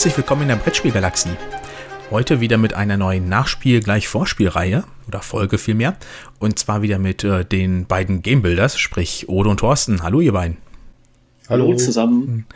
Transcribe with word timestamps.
Herzlich 0.00 0.16
willkommen 0.16 0.40
in 0.40 0.48
der 0.48 0.56
Brettspielgalaxie. 0.56 1.36
Heute 2.10 2.40
wieder 2.40 2.56
mit 2.56 2.72
einer 2.72 2.96
neuen 2.96 3.28
Nachspiel 3.28 3.80
gleich 3.80 4.08
Vorspielreihe 4.08 4.84
oder 5.06 5.20
Folge 5.20 5.58
vielmehr. 5.58 5.94
Und 6.38 6.58
zwar 6.58 6.80
wieder 6.80 6.98
mit 6.98 7.22
äh, 7.22 7.44
den 7.44 7.84
beiden 7.84 8.22
Gamebuilders, 8.22 8.78
sprich 8.78 9.28
Ode 9.28 9.50
und 9.50 9.60
Thorsten. 9.60 10.02
Hallo 10.02 10.22
ihr 10.22 10.32
beiden. 10.32 10.56
Hallo 11.50 11.76
zusammen. 11.76 12.46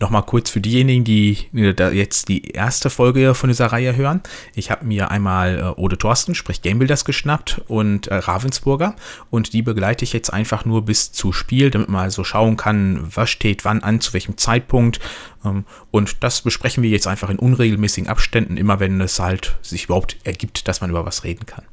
Nochmal 0.00 0.22
kurz 0.22 0.48
für 0.50 0.60
diejenigen, 0.60 1.02
die 1.02 1.38
jetzt 1.52 2.28
die 2.28 2.50
erste 2.50 2.88
Folge 2.88 3.34
von 3.34 3.48
dieser 3.48 3.66
Reihe 3.66 3.96
hören. 3.96 4.20
Ich 4.54 4.70
habe 4.70 4.84
mir 4.84 5.10
einmal 5.10 5.58
äh, 5.58 5.80
Ode 5.80 5.98
Thorsten, 5.98 6.36
sprich 6.36 6.62
Gamebuilders, 6.62 7.04
geschnappt 7.04 7.62
und 7.66 8.06
äh, 8.06 8.14
Ravensburger. 8.14 8.94
Und 9.30 9.52
die 9.52 9.62
begleite 9.62 10.04
ich 10.04 10.12
jetzt 10.12 10.32
einfach 10.32 10.64
nur 10.64 10.84
bis 10.84 11.10
zu 11.10 11.32
Spiel, 11.32 11.70
damit 11.70 11.88
man 11.88 12.10
so 12.10 12.22
schauen 12.22 12.56
kann, 12.56 13.08
was 13.12 13.30
steht 13.30 13.64
wann 13.64 13.82
an, 13.82 14.00
zu 14.00 14.12
welchem 14.12 14.36
Zeitpunkt. 14.36 15.00
Ähm, 15.44 15.64
und 15.90 16.22
das 16.22 16.42
besprechen 16.42 16.84
wir 16.84 16.90
jetzt 16.90 17.08
einfach 17.08 17.30
in 17.30 17.38
unregelmäßigen 17.38 18.08
Abständen, 18.08 18.56
immer 18.56 18.78
wenn 18.78 19.00
es 19.00 19.18
halt 19.18 19.58
sich 19.62 19.86
überhaupt 19.86 20.16
ergibt, 20.22 20.68
dass 20.68 20.80
man 20.80 20.90
über 20.90 21.04
was 21.06 21.24
reden 21.24 21.46
kann. 21.46 21.64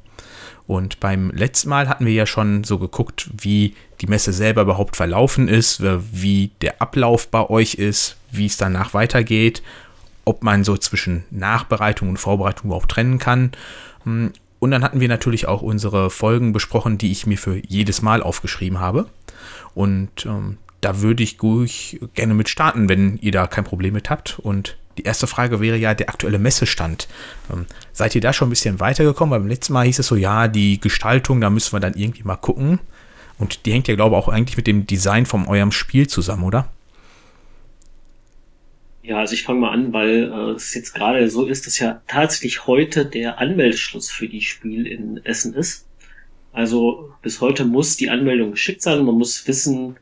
Und 0.68 1.00
beim 1.00 1.30
letzten 1.32 1.70
Mal 1.70 1.88
hatten 1.88 2.06
wir 2.06 2.14
ja 2.14 2.26
schon 2.26 2.64
so 2.64 2.80
geguckt, 2.80 3.30
wie 3.38 3.76
die 4.02 4.08
Messe 4.08 4.34
selber 4.34 4.64
überhaupt 4.64 4.96
verlaufen 4.96 5.48
ist, 5.48 5.84
wie 6.12 6.52
der 6.62 6.82
Ablauf 6.82 7.28
bei 7.28 7.50
euch 7.50 7.76
ist, 7.76 8.18
wie 8.32 8.48
es 8.48 8.58
danach 8.58 8.94
weitergeht, 8.94 9.62
ob 10.26 10.44
man 10.44 10.64
so 10.64 10.76
zwischen 10.78 11.24
Nachbereitung 11.30 12.10
und 12.10 12.18
Vorbereitung 12.18 12.66
überhaupt 12.66 12.92
trennen 12.92 13.20
kann. 13.20 13.52
Hm, 14.04 14.34
und 14.60 14.72
dann 14.72 14.84
hatten 14.84 15.00
wir 15.00 15.08
natürlich 15.08 15.48
auch 15.48 15.62
unsere 15.62 16.10
Folgen 16.10 16.52
besprochen, 16.52 16.98
die 16.98 17.12
ich 17.12 17.28
mir 17.28 17.38
für 17.38 17.62
jedes 17.68 18.02
Mal 18.02 18.24
aufgeschrieben 18.24 18.80
habe. 18.80 19.06
Und 19.76 20.26
ähm, 20.26 20.58
da 20.82 21.02
würde 21.02 21.22
ich 21.22 21.38
gerne 22.14 22.34
mit 22.34 22.50
starten, 22.50 22.90
wenn 22.90 23.18
ihr 23.18 23.32
da 23.32 23.46
kein 23.46 23.64
Problem 23.64 23.94
mit 23.94 24.10
habt. 24.10 24.40
Und 24.40 24.78
die 24.98 25.04
erste 25.04 25.28
Frage 25.28 25.60
wäre 25.60 25.78
ja 25.78 25.94
der 25.94 26.10
aktuelle 26.10 26.40
Messestand. 26.40 27.08
Ähm, 27.52 27.66
seid 27.94 28.16
ihr 28.16 28.22
da 28.22 28.34
schon 28.34 28.48
ein 28.48 28.52
bisschen 28.52 28.80
weitergekommen? 28.80 29.32
Beim 29.32 29.48
letzten 29.48 29.74
Mal 29.74 29.86
hieß 29.86 30.00
es 30.00 30.08
so, 30.08 30.16
ja, 30.16 30.48
die 30.48 30.80
Gestaltung, 30.80 31.42
da 31.42 31.50
müssen 31.50 31.74
wir 31.74 31.80
dann 31.80 31.96
irgendwie 31.96 32.24
mal 32.24 32.36
gucken. 32.36 32.80
Und 33.38 33.66
die 33.66 33.74
hängt 33.74 33.88
ja, 33.88 33.96
glaube 33.96 34.16
ich, 34.16 34.22
auch 34.22 34.30
eigentlich 34.30 34.58
mit 34.58 34.68
dem 34.68 34.88
Design 34.88 35.26
von 35.26 35.48
eurem 35.48 35.72
Spiel 35.72 36.08
zusammen, 36.08 36.44
oder? 36.44 36.70
Ja, 39.04 39.20
also 39.20 39.34
ich 39.34 39.44
fange 39.44 39.60
mal 39.60 39.72
an, 39.72 39.94
weil 39.94 40.32
äh, 40.32 40.52
es 40.52 40.74
jetzt 40.74 40.94
gerade 40.94 41.30
so 41.30 41.46
ist, 41.46 41.68
dass 41.68 41.78
ja 41.78 42.02
tatsächlich 42.08 42.66
heute 42.66 43.06
der 43.06 43.40
Anmeldeschluss 43.40 44.10
für 44.10 44.28
die 44.28 44.42
Spiel 44.42 44.88
in 44.88 45.24
Essen 45.24 45.54
ist. 45.54 45.86
Also 46.54 47.12
bis 47.22 47.42
heute 47.42 47.66
muss 47.66 47.98
die 47.98 48.10
Anmeldung 48.10 48.52
geschickt 48.52 48.82
sein. 48.82 49.06
Man 49.06 49.16
muss 49.16 49.48
wissen, 49.48 49.98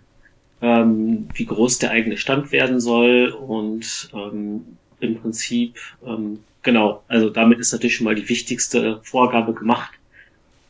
ähm, 0.61 1.27
wie 1.33 1.45
groß 1.45 1.79
der 1.79 1.91
eigene 1.91 2.15
Stand 2.15 2.53
werden 2.53 2.79
soll 2.79 3.29
und 3.29 4.09
ähm, 4.13 4.77
im 5.03 5.19
Prinzip, 5.19 5.77
ähm, 6.05 6.39
genau, 6.61 7.03
also 7.07 7.29
damit 7.29 7.59
ist 7.59 7.71
natürlich 7.71 7.97
schon 7.97 8.05
mal 8.05 8.15
die 8.15 8.27
wichtigste 8.29 8.99
Vorgabe 9.03 9.53
gemacht. 9.53 9.91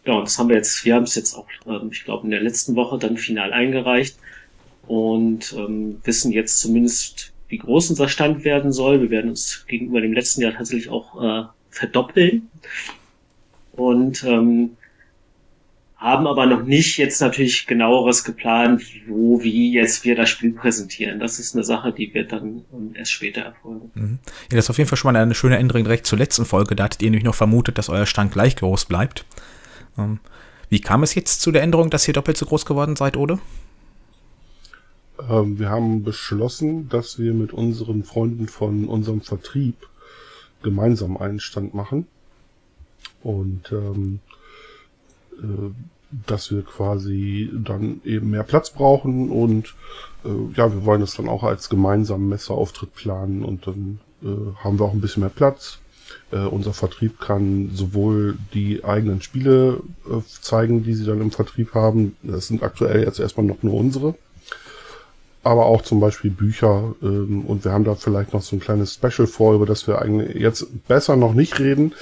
Ja, 0.06 0.14
und 0.14 0.28
das 0.28 0.38
haben 0.38 0.50
wir 0.50 0.58
jetzt, 0.58 0.84
wir 0.84 0.96
haben 0.96 1.04
es 1.04 1.16
jetzt 1.16 1.34
auch, 1.34 1.48
ähm, 1.66 1.90
ich 1.92 2.04
glaube, 2.04 2.26
in 2.26 2.32
der 2.32 2.42
letzten 2.42 2.76
Woche 2.76 2.98
dann 2.98 3.18
final 3.18 3.54
eingereicht 3.54 4.18
und 4.88 5.54
ähm, 5.54 6.02
wissen 6.04 6.32
jetzt 6.32 6.60
zumindest, 6.60 7.32
wie 7.48 7.58
groß 7.58 7.92
unser 7.92 8.10
Stand 8.10 8.44
werden 8.44 8.72
soll. 8.74 9.02
Wir 9.02 9.10
werden 9.10 9.30
uns 9.30 9.66
gegenüber 9.68 10.02
dem 10.02 10.14
letzten 10.14 10.42
Jahr 10.42 10.54
tatsächlich 10.54 10.90
auch 10.90 11.22
äh, 11.24 11.46
verdoppeln. 11.70 12.50
Und 13.74 14.24
ähm, 14.24 14.78
haben 16.04 16.28
aber 16.28 16.46
noch 16.46 16.64
nicht 16.64 16.98
jetzt 16.98 17.22
natürlich 17.22 17.66
genaueres 17.66 18.26
geplant, 18.26 18.84
wo, 19.08 19.42
wie 19.42 19.72
jetzt 19.72 20.04
wir 20.04 20.18
das 20.18 20.30
Spiel 20.30 20.52
präsentieren. 20.52 21.18
Das 21.18 21.40
ist 21.40 21.56
eine 21.56 21.64
Sache, 21.64 21.94
die 21.94 22.14
wird 22.14 22.34
dann 22.34 22.66
erst 22.94 23.14
später 23.14 23.40
erfolgen. 23.40 23.90
Mhm. 23.96 24.20
Ja, 24.52 24.58
das 24.58 24.66
ist 24.66 24.70
auf 24.70 24.78
jeden 24.78 24.90
Fall 24.90 24.98
schon 24.98 25.14
mal 25.14 25.20
eine 25.20 25.34
schöne 25.34 25.58
Änderung 25.58 25.86
direkt 25.86 26.06
zur 26.06 26.18
letzten 26.18 26.44
Folge. 26.44 26.76
Da 26.76 26.84
hattet 26.84 27.02
ihr 27.02 27.10
nämlich 27.10 27.24
noch 27.24 27.36
vermutet, 27.36 27.78
dass 27.78 27.88
euer 27.88 28.06
Stand 28.06 28.34
gleich 28.34 28.58
groß 28.58 28.84
bleibt. 28.84 29.26
Ähm, 29.98 30.20
wie 30.68 30.82
kam 30.82 31.04
es 31.04 31.16
jetzt 31.16 31.40
zu 31.40 31.54
der 31.54 31.62
Änderung, 31.62 31.90
dass 31.90 32.06
ihr 32.06 32.14
doppelt 32.14 32.36
so 32.36 32.48
groß 32.48 32.66
geworden 32.66 32.98
seid, 32.98 33.16
Ode? 33.16 33.40
Ähm, 35.30 35.58
wir 35.58 35.70
haben 35.70 36.04
beschlossen, 36.04 36.90
dass 36.90 37.18
wir 37.18 37.34
mit 37.34 37.54
unseren 37.54 38.04
Freunden 38.04 38.50
von 38.50 38.90
unserem 38.90 39.22
Vertrieb 39.22 39.88
gemeinsam 40.64 41.16
einen 41.16 41.40
Stand 41.40 41.74
machen. 41.74 42.08
Und 43.22 43.72
ähm, 43.72 44.20
äh, 45.42 45.72
dass 46.28 46.52
wir 46.52 46.64
quasi 46.64 47.50
dann 47.54 48.02
eben 48.04 48.30
mehr 48.32 48.44
Platz 48.44 48.70
brauchen 48.70 49.30
und 49.30 49.74
äh, 50.26 50.30
ja, 50.56 50.72
wir 50.72 50.86
wollen 50.86 51.02
das 51.02 51.16
dann 51.16 51.30
auch 51.30 51.44
als 51.44 51.70
gemeinsamen 51.70 52.30
Messeauftritt 52.30 52.94
planen 52.94 53.44
und 53.44 53.68
dann 53.68 54.00
äh, 54.24 54.64
haben 54.64 54.80
wir 54.80 54.86
auch 54.86 54.94
ein 54.94 55.02
bisschen 55.02 55.22
mehr 55.22 55.30
Platz. 55.30 55.80
Äh, 56.32 56.40
unser 56.40 56.74
Vertrieb 56.74 57.20
kann 57.20 57.72
sowohl 57.74 58.38
die 58.54 58.84
eigenen 58.84 59.22
Spiele 59.22 59.82
äh, 60.10 60.22
zeigen, 60.42 60.84
die 60.84 60.94
sie 60.94 61.06
dann 61.06 61.22
im 61.22 61.32
Vertrieb 61.32 61.74
haben. 61.74 62.16
Das 62.24 62.48
sind 62.48 62.64
aktuell 62.64 63.04
jetzt 63.04 63.20
erstmal 63.20 63.46
noch 63.46 63.62
nur 63.64 63.76
unsere. 63.76 64.16
Aber 65.44 65.66
auch 65.66 65.82
zum 65.82 66.00
Beispiel 66.00 66.32
Bücher. 66.32 66.96
Ähm, 67.02 67.46
und 67.46 67.66
wir 67.66 67.72
haben 67.72 67.84
da 67.84 67.96
vielleicht 67.96 68.34
noch 68.34 68.42
so 68.42 68.56
ein 68.56 68.62
kleines 68.62 68.94
Special 68.94 69.28
vor, 69.28 69.56
über 69.56 69.66
das 69.66 69.88
wir 69.88 70.02
eigentlich 70.02 70.36
jetzt 70.36 70.88
besser 70.88 71.16
noch 71.16 71.34
nicht 71.34 71.60
reden, 71.60 71.94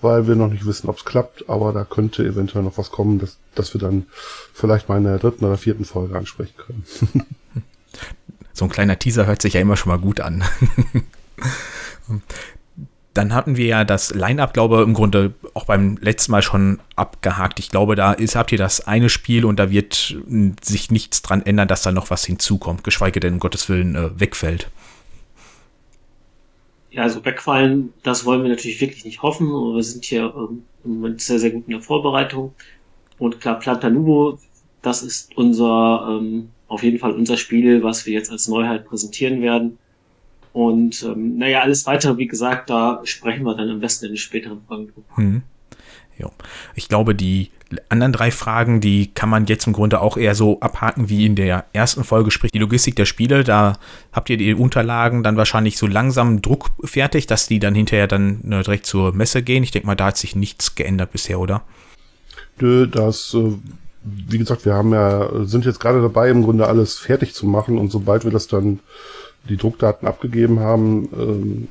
weil 0.00 0.26
wir 0.28 0.36
noch 0.36 0.48
nicht 0.48 0.66
wissen, 0.66 0.88
ob 0.88 0.98
es 0.98 1.04
klappt, 1.04 1.48
aber 1.48 1.72
da 1.72 1.84
könnte 1.84 2.24
eventuell 2.24 2.64
noch 2.64 2.78
was 2.78 2.90
kommen, 2.90 3.18
dass, 3.18 3.36
dass 3.54 3.74
wir 3.74 3.80
dann 3.80 4.06
vielleicht 4.52 4.88
mal 4.88 4.98
in 4.98 5.04
der 5.04 5.18
dritten 5.18 5.44
oder 5.44 5.58
vierten 5.58 5.84
Folge 5.84 6.16
ansprechen 6.16 6.54
können. 6.56 6.84
so 8.52 8.64
ein 8.64 8.70
kleiner 8.70 8.98
Teaser 8.98 9.26
hört 9.26 9.42
sich 9.42 9.54
ja 9.54 9.60
immer 9.60 9.76
schon 9.76 9.90
mal 9.90 9.98
gut 9.98 10.20
an. 10.20 10.44
Dann 13.14 13.34
hatten 13.34 13.56
wir 13.56 13.66
ja 13.66 13.84
das 13.84 14.14
Line-Up, 14.14 14.52
glaube 14.52 14.76
ich, 14.76 14.82
im 14.82 14.94
Grunde 14.94 15.34
auch 15.54 15.64
beim 15.64 15.96
letzten 16.00 16.30
Mal 16.30 16.42
schon 16.42 16.78
abgehakt. 16.94 17.58
Ich 17.58 17.68
glaube, 17.68 17.96
da 17.96 18.12
ist, 18.12 18.36
habt 18.36 18.52
ihr 18.52 18.58
das 18.58 18.86
eine 18.86 19.08
Spiel 19.08 19.44
und 19.44 19.58
da 19.58 19.70
wird 19.70 20.16
sich 20.62 20.92
nichts 20.92 21.22
dran 21.22 21.44
ändern, 21.44 21.66
dass 21.66 21.82
da 21.82 21.90
noch 21.90 22.10
was 22.10 22.24
hinzukommt, 22.24 22.84
geschweige 22.84 23.18
denn, 23.18 23.34
um 23.34 23.40
Gottes 23.40 23.68
Willen, 23.68 23.96
äh, 23.96 24.20
wegfällt. 24.20 24.70
Ja, 26.98 27.04
also 27.04 27.24
wegfallen, 27.24 27.92
das 28.02 28.24
wollen 28.24 28.42
wir 28.42 28.50
natürlich 28.50 28.80
wirklich 28.80 29.04
nicht 29.04 29.22
hoffen. 29.22 29.46
Wir 29.46 29.84
sind 29.84 30.04
hier 30.04 30.34
ähm, 30.36 30.64
im 30.84 30.94
Moment 30.94 31.20
sehr, 31.20 31.38
sehr 31.38 31.52
gut 31.52 31.62
in 31.68 31.74
der 31.74 31.80
Vorbereitung. 31.80 32.56
Und 33.20 33.40
klar, 33.40 33.60
Planta 33.60 33.88
Nubo, 33.88 34.40
das 34.82 35.04
ist 35.04 35.36
unser, 35.36 36.08
ähm, 36.10 36.48
auf 36.66 36.82
jeden 36.82 36.98
Fall 36.98 37.12
unser 37.12 37.36
Spiel, 37.36 37.84
was 37.84 38.04
wir 38.04 38.14
jetzt 38.14 38.32
als 38.32 38.48
Neuheit 38.48 38.84
präsentieren 38.84 39.42
werden. 39.42 39.78
Und 40.52 41.04
ähm, 41.04 41.38
naja, 41.38 41.60
alles 41.60 41.86
weitere, 41.86 42.16
wie 42.16 42.26
gesagt, 42.26 42.68
da 42.68 43.00
sprechen 43.04 43.44
wir 43.44 43.54
dann 43.54 43.70
am 43.70 43.78
besten 43.78 44.06
in 44.06 44.12
den 44.14 44.18
späteren 44.18 44.62
Folgen. 44.66 44.92
Hm. 45.14 45.42
Jo. 46.18 46.32
Ich 46.74 46.88
glaube, 46.88 47.14
die 47.14 47.52
anderen 47.88 48.12
drei 48.12 48.30
Fragen, 48.30 48.80
die 48.80 49.12
kann 49.12 49.28
man 49.28 49.46
jetzt 49.46 49.66
im 49.66 49.72
Grunde 49.72 50.00
auch 50.00 50.16
eher 50.16 50.34
so 50.34 50.60
abhaken 50.60 51.08
wie 51.08 51.26
in 51.26 51.34
der 51.34 51.66
ersten 51.72 52.02
Folge, 52.02 52.30
sprich 52.30 52.52
die 52.52 52.58
Logistik 52.58 52.96
der 52.96 53.04
Spiele. 53.04 53.44
Da 53.44 53.74
habt 54.12 54.30
ihr 54.30 54.36
die 54.36 54.54
Unterlagen 54.54 55.22
dann 55.22 55.36
wahrscheinlich 55.36 55.76
so 55.76 55.86
langsam 55.86 56.40
Druck 56.40 56.70
fertig, 56.84 57.26
dass 57.26 57.46
die 57.46 57.58
dann 57.58 57.74
hinterher 57.74 58.06
dann 58.06 58.40
ne, 58.42 58.62
direkt 58.62 58.86
zur 58.86 59.12
Messe 59.12 59.42
gehen. 59.42 59.62
Ich 59.62 59.70
denke 59.70 59.86
mal, 59.86 59.96
da 59.96 60.06
hat 60.06 60.16
sich 60.16 60.34
nichts 60.34 60.74
geändert 60.74 61.12
bisher, 61.12 61.38
oder? 61.38 61.62
Nö, 62.58 62.86
das, 62.86 63.34
äh, 63.34 63.52
wie 64.02 64.38
gesagt, 64.38 64.64
wir 64.64 64.74
haben 64.74 64.92
ja, 64.92 65.28
sind 65.44 65.64
jetzt 65.64 65.80
gerade 65.80 66.00
dabei, 66.00 66.30
im 66.30 66.42
Grunde 66.42 66.66
alles 66.66 66.98
fertig 66.98 67.34
zu 67.34 67.46
machen 67.46 67.78
und 67.78 67.90
sobald 67.92 68.24
wir 68.24 68.32
das 68.32 68.48
dann 68.48 68.80
die 69.48 69.56
Druckdaten 69.56 70.08
abgegeben 70.08 70.60
haben, 70.60 71.08
ähm, 71.12 71.68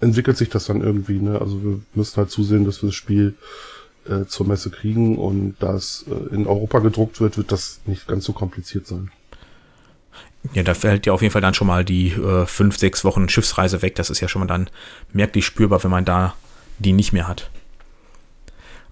entwickelt 0.00 0.36
sich 0.36 0.48
das 0.48 0.66
dann 0.66 0.82
irgendwie. 0.82 1.18
Ne? 1.18 1.40
Also 1.40 1.62
wir 1.62 1.80
müssen 1.94 2.16
halt 2.16 2.30
zusehen, 2.30 2.64
dass 2.64 2.82
wir 2.82 2.88
das 2.88 2.96
Spiel 2.96 3.34
äh, 4.08 4.26
zur 4.26 4.46
Messe 4.46 4.70
kriegen 4.70 5.18
und 5.18 5.56
da 5.60 5.74
es 5.74 6.04
äh, 6.08 6.34
in 6.34 6.46
Europa 6.46 6.78
gedruckt 6.80 7.20
wird, 7.20 7.36
wird 7.36 7.52
das 7.52 7.80
nicht 7.86 8.06
ganz 8.06 8.24
so 8.24 8.32
kompliziert 8.32 8.86
sein. 8.86 9.10
Ja, 10.52 10.62
da 10.62 10.74
fällt 10.74 11.06
ja 11.06 11.12
auf 11.12 11.22
jeden 11.22 11.32
Fall 11.32 11.42
dann 11.42 11.54
schon 11.54 11.66
mal 11.66 11.84
die 11.84 12.10
äh, 12.10 12.46
fünf, 12.46 12.78
sechs 12.78 13.04
Wochen 13.04 13.28
Schiffsreise 13.28 13.82
weg. 13.82 13.96
Das 13.96 14.10
ist 14.10 14.20
ja 14.20 14.28
schon 14.28 14.40
mal 14.40 14.46
dann 14.46 14.70
merklich 15.12 15.44
spürbar, 15.44 15.82
wenn 15.82 15.90
man 15.90 16.04
da 16.04 16.34
die 16.78 16.92
nicht 16.92 17.12
mehr 17.12 17.26
hat. 17.26 17.50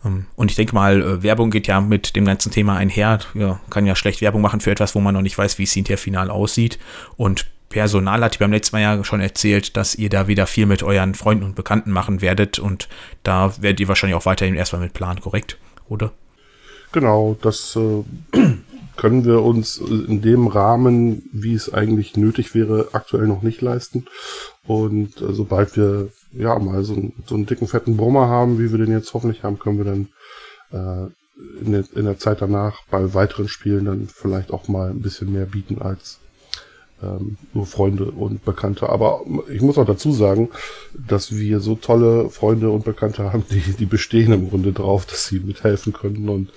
Ähm, 0.05 0.27
und 0.37 0.51
ich 0.51 0.57
denke 0.57 0.75
mal, 0.75 1.01
äh, 1.01 1.23
Werbung 1.23 1.51
geht 1.51 1.67
ja 1.67 1.81
mit 1.81 2.17
dem 2.17 2.25
ganzen 2.25 2.51
Thema 2.51 2.77
einher. 2.77 3.21
Ja, 3.35 3.61
kann 3.71 3.87
ja 3.87 3.97
schlecht 3.97 4.21
Werbung 4.21 4.43
machen 4.43 4.61
für 4.61 4.71
etwas, 4.71 4.95
wo 4.95 5.01
man 5.01 5.15
noch 5.15 5.23
nicht 5.23 5.39
weiß, 5.39 5.59
wie 5.59 5.65
es 5.65 5.73
hinterher 5.73 5.99
final 5.99 6.31
aussieht. 6.31 6.79
Und 7.17 7.47
Personal 7.69 8.23
hat 8.23 8.39
beim 8.39 8.53
letzten 8.53 8.77
Mal 8.77 8.83
ja 8.83 9.05
schon 9.05 9.21
erzählt, 9.21 9.77
dass 9.77 9.95
ihr 9.95 10.09
da 10.09 10.29
wieder 10.29 10.47
viel 10.47 10.67
mit 10.67 10.83
euren 10.83 11.15
Freunden 11.15 11.45
und 11.45 11.57
Bekannten 11.57 11.91
machen 11.91 12.21
werdet 12.21 12.59
und 12.59 12.89
da 13.23 13.53
werdet 13.61 13.81
ihr 13.81 13.89
wahrscheinlich 13.89 14.17
auch 14.17 14.27
weiterhin 14.27 14.55
erstmal 14.55 14.83
mit 14.83 14.93
planen, 14.93 15.21
korrekt? 15.21 15.59
Oder? 15.89 16.13
Genau, 16.93 17.37
das 17.43 17.77
äh, 17.77 18.05
können 18.97 19.25
wir 19.25 19.43
uns 19.43 19.79
in 19.79 20.23
dem 20.23 20.47
Rahmen, 20.47 21.29
wie 21.33 21.55
es 21.55 21.73
eigentlich 21.73 22.17
nötig 22.17 22.55
wäre, 22.55 22.91
aktuell 22.93 23.27
noch 23.27 23.43
nicht 23.43 23.61
leisten. 23.61 24.07
Und 24.67 25.21
äh, 25.21 25.33
sobald 25.33 25.77
wir 25.77 26.11
ja 26.33 26.59
mal 26.59 26.85
so, 26.85 27.13
so 27.27 27.35
einen 27.35 27.47
dicken, 27.47 27.67
fetten 27.67 27.97
Brummer 27.97 28.29
haben, 28.29 28.59
wie 28.59 28.71
wir 28.71 28.79
den 28.79 28.93
jetzt 28.93 29.13
hoffentlich 29.13 29.43
haben, 29.43 29.59
können 29.59 29.79
wir 29.79 29.85
dann 29.85 30.09
äh, 30.71 31.11
in, 31.61 31.73
der, 31.73 31.85
in 31.95 32.05
der 32.05 32.19
Zeit 32.19 32.41
danach 32.41 32.83
bei 32.91 33.13
weiteren 33.15 33.49
Spielen 33.49 33.87
dann 33.87 34.09
vielleicht 34.09 34.53
auch 34.53 34.69
mal 34.69 34.91
ein 34.91 35.03
bisschen 35.03 35.33
mehr 35.33 35.47
bieten 35.47 35.83
als 35.83 36.21
ähm, 37.05 37.37
nur 37.53 37.67
Freunde 37.67 38.07
und 38.07 38.45
Bekannte. 38.45 38.89
Aber 38.89 39.23
ich 39.53 39.61
muss 39.61 39.79
auch 39.79 39.85
dazu 39.85 40.13
sagen, 40.13 40.49
dass 40.95 41.37
wir 41.37 41.61
so 41.61 41.75
tolle 41.75 42.31
Freunde 42.31 42.71
und 42.71 42.85
Bekannte 42.85 43.33
haben, 43.33 43.45
die, 43.51 43.61
die 43.61 43.87
bestehen 43.87 44.33
im 44.33 44.49
Grunde 44.49 44.73
drauf, 44.73 45.07
dass 45.07 45.27
sie 45.27 45.41
mithelfen 45.41 45.93
können. 45.93 46.29
Und 46.29 46.51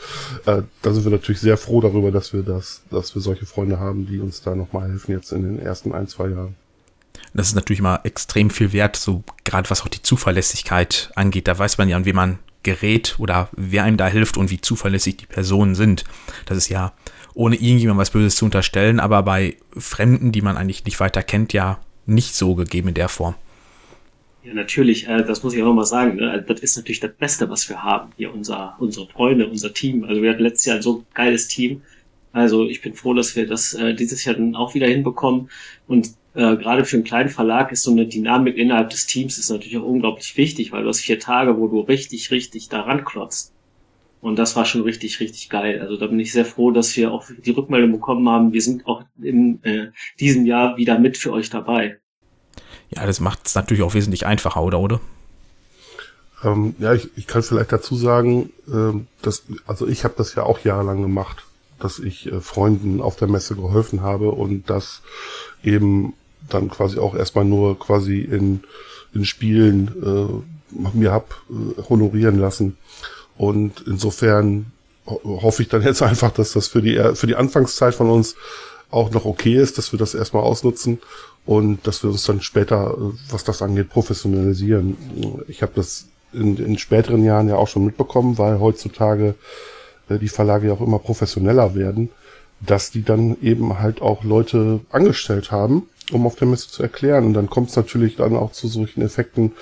äh, 0.46 0.64
da 0.82 0.94
sind 0.94 1.04
wir 1.04 1.12
natürlich 1.12 1.42
sehr 1.42 1.58
froh 1.58 1.82
darüber, 1.82 2.12
dass 2.12 2.34
wir 2.34 2.44
das, 2.44 2.82
dass 2.90 3.14
wir 3.16 3.22
solche 3.22 3.46
Freunde 3.46 3.80
haben, 3.80 4.08
die 4.08 4.20
uns 4.20 4.42
da 4.42 4.56
nochmal 4.56 4.90
helfen 4.90 5.12
jetzt 5.12 5.32
in 5.32 5.44
den 5.44 5.60
ersten 5.60 5.92
ein, 5.92 6.08
zwei 6.08 6.30
Jahren. 6.30 6.56
Das 7.34 7.48
ist 7.48 7.56
natürlich 7.56 7.80
immer 7.80 8.02
extrem 8.04 8.50
viel 8.50 8.74
wert, 8.74 8.96
so 8.96 9.24
gerade 9.44 9.70
was 9.70 9.82
auch 9.82 9.88
die 9.88 10.02
Zuverlässigkeit 10.02 11.12
angeht. 11.16 11.48
Da 11.48 11.58
weiß 11.58 11.78
man 11.78 11.90
ja, 11.90 11.98
an 11.98 12.06
wen 12.06 12.16
man 12.16 12.40
gerät 12.64 13.16
oder 13.18 13.50
wer 13.56 13.84
einem 13.84 13.98
da 13.98 14.08
hilft 14.08 14.38
und 14.38 14.50
wie 14.50 14.60
zuverlässig 14.60 15.18
die 15.18 15.26
Personen 15.26 15.76
sind. 15.76 16.04
Das 16.46 16.58
ist 16.58 16.70
ja 16.70 16.94
ohne 17.38 17.56
irgendjemand 17.56 18.00
was 18.00 18.10
Böses 18.10 18.36
zu 18.36 18.46
unterstellen, 18.46 19.00
aber 19.00 19.22
bei 19.22 19.58
Fremden, 19.78 20.32
die 20.32 20.42
man 20.42 20.58
eigentlich 20.58 20.86
nicht 20.86 21.00
weiter 21.00 21.22
kennt, 21.22 21.54
ja 21.54 21.80
nicht 22.08 22.34
so 22.34 22.56
gegeben 22.56 22.88
in 22.88 22.94
der 22.96 23.10
Form. 23.10 23.36
Ja, 24.44 24.56
natürlich, 24.56 25.08
äh, 25.08 25.24
das 25.24 25.44
muss 25.44 25.54
ich 25.54 25.62
auch 25.62 25.68
nochmal 25.68 25.86
sagen. 25.86 26.16
Ne? 26.16 26.32
Also, 26.32 26.52
das 26.52 26.62
ist 26.62 26.78
natürlich 26.78 27.00
das 27.00 27.14
Beste, 27.14 27.48
was 27.50 27.70
wir 27.70 27.84
haben. 27.84 28.12
Hier 28.18 28.34
unser, 28.34 28.76
unsere 28.80 29.08
Freunde, 29.08 29.48
unser 29.48 29.72
Team. 29.72 30.04
Also 30.04 30.22
wir 30.22 30.32
hatten 30.32 30.42
letztes 30.42 30.66
Jahr 30.66 30.76
ein 30.78 30.82
so 30.82 31.06
geiles 31.14 31.48
Team. 31.48 31.84
Also 32.34 32.66
ich 32.68 32.82
bin 32.82 32.96
froh, 32.96 33.14
dass 33.14 33.36
wir 33.36 33.46
das 33.46 33.74
äh, 33.76 33.94
dieses 33.94 34.26
Jahr 34.26 34.36
dann 34.36 34.56
auch 34.56 34.74
wieder 34.74 34.88
hinbekommen. 34.88 35.50
Und 35.88 36.08
äh, 36.34 36.56
gerade 36.56 36.86
für 36.86 36.96
einen 36.96 37.04
kleinen 37.04 37.30
Verlag 37.30 37.72
ist 37.72 37.84
so 37.84 37.92
eine 37.92 38.08
Dynamik 38.08 38.58
innerhalb 38.58 38.90
des 38.90 39.06
Teams 39.06 39.38
ist 39.38 39.52
natürlich 39.52 39.78
auch 39.78 39.86
unglaublich 39.86 40.38
wichtig, 40.38 40.72
weil 40.72 40.84
du 40.84 40.90
hast 40.90 41.02
vier 41.02 41.20
Tage, 41.20 41.58
wo 41.58 41.68
du 41.68 41.82
richtig, 41.82 42.32
richtig 42.32 42.70
daran 42.70 43.06
klotzt. 43.06 43.54
Und 44.20 44.38
das 44.38 44.56
war 44.56 44.66
schon 44.66 44.82
richtig, 44.82 45.20
richtig 45.20 45.50
geil. 45.50 45.80
Also 45.82 45.98
da 45.98 46.08
bin 46.08 46.20
ich 46.20 46.32
sehr 46.32 46.46
froh, 46.46 46.72
dass 46.72 46.96
wir 46.98 47.12
auch 47.12 47.26
die 47.46 47.52
Rückmeldung 47.52 47.92
bekommen 47.92 48.28
haben. 48.28 48.52
Wir 48.52 48.62
sind 48.62 48.88
auch 48.88 49.04
in 49.22 49.64
äh, 49.64 49.92
diesem 50.20 50.46
Jahr 50.46 50.78
wieder 50.78 50.98
mit 50.98 51.18
für 51.18 51.32
euch 51.32 51.50
dabei. 51.50 52.00
Ja, 52.90 53.06
das 53.06 53.20
macht 53.20 53.46
es 53.46 53.56
natürlich 53.56 53.84
auch 53.84 53.94
wesentlich 53.94 54.26
einfacher, 54.26 54.64
oder, 54.64 54.80
oder? 54.80 55.02
Ähm, 56.44 56.76
ja, 56.80 56.94
ich, 56.94 57.10
ich 57.16 57.28
kann 57.28 57.44
vielleicht 57.44 57.72
dazu 57.72 57.96
sagen, 57.96 58.52
äh, 58.68 59.00
dass, 59.22 59.44
also 59.66 59.88
ich 59.88 60.04
habe 60.04 60.14
das 60.18 60.36
ja 60.36 60.44
auch 60.44 60.60
jahrelang 60.60 61.02
gemacht, 61.02 61.44
dass 61.80 62.00
ich 62.00 62.32
äh, 62.32 62.42
Freunden 62.42 63.02
auf 63.02 63.16
der 63.16 63.28
Messe 63.28 63.56
geholfen 63.56 64.02
habe 64.02 64.32
und 64.32 64.70
das 64.70 65.02
eben 65.64 66.14
dann 66.50 66.70
quasi 66.70 67.00
auch 67.00 67.16
erstmal 67.16 67.46
nur 67.46 67.78
quasi 67.78 68.20
in, 68.20 68.62
in 69.14 69.26
Spielen 69.26 70.44
äh, 70.74 70.88
mir 70.94 71.12
hab 71.12 71.42
äh, 71.50 71.82
honorieren 71.90 72.40
lassen. 72.40 72.78
Und 73.38 73.84
insofern 73.86 74.72
hoffe 75.06 75.64
ich 75.64 75.70
dann 75.70 75.84
jetzt 75.84 76.02
einfach, 76.04 76.32
dass 76.32 76.54
das 76.54 76.68
für 76.68 76.82
die, 76.82 77.02
für 77.14 77.28
die 77.28 77.36
Anfangszeit 77.36 77.96
von 77.96 78.10
uns 78.10 78.36
auch 78.90 79.12
noch 79.12 79.26
okay 79.26 79.56
ist, 79.56 79.78
dass 79.78 79.92
wir 79.92 80.00
das 80.00 80.16
erstmal 80.16 80.44
ausnutzen 80.44 81.00
und 81.46 81.86
dass 81.88 82.04
wir 82.04 82.10
uns 82.10 82.24
dann 82.26 82.42
später, 82.42 82.96
äh, 82.98 83.32
was 83.32 83.44
das 83.44 83.62
angeht, 83.62 83.90
professionalisieren. 83.90 84.98
Ich 85.48 85.62
habe 85.62 85.74
das 85.76 86.08
in, 86.34 86.58
in 86.58 86.78
späteren 86.78 87.24
Jahren 87.24 87.50
ja 87.50 87.56
auch 87.56 87.68
schon 87.68 87.86
mitbekommen, 87.86 88.38
weil 88.38 88.60
heutzutage 88.60 89.36
äh, 90.10 90.20
die 90.20 90.30
Verlage 90.30 90.68
ja 90.68 90.74
auch 90.74 90.82
immer 90.82 91.00
professioneller 91.00 91.76
werden, 91.76 92.10
dass 92.60 92.92
die 92.92 93.04
dann 93.04 93.38
eben 93.42 93.80
halt 93.80 94.02
auch 94.02 94.24
Leute 94.24 94.82
angestellt 94.92 95.52
haben, 95.52 95.84
um 96.12 96.26
auf 96.26 96.36
der 96.36 96.48
Messe 96.48 96.70
zu 96.70 96.84
erklären. 96.84 97.26
Und 97.26 97.34
dann 97.34 97.50
kommt 97.50 97.70
es 97.70 97.76
natürlich 97.76 98.16
dann 98.16 98.36
auch 98.36 98.52
zu 98.52 98.68
solchen 98.68 99.02
Effekten, 99.02 99.54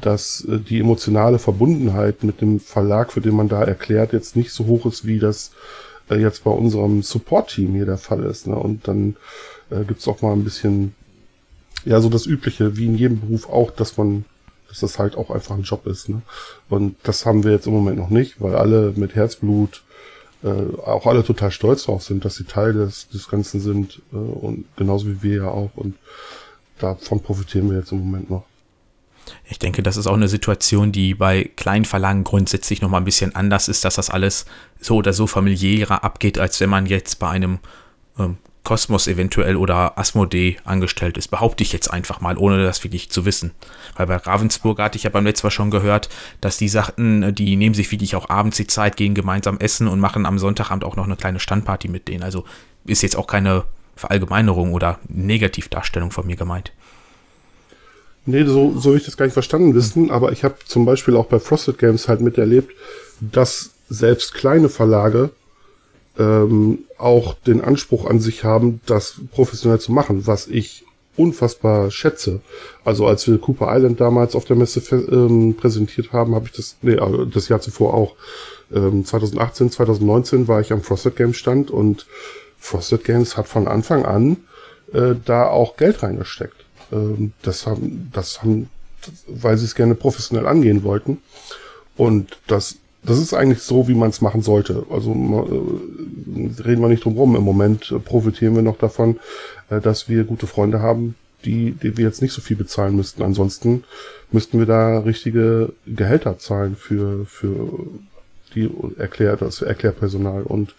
dass 0.00 0.44
äh, 0.44 0.58
die 0.58 0.80
emotionale 0.80 1.38
Verbundenheit 1.38 2.22
mit 2.22 2.40
dem 2.40 2.60
Verlag, 2.60 3.12
für 3.12 3.20
den 3.20 3.34
man 3.34 3.48
da 3.48 3.62
erklärt, 3.62 4.12
jetzt 4.12 4.36
nicht 4.36 4.52
so 4.52 4.66
hoch 4.66 4.86
ist, 4.86 5.06
wie 5.06 5.18
das 5.18 5.52
äh, 6.10 6.16
jetzt 6.16 6.44
bei 6.44 6.50
unserem 6.50 7.02
Support-Team 7.02 7.74
hier 7.74 7.86
der 7.86 7.98
Fall 7.98 8.24
ist. 8.24 8.46
Ne? 8.46 8.56
Und 8.56 8.88
dann 8.88 9.16
äh, 9.70 9.84
gibt 9.84 10.00
es 10.00 10.08
auch 10.08 10.22
mal 10.22 10.32
ein 10.32 10.44
bisschen, 10.44 10.94
ja, 11.84 12.00
so 12.00 12.08
das 12.08 12.26
Übliche, 12.26 12.76
wie 12.76 12.86
in 12.86 12.96
jedem 12.96 13.20
Beruf 13.20 13.48
auch, 13.48 13.70
dass 13.70 13.96
man, 13.96 14.24
dass 14.68 14.80
das 14.80 14.98
halt 14.98 15.16
auch 15.16 15.30
einfach 15.30 15.56
ein 15.56 15.62
Job 15.62 15.86
ist. 15.86 16.08
Ne? 16.08 16.22
Und 16.68 16.96
das 17.02 17.26
haben 17.26 17.44
wir 17.44 17.52
jetzt 17.52 17.66
im 17.66 17.72
Moment 17.72 17.98
noch 17.98 18.10
nicht, 18.10 18.40
weil 18.40 18.54
alle 18.54 18.92
mit 18.96 19.14
Herzblut 19.14 19.82
äh, 20.42 20.76
auch 20.84 21.06
alle 21.06 21.24
total 21.24 21.50
stolz 21.50 21.84
drauf 21.84 22.02
sind, 22.04 22.24
dass 22.24 22.36
sie 22.36 22.44
Teil 22.44 22.72
des, 22.72 23.08
des 23.08 23.28
Ganzen 23.28 23.60
sind 23.60 24.02
äh, 24.12 24.16
und 24.16 24.66
genauso 24.76 25.06
wie 25.06 25.22
wir 25.22 25.36
ja 25.36 25.48
auch 25.48 25.70
und 25.74 25.96
davon 26.78 27.20
profitieren 27.20 27.70
wir 27.70 27.78
jetzt 27.78 27.90
im 27.90 27.98
Moment 27.98 28.30
noch. 28.30 28.44
Ich 29.44 29.58
denke, 29.58 29.82
das 29.82 29.96
ist 29.96 30.06
auch 30.06 30.14
eine 30.14 30.28
Situation, 30.28 30.92
die 30.92 31.14
bei 31.14 31.50
kleinen 31.56 31.84
Verlagen 31.84 32.24
grundsätzlich 32.24 32.82
nochmal 32.82 33.00
ein 33.00 33.04
bisschen 33.04 33.34
anders 33.34 33.68
ist, 33.68 33.84
dass 33.84 33.96
das 33.96 34.10
alles 34.10 34.46
so 34.80 34.96
oder 34.96 35.12
so 35.12 35.26
familiärer 35.26 36.04
abgeht, 36.04 36.38
als 36.38 36.60
wenn 36.60 36.70
man 36.70 36.86
jetzt 36.86 37.18
bei 37.18 37.28
einem 37.28 37.58
ähm, 38.18 38.38
Kosmos 38.68 39.06
eventuell 39.06 39.56
oder 39.56 39.98
Asmodee 39.98 40.58
angestellt 40.64 41.16
ist. 41.16 41.28
Behaupte 41.28 41.62
ich 41.62 41.72
jetzt 41.72 41.88
einfach 41.88 42.20
mal, 42.20 42.36
ohne 42.36 42.62
das 42.62 42.84
wirklich 42.84 43.10
zu 43.10 43.24
wissen. 43.24 43.52
Weil 43.96 44.06
bei 44.06 44.16
Ravensburg 44.16 44.78
hatte 44.78 44.98
ich 44.98 45.04
ja 45.04 45.10
beim 45.10 45.24
letzten 45.24 45.46
Mal 45.46 45.50
schon 45.50 45.70
gehört, 45.70 46.10
dass 46.42 46.58
die 46.58 46.68
sagten, 46.68 47.34
die 47.34 47.56
nehmen 47.56 47.74
sich 47.74 47.90
wirklich 47.90 48.14
auch 48.14 48.28
abends 48.28 48.58
die 48.58 48.66
Zeit, 48.66 48.98
gehen 48.98 49.14
gemeinsam 49.14 49.58
essen 49.58 49.88
und 49.88 50.00
machen 50.00 50.26
am 50.26 50.38
Sonntagabend 50.38 50.84
auch 50.84 50.96
noch 50.96 51.06
eine 51.06 51.16
kleine 51.16 51.40
Standparty 51.40 51.88
mit 51.88 52.08
denen. 52.08 52.22
Also 52.22 52.44
ist 52.84 53.02
jetzt 53.02 53.16
auch 53.16 53.26
keine 53.26 53.64
Verallgemeinerung 53.96 54.74
oder 54.74 54.98
Negativdarstellung 55.08 56.10
von 56.10 56.26
mir 56.26 56.36
gemeint. 56.36 56.72
Nee, 58.28 58.44
so, 58.44 58.78
so 58.78 58.90
will 58.90 58.98
ich 58.98 59.06
das 59.06 59.16
gar 59.16 59.24
nicht 59.24 59.32
verstanden 59.32 59.74
wissen, 59.74 60.10
aber 60.10 60.32
ich 60.32 60.44
habe 60.44 60.56
zum 60.66 60.84
Beispiel 60.84 61.16
auch 61.16 61.24
bei 61.24 61.38
Frosted 61.38 61.78
Games 61.78 62.08
halt 62.08 62.20
miterlebt, 62.20 62.74
dass 63.22 63.70
selbst 63.88 64.34
kleine 64.34 64.68
Verlage 64.68 65.30
ähm, 66.18 66.80
auch 66.98 67.32
den 67.32 67.62
Anspruch 67.62 68.04
an 68.04 68.20
sich 68.20 68.44
haben, 68.44 68.82
das 68.84 69.14
professionell 69.32 69.80
zu 69.80 69.92
machen, 69.92 70.26
was 70.26 70.46
ich 70.46 70.84
unfassbar 71.16 71.90
schätze. 71.90 72.42
Also 72.84 73.06
als 73.06 73.26
wir 73.26 73.38
Cooper 73.38 73.74
Island 73.74 73.98
damals 73.98 74.36
auf 74.36 74.44
der 74.44 74.56
Messe 74.56 74.80
ähm, 74.94 75.54
präsentiert 75.56 76.12
haben, 76.12 76.34
habe 76.34 76.48
ich 76.48 76.52
das, 76.52 76.76
nee, 76.82 76.96
äh, 76.96 77.26
das 77.32 77.48
Jahr 77.48 77.62
zuvor 77.62 77.94
auch, 77.94 78.14
ähm, 78.70 79.06
2018, 79.06 79.70
2019 79.70 80.48
war 80.48 80.60
ich 80.60 80.70
am 80.70 80.82
Frosted 80.82 81.16
Games 81.16 81.38
Stand 81.38 81.70
und 81.70 82.04
Frosted 82.58 83.04
Games 83.04 83.38
hat 83.38 83.48
von 83.48 83.66
Anfang 83.66 84.04
an 84.04 84.36
äh, 84.92 85.14
da 85.24 85.46
auch 85.46 85.78
Geld 85.78 86.02
reingesteckt. 86.02 86.67
Ähm, 86.92 87.32
das 87.42 87.66
haben, 87.66 88.10
das 88.12 88.42
haben, 88.42 88.68
weil 89.26 89.56
sie 89.58 89.64
es 89.64 89.74
gerne 89.74 89.94
professionell 89.94 90.46
angehen 90.46 90.82
wollten. 90.82 91.18
Und 91.96 92.38
das 92.46 92.78
das 93.02 93.18
ist 93.18 93.32
eigentlich 93.32 93.62
so, 93.62 93.88
wie 93.88 93.94
man 93.94 94.10
es 94.10 94.20
machen 94.20 94.42
sollte. 94.42 94.84
Also 94.90 95.12
äh, 95.12 96.62
reden 96.62 96.82
wir 96.82 96.88
nicht 96.88 97.04
drum 97.04 97.16
rum. 97.16 97.36
Im 97.36 97.42
Moment 97.42 97.90
äh, 97.90 97.98
profitieren 97.98 98.54
wir 98.54 98.62
noch 98.62 98.78
davon, 98.78 99.18
äh, 99.70 99.80
dass 99.80 100.08
wir 100.08 100.24
gute 100.24 100.46
Freunde 100.46 100.80
haben, 100.80 101.14
die, 101.44 101.72
die 101.72 101.96
wir 101.96 102.04
jetzt 102.04 102.22
nicht 102.22 102.32
so 102.32 102.40
viel 102.40 102.56
bezahlen 102.56 102.96
müssten. 102.96 103.22
Ansonsten 103.22 103.84
müssten 104.32 104.58
wir 104.58 104.66
da 104.66 104.98
richtige 104.98 105.72
Gehälter 105.86 106.38
zahlen 106.38 106.76
für, 106.76 107.24
für 107.26 107.86
die 108.54 108.68
Erklär, 108.98 109.36
das 109.36 109.62
Erklärpersonal. 109.62 110.42
Und 110.42 110.74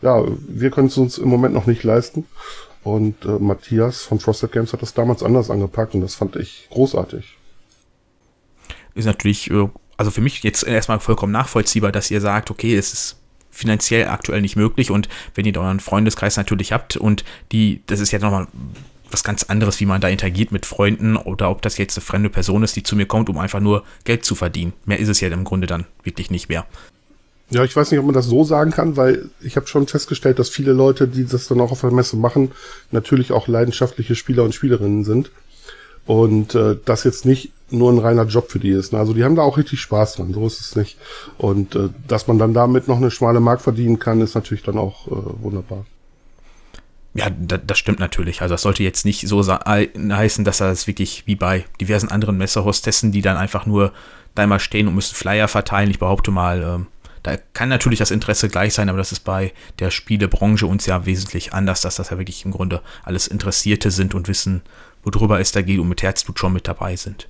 ja, 0.00 0.24
wir 0.48 0.70
können 0.70 0.88
es 0.88 0.96
uns 0.96 1.18
im 1.18 1.28
Moment 1.28 1.54
noch 1.54 1.66
nicht 1.66 1.82
leisten. 1.82 2.26
Und 2.84 3.24
äh, 3.24 3.38
Matthias 3.38 4.02
von 4.02 4.20
Frosted 4.20 4.52
Games 4.52 4.72
hat 4.72 4.82
das 4.82 4.94
damals 4.94 5.22
anders 5.22 5.50
angepackt 5.50 5.94
und 5.94 6.02
das 6.02 6.14
fand 6.14 6.36
ich 6.36 6.68
großartig. 6.70 7.36
Ist 8.94 9.06
natürlich 9.06 9.50
äh, 9.50 9.68
also 9.96 10.10
für 10.10 10.20
mich 10.20 10.42
jetzt 10.42 10.64
erstmal 10.64 11.00
vollkommen 11.00 11.32
nachvollziehbar, 11.32 11.92
dass 11.92 12.10
ihr 12.10 12.20
sagt, 12.20 12.50
okay, 12.50 12.76
es 12.76 12.92
ist 12.92 13.16
finanziell 13.50 14.08
aktuell 14.08 14.40
nicht 14.40 14.56
möglich 14.56 14.90
und 14.90 15.08
wenn 15.34 15.46
ihr 15.46 15.56
euren 15.56 15.80
Freundeskreis 15.80 16.36
natürlich 16.36 16.72
habt 16.72 16.96
und 16.96 17.24
die, 17.52 17.82
das 17.86 18.00
ist 18.00 18.10
ja 18.10 18.18
nochmal 18.18 18.48
was 19.10 19.22
ganz 19.22 19.44
anderes, 19.44 19.78
wie 19.78 19.86
man 19.86 20.00
da 20.00 20.08
interagiert 20.08 20.50
mit 20.50 20.66
Freunden 20.66 21.16
oder 21.16 21.48
ob 21.50 21.62
das 21.62 21.78
jetzt 21.78 21.96
eine 21.96 22.04
fremde 22.04 22.30
Person 22.30 22.64
ist, 22.64 22.74
die 22.74 22.82
zu 22.82 22.96
mir 22.96 23.06
kommt, 23.06 23.28
um 23.28 23.38
einfach 23.38 23.60
nur 23.60 23.84
Geld 24.02 24.24
zu 24.24 24.34
verdienen. 24.34 24.72
Mehr 24.86 24.98
ist 24.98 25.08
es 25.08 25.20
ja 25.20 25.28
im 25.28 25.44
Grunde 25.44 25.68
dann 25.68 25.86
wirklich 26.02 26.30
nicht 26.30 26.48
mehr. 26.48 26.66
Ja, 27.50 27.62
ich 27.62 27.76
weiß 27.76 27.90
nicht, 27.90 28.00
ob 28.00 28.06
man 28.06 28.14
das 28.14 28.26
so 28.26 28.42
sagen 28.44 28.70
kann, 28.70 28.96
weil 28.96 29.28
ich 29.40 29.56
habe 29.56 29.66
schon 29.66 29.86
festgestellt, 29.86 30.38
dass 30.38 30.48
viele 30.48 30.72
Leute, 30.72 31.06
die 31.06 31.26
das 31.26 31.46
dann 31.46 31.60
auch 31.60 31.72
auf 31.72 31.82
der 31.82 31.90
Messe 31.90 32.16
machen, 32.16 32.52
natürlich 32.90 33.32
auch 33.32 33.48
leidenschaftliche 33.48 34.14
Spieler 34.14 34.44
und 34.44 34.54
Spielerinnen 34.54 35.04
sind. 35.04 35.30
Und 36.06 36.54
äh, 36.54 36.76
das 36.84 37.04
jetzt 37.04 37.24
nicht 37.24 37.52
nur 37.70 37.90
ein 37.90 37.98
reiner 37.98 38.24
Job 38.24 38.50
für 38.50 38.58
die 38.58 38.70
ist. 38.70 38.92
Ne? 38.92 38.98
Also 38.98 39.14
die 39.14 39.24
haben 39.24 39.36
da 39.36 39.42
auch 39.42 39.56
richtig 39.56 39.80
Spaß 39.80 40.16
dran, 40.16 40.34
so 40.34 40.46
ist 40.46 40.60
es 40.60 40.76
nicht. 40.76 40.98
Und 41.38 41.74
äh, 41.74 41.88
dass 42.06 42.26
man 42.26 42.38
dann 42.38 42.54
damit 42.54 42.88
noch 42.88 42.98
eine 42.98 43.10
schmale 43.10 43.40
Mark 43.40 43.60
verdienen 43.60 43.98
kann, 43.98 44.20
ist 44.20 44.34
natürlich 44.34 44.62
dann 44.62 44.78
auch 44.78 45.06
äh, 45.06 45.42
wunderbar. 45.42 45.86
Ja, 47.14 47.30
das 47.30 47.78
stimmt 47.78 48.00
natürlich. 48.00 48.42
Also 48.42 48.54
das 48.54 48.62
sollte 48.62 48.82
jetzt 48.82 49.04
nicht 49.04 49.28
so 49.28 49.40
heißen, 49.46 50.44
dass 50.44 50.58
das 50.58 50.88
wirklich 50.88 51.22
wie 51.26 51.36
bei 51.36 51.64
diversen 51.80 52.08
anderen 52.08 52.36
Messerhostessen, 52.36 53.12
die 53.12 53.22
dann 53.22 53.36
einfach 53.36 53.66
nur 53.66 53.92
da 54.34 54.42
immer 54.42 54.58
stehen 54.58 54.88
und 54.88 54.96
müssen 54.96 55.14
Flyer 55.14 55.46
verteilen. 55.46 55.90
Ich 55.90 56.00
behaupte 56.00 56.32
mal, 56.32 56.62
ähm, 56.62 56.86
da 57.24 57.38
kann 57.38 57.70
natürlich 57.70 57.98
das 57.98 58.10
Interesse 58.10 58.50
gleich 58.50 58.74
sein, 58.74 58.90
aber 58.90 58.98
das 58.98 59.10
ist 59.10 59.20
bei 59.20 59.52
der 59.78 59.90
Spielebranche 59.90 60.66
uns 60.66 60.84
ja 60.84 61.06
wesentlich 61.06 61.54
anders, 61.54 61.80
dass 61.80 61.96
das 61.96 62.10
ja 62.10 62.18
wirklich 62.18 62.44
im 62.44 62.52
Grunde 62.52 62.82
alles 63.02 63.26
Interessierte 63.26 63.90
sind 63.90 64.14
und 64.14 64.28
wissen, 64.28 64.62
worüber 65.02 65.40
es 65.40 65.50
da 65.50 65.62
geht 65.62 65.80
und 65.80 65.88
mit 65.88 66.02
Herzblut 66.02 66.38
schon 66.38 66.52
mit 66.52 66.68
dabei 66.68 66.96
sind. 66.96 67.28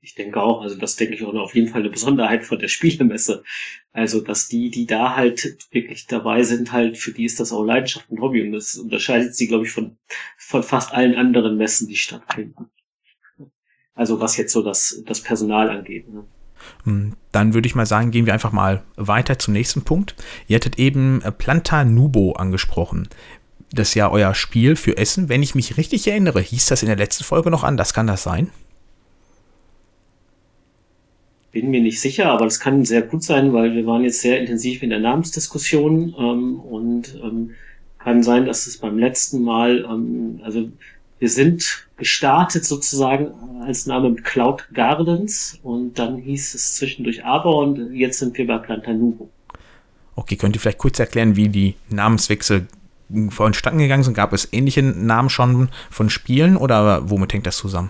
Ich 0.00 0.14
denke 0.14 0.42
auch, 0.42 0.62
also 0.62 0.76
das 0.76 0.96
denke 0.96 1.14
ich 1.14 1.22
auch 1.22 1.34
auf 1.34 1.54
jeden 1.54 1.68
Fall 1.68 1.82
eine 1.82 1.90
Besonderheit 1.90 2.44
von 2.44 2.58
der 2.58 2.68
Spielemesse. 2.68 3.42
Also, 3.92 4.22
dass 4.22 4.48
die, 4.48 4.70
die 4.70 4.86
da 4.86 5.16
halt 5.16 5.58
wirklich 5.70 6.06
dabei 6.06 6.42
sind, 6.42 6.72
halt, 6.72 6.96
für 6.96 7.12
die 7.12 7.24
ist 7.24 7.40
das 7.40 7.52
auch 7.52 7.62
Leidenschaft 7.62 8.08
und 8.10 8.20
Hobby 8.20 8.42
und 8.42 8.52
das 8.52 8.74
unterscheidet 8.76 9.34
sie, 9.34 9.48
glaube 9.48 9.66
ich, 9.66 9.70
von, 9.70 9.98
von 10.36 10.62
fast 10.62 10.92
allen 10.92 11.14
anderen 11.14 11.56
Messen, 11.56 11.88
die 11.88 11.96
stattfinden. 11.96 12.70
Also, 13.94 14.20
was 14.20 14.36
jetzt 14.36 14.52
so 14.52 14.62
das, 14.62 15.02
das 15.06 15.22
Personal 15.22 15.70
angeht. 15.70 16.08
Ne? 16.08 16.26
Hm, 16.84 17.14
dann 17.32 17.54
würde 17.54 17.66
ich 17.66 17.74
mal 17.74 17.86
sagen, 17.86 18.10
gehen 18.10 18.26
wir 18.26 18.32
einfach 18.32 18.52
mal 18.52 18.82
weiter 18.96 19.38
zum 19.38 19.54
nächsten 19.54 19.82
Punkt. 19.82 20.14
Ihr 20.46 20.56
hattet 20.56 20.78
eben 20.78 21.22
äh, 21.22 21.32
Planta 21.32 21.84
Nubo 21.84 22.32
angesprochen. 22.32 23.08
Das 23.72 23.88
ist 23.88 23.94
ja 23.94 24.10
euer 24.10 24.34
Spiel 24.34 24.76
für 24.76 24.96
Essen. 24.96 25.28
Wenn 25.28 25.42
ich 25.42 25.54
mich 25.54 25.76
richtig 25.76 26.06
erinnere, 26.06 26.40
hieß 26.40 26.66
das 26.66 26.82
in 26.82 26.88
der 26.88 26.96
letzten 26.96 27.24
Folge 27.24 27.50
noch 27.50 27.64
an. 27.64 27.76
Das 27.76 27.92
kann 27.92 28.06
das 28.06 28.22
sein? 28.22 28.50
bin 31.54 31.70
mir 31.70 31.80
nicht 31.80 32.00
sicher, 32.00 32.26
aber 32.26 32.44
das 32.44 32.58
kann 32.60 32.84
sehr 32.84 33.02
gut 33.02 33.22
sein, 33.22 33.52
weil 33.52 33.74
wir 33.74 33.86
waren 33.86 34.02
jetzt 34.02 34.20
sehr 34.20 34.40
intensiv 34.40 34.82
in 34.82 34.90
der 34.90 34.98
Namensdiskussion 34.98 36.14
ähm, 36.18 36.60
und 36.60 37.14
ähm, 37.22 37.52
kann 38.00 38.22
sein, 38.24 38.44
dass 38.44 38.66
es 38.66 38.78
beim 38.78 38.98
letzten 38.98 39.42
Mal, 39.42 39.86
ähm, 39.88 40.40
also 40.42 40.68
wir 41.24 41.30
sind 41.30 41.86
gestartet 41.96 42.66
sozusagen 42.66 43.30
als 43.62 43.86
Name 43.86 44.10
mit 44.10 44.24
Cloud 44.24 44.68
Gardens 44.74 45.58
und 45.62 45.98
dann 45.98 46.18
hieß 46.18 46.52
es 46.52 46.74
zwischendurch 46.74 47.24
aber 47.24 47.56
und 47.56 47.94
jetzt 47.94 48.18
sind 48.18 48.36
wir 48.36 48.46
bei 48.46 48.58
Plantanubo. 48.58 49.30
Okay, 50.16 50.36
könnt 50.36 50.54
ihr 50.54 50.60
vielleicht 50.60 50.76
kurz 50.76 50.98
erklären, 50.98 51.34
wie 51.34 51.48
die 51.48 51.76
Namenswechsel 51.88 52.66
vonstatten 53.30 53.78
gegangen 53.78 54.02
sind? 54.02 54.12
Gab 54.12 54.34
es 54.34 54.52
ähnliche 54.52 54.82
Namen 54.82 55.30
schon 55.30 55.70
von 55.90 56.10
Spielen 56.10 56.58
oder 56.58 57.08
womit 57.08 57.32
hängt 57.32 57.46
das 57.46 57.56
zusammen? 57.56 57.88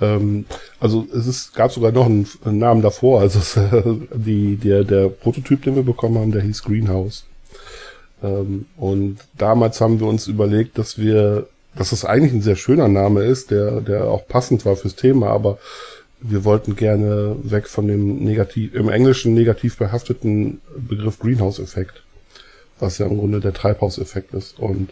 Ähm, 0.00 0.44
also 0.78 1.08
es 1.12 1.26
ist, 1.26 1.56
gab 1.56 1.72
sogar 1.72 1.90
noch 1.90 2.06
einen, 2.06 2.28
einen 2.44 2.58
Namen 2.58 2.82
davor. 2.82 3.20
Also 3.20 3.40
es, 3.40 3.56
äh, 3.56 3.82
die, 4.14 4.54
der, 4.54 4.84
der 4.84 5.08
Prototyp, 5.08 5.60
den 5.62 5.74
wir 5.74 5.82
bekommen 5.82 6.18
haben, 6.18 6.30
der 6.30 6.42
hieß 6.42 6.62
Greenhouse. 6.62 7.27
Ähm, 8.22 8.66
und 8.76 9.18
damals 9.36 9.80
haben 9.80 10.00
wir 10.00 10.06
uns 10.06 10.26
überlegt, 10.26 10.78
dass 10.78 10.98
wir, 10.98 11.46
dass 11.76 11.92
es 11.92 12.04
eigentlich 12.04 12.32
ein 12.32 12.42
sehr 12.42 12.56
schöner 12.56 12.88
Name 12.88 13.24
ist, 13.24 13.50
der, 13.50 13.80
der 13.80 14.04
auch 14.04 14.26
passend 14.26 14.64
war 14.64 14.76
fürs 14.76 14.96
Thema, 14.96 15.28
aber 15.28 15.58
wir 16.20 16.44
wollten 16.44 16.74
gerne 16.74 17.36
weg 17.42 17.68
von 17.68 17.86
dem 17.86 18.24
negativ, 18.24 18.74
im 18.74 18.88
Englischen 18.88 19.34
negativ 19.34 19.76
behafteten 19.76 20.60
Begriff 20.76 21.18
Greenhouse-Effekt, 21.20 22.02
was 22.80 22.98
ja 22.98 23.06
im 23.06 23.18
Grunde 23.18 23.40
der 23.40 23.52
Treibhauseffekt 23.52 24.34
ist. 24.34 24.58
Und 24.58 24.90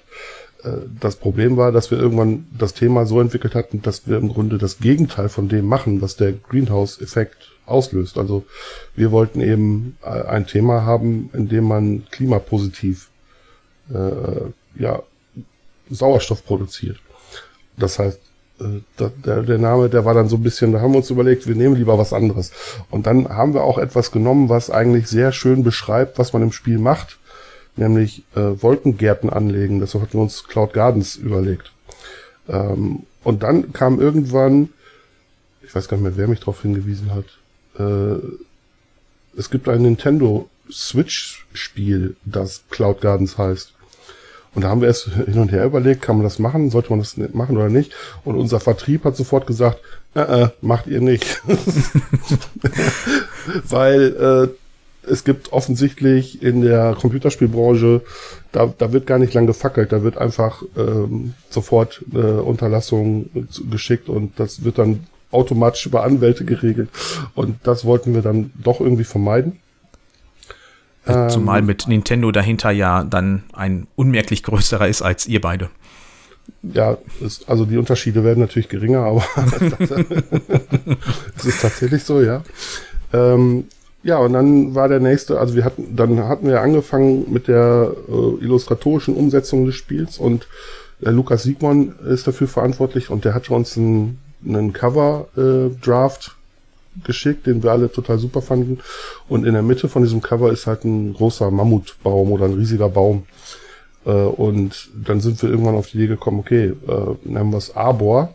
äh, 0.63 0.71
das 1.01 1.17
Problem 1.17 1.57
war, 1.57 1.73
dass 1.73 1.91
wir 1.91 1.99
irgendwann 1.99 2.47
das 2.57 2.75
Thema 2.75 3.07
so 3.07 3.21
entwickelt 3.21 3.55
hatten, 3.55 3.83
dass 3.83 4.07
wir 4.07 4.19
im 4.19 4.29
Grunde 4.29 4.59
das 4.59 4.79
Gegenteil 4.79 5.29
von 5.29 5.49
dem 5.49 5.67
machen, 5.67 6.01
was 6.01 6.17
der 6.17 6.33
Greenhouse-Effekt 6.33 7.51
auslöst. 7.67 8.19
Also 8.19 8.45
wir 8.95 9.11
wollten 9.11 9.41
eben 9.41 9.97
äh, 10.05 10.09
ein 10.09 10.47
Thema 10.47 10.85
haben, 10.85 11.31
in 11.33 11.49
dem 11.49 11.65
man 11.65 12.05
klimapositiv 12.11 13.09
äh, 13.93 14.81
ja, 14.83 15.03
Sauerstoff 15.91 16.45
produziert. 16.45 16.99
Das 17.77 17.99
heißt, 17.99 18.19
äh, 18.61 18.81
der, 19.25 19.43
der 19.43 19.59
Name, 19.59 19.89
der 19.89 20.05
war 20.05 20.15
dann 20.15 20.29
so 20.29 20.37
ein 20.37 20.43
bisschen, 20.43 20.73
da 20.73 20.81
haben 20.81 20.93
wir 20.93 20.99
uns 20.99 21.11
überlegt, 21.11 21.47
wir 21.47 21.55
nehmen 21.55 21.77
lieber 21.77 21.99
was 21.99 22.13
anderes. 22.13 22.53
Und 22.91 23.07
dann 23.07 23.29
haben 23.29 23.55
wir 23.55 23.65
auch 23.65 23.79
etwas 23.79 24.11
genommen, 24.11 24.49
was 24.49 24.71
eigentlich 24.71 25.09
sehr 25.09 25.33
schön 25.33 25.63
beschreibt, 25.63 26.19
was 26.19 26.33
man 26.33 26.43
im 26.43 26.53
Spiel 26.53 26.79
macht 26.79 27.19
nämlich 27.77 28.25
äh, 28.35 28.41
Wolkengärten 28.41 29.31
anlegen. 29.31 29.81
Das 29.81 29.95
hatten 29.95 30.15
wir 30.15 30.23
uns 30.23 30.45
Cloud 30.45 30.73
Gardens 30.73 31.17
überlegt. 31.17 31.73
Ähm, 32.49 33.05
und 33.23 33.43
dann 33.43 33.73
kam 33.73 34.01
irgendwann, 34.01 34.71
ich 35.63 35.75
weiß 35.75 35.89
gar 35.89 35.97
nicht 35.97 36.05
mehr, 36.05 36.17
wer 36.17 36.29
mich 36.29 36.41
darauf 36.41 36.63
hingewiesen 36.63 37.13
hat, 37.15 37.27
äh, 37.79 38.21
es 39.39 39.51
gibt 39.51 39.69
ein 39.69 39.83
Nintendo 39.83 40.49
Switch-Spiel, 40.71 42.17
das 42.25 42.65
Cloud 42.71 43.01
Gardens 43.01 43.37
heißt. 43.39 43.75
Und 44.57 44.63
da 44.63 44.71
haben 44.71 44.81
wir 44.81 44.89
erst 44.89 45.11
hin 45.11 45.39
und 45.39 45.53
her 45.53 45.67
überlegt, 45.67 46.01
kann 46.01 46.17
man 46.17 46.25
das 46.25 46.39
machen, 46.39 46.71
sollte 46.71 46.89
man 46.89 47.01
das 47.01 47.19
machen 47.35 47.59
oder 47.59 47.69
nicht. 47.69 47.93
Und 48.25 48.37
unser 48.37 48.59
Vertrieb 48.59 49.05
hat 49.05 49.15
sofort 49.15 49.47
gesagt, 49.47 49.81
äh, 50.15 50.21
äh, 50.21 50.49
macht 50.63 50.87
ihr 50.87 51.03
nicht. 51.03 51.43
Weil 53.69 54.49
äh, 55.07 55.11
es 55.11 55.25
gibt 55.25 55.53
offensichtlich 55.53 56.43
in 56.43 56.63
der 56.63 56.97
Computerspielbranche, 56.99 58.01
da, 58.53 58.73
da 58.79 58.95
wird 58.95 59.07
gar 59.07 59.19
nicht 59.19 59.35
lang 59.35 59.47
gefackelt, 59.47 59.93
da 59.93 60.03
wird 60.03 60.17
einfach 60.17 60.63
ähm, 60.75 61.35
sofort 61.51 62.03
äh, 62.15 62.17
Unterlassung 62.17 63.29
geschickt 63.71 64.09
und 64.09 64.41
das 64.41 64.65
wird 64.65 64.79
dann 64.79 65.07
automatisch 65.33 65.85
über 65.85 66.03
Anwälte 66.03 66.47
geregelt. 66.47 66.89
Und 67.35 67.59
das 67.65 67.85
wollten 67.85 68.15
wir 68.15 68.23
dann 68.23 68.53
doch 68.55 68.81
irgendwie 68.81 69.05
vermeiden. 69.05 69.59
Zumal 71.29 71.61
ähm, 71.61 71.67
mit 71.67 71.87
Nintendo 71.87 72.33
dahinter 72.33 72.71
ja 72.71 73.05
dann 73.05 73.45
ein 73.53 73.87
unmerklich 73.95 74.43
größerer 74.43 74.89
ist 74.89 75.03
als 75.03 75.27
ihr 75.27 75.41
beide. 75.41 75.71
Ja, 76.63 76.99
ist, 77.21 77.49
also 77.49 77.65
die 77.65 77.77
Unterschiede 77.77 78.25
werden 78.25 78.41
natürlich 78.41 78.69
geringer, 78.69 79.01
aber 79.01 79.25
es 81.37 81.45
ist 81.45 81.63
tatsächlich 81.63 82.03
so, 82.03 82.21
ja. 82.21 82.43
Ähm, 83.13 83.65
ja, 84.03 84.19
und 84.19 84.33
dann 84.33 84.75
war 84.75 84.89
der 84.89 85.01
nächste, 85.01 85.39
also 85.39 85.55
wir 85.55 85.65
hatten, 85.65 85.97
dann 85.97 86.29
hatten 86.29 86.49
wir 86.49 86.61
angefangen 86.61 87.33
mit 87.33 87.49
der 87.49 87.93
äh, 88.09 88.45
illustratorischen 88.45 89.15
Umsetzung 89.15 89.67
des 89.67 89.75
Spiels 89.75 90.19
und 90.19 90.49
der 91.01 91.13
Lukas 91.13 91.43
Siegmann 91.43 91.95
ist 92.09 92.27
dafür 92.27 92.49
verantwortlich 92.49 93.11
und 93.11 93.25
der 93.25 93.35
hat 93.35 93.51
uns 93.51 93.77
einen, 93.77 94.19
einen 94.47 94.73
Cover-Draft 94.73 96.29
äh, 96.29 96.36
geschickt, 97.05 97.47
den 97.47 97.63
wir 97.63 97.73
alle 97.73 97.91
total 97.91 98.19
super 98.19 98.43
fanden. 98.43 98.81
Und 99.29 99.47
in 99.47 99.53
der 99.53 99.63
Mitte 99.63 99.89
von 99.89 100.03
diesem 100.03 100.21
Cover 100.23 100.53
ist 100.53 100.67
halt 100.67 100.85
ein 100.85 101.15
großer 101.15 101.51
Mammutbaum 101.51 102.33
oder 102.33 102.47
ein 102.47 102.55
riesiger 102.55 102.89
Baum. 102.89 103.25
Äh, 104.05 104.11
und 104.11 104.91
dann 104.95 105.21
sind 105.21 105.43
wir 105.43 105.51
irgendwann 105.51 105.75
auf 105.75 105.89
die 105.89 105.99
Idee 105.99 106.09
gekommen, 106.09 106.41
okay, 106.41 106.73
äh, 106.87 107.17
nennen 107.25 107.51
wir 107.51 107.59
es 107.59 107.75
Arbor, 107.75 108.35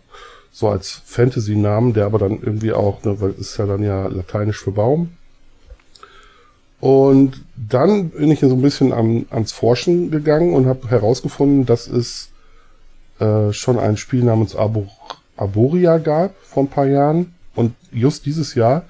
so 0.51 0.67
als 0.67 1.01
Fantasy-Namen, 1.05 1.93
der 1.93 2.05
aber 2.05 2.19
dann 2.19 2.41
irgendwie 2.41 2.73
auch, 2.73 3.03
ne, 3.03 3.19
weil 3.21 3.33
ist 3.39 3.57
ja 3.57 3.65
dann 3.65 3.83
ja 3.83 4.07
lateinisch 4.07 4.59
für 4.59 4.71
Baum, 4.71 5.09
und 6.81 7.43
dann 7.55 8.09
bin 8.09 8.31
ich 8.31 8.39
so 8.39 8.47
ein 8.47 8.61
bisschen 8.61 8.91
am, 8.91 9.27
ans 9.29 9.51
Forschen 9.51 10.09
gegangen 10.09 10.55
und 10.55 10.65
habe 10.65 10.89
herausgefunden, 10.89 11.67
dass 11.67 11.87
es 11.87 12.29
äh, 13.19 13.53
schon 13.53 13.77
ein 13.77 13.97
Spiel 13.97 14.23
namens 14.23 14.55
Abo, 14.55 14.87
Aboria 15.37 15.99
gab 15.99 16.35
vor 16.41 16.63
ein 16.63 16.69
paar 16.69 16.87
Jahren 16.87 17.35
und 17.55 17.73
just 17.91 18.25
dieses 18.25 18.55
Jahr 18.55 18.85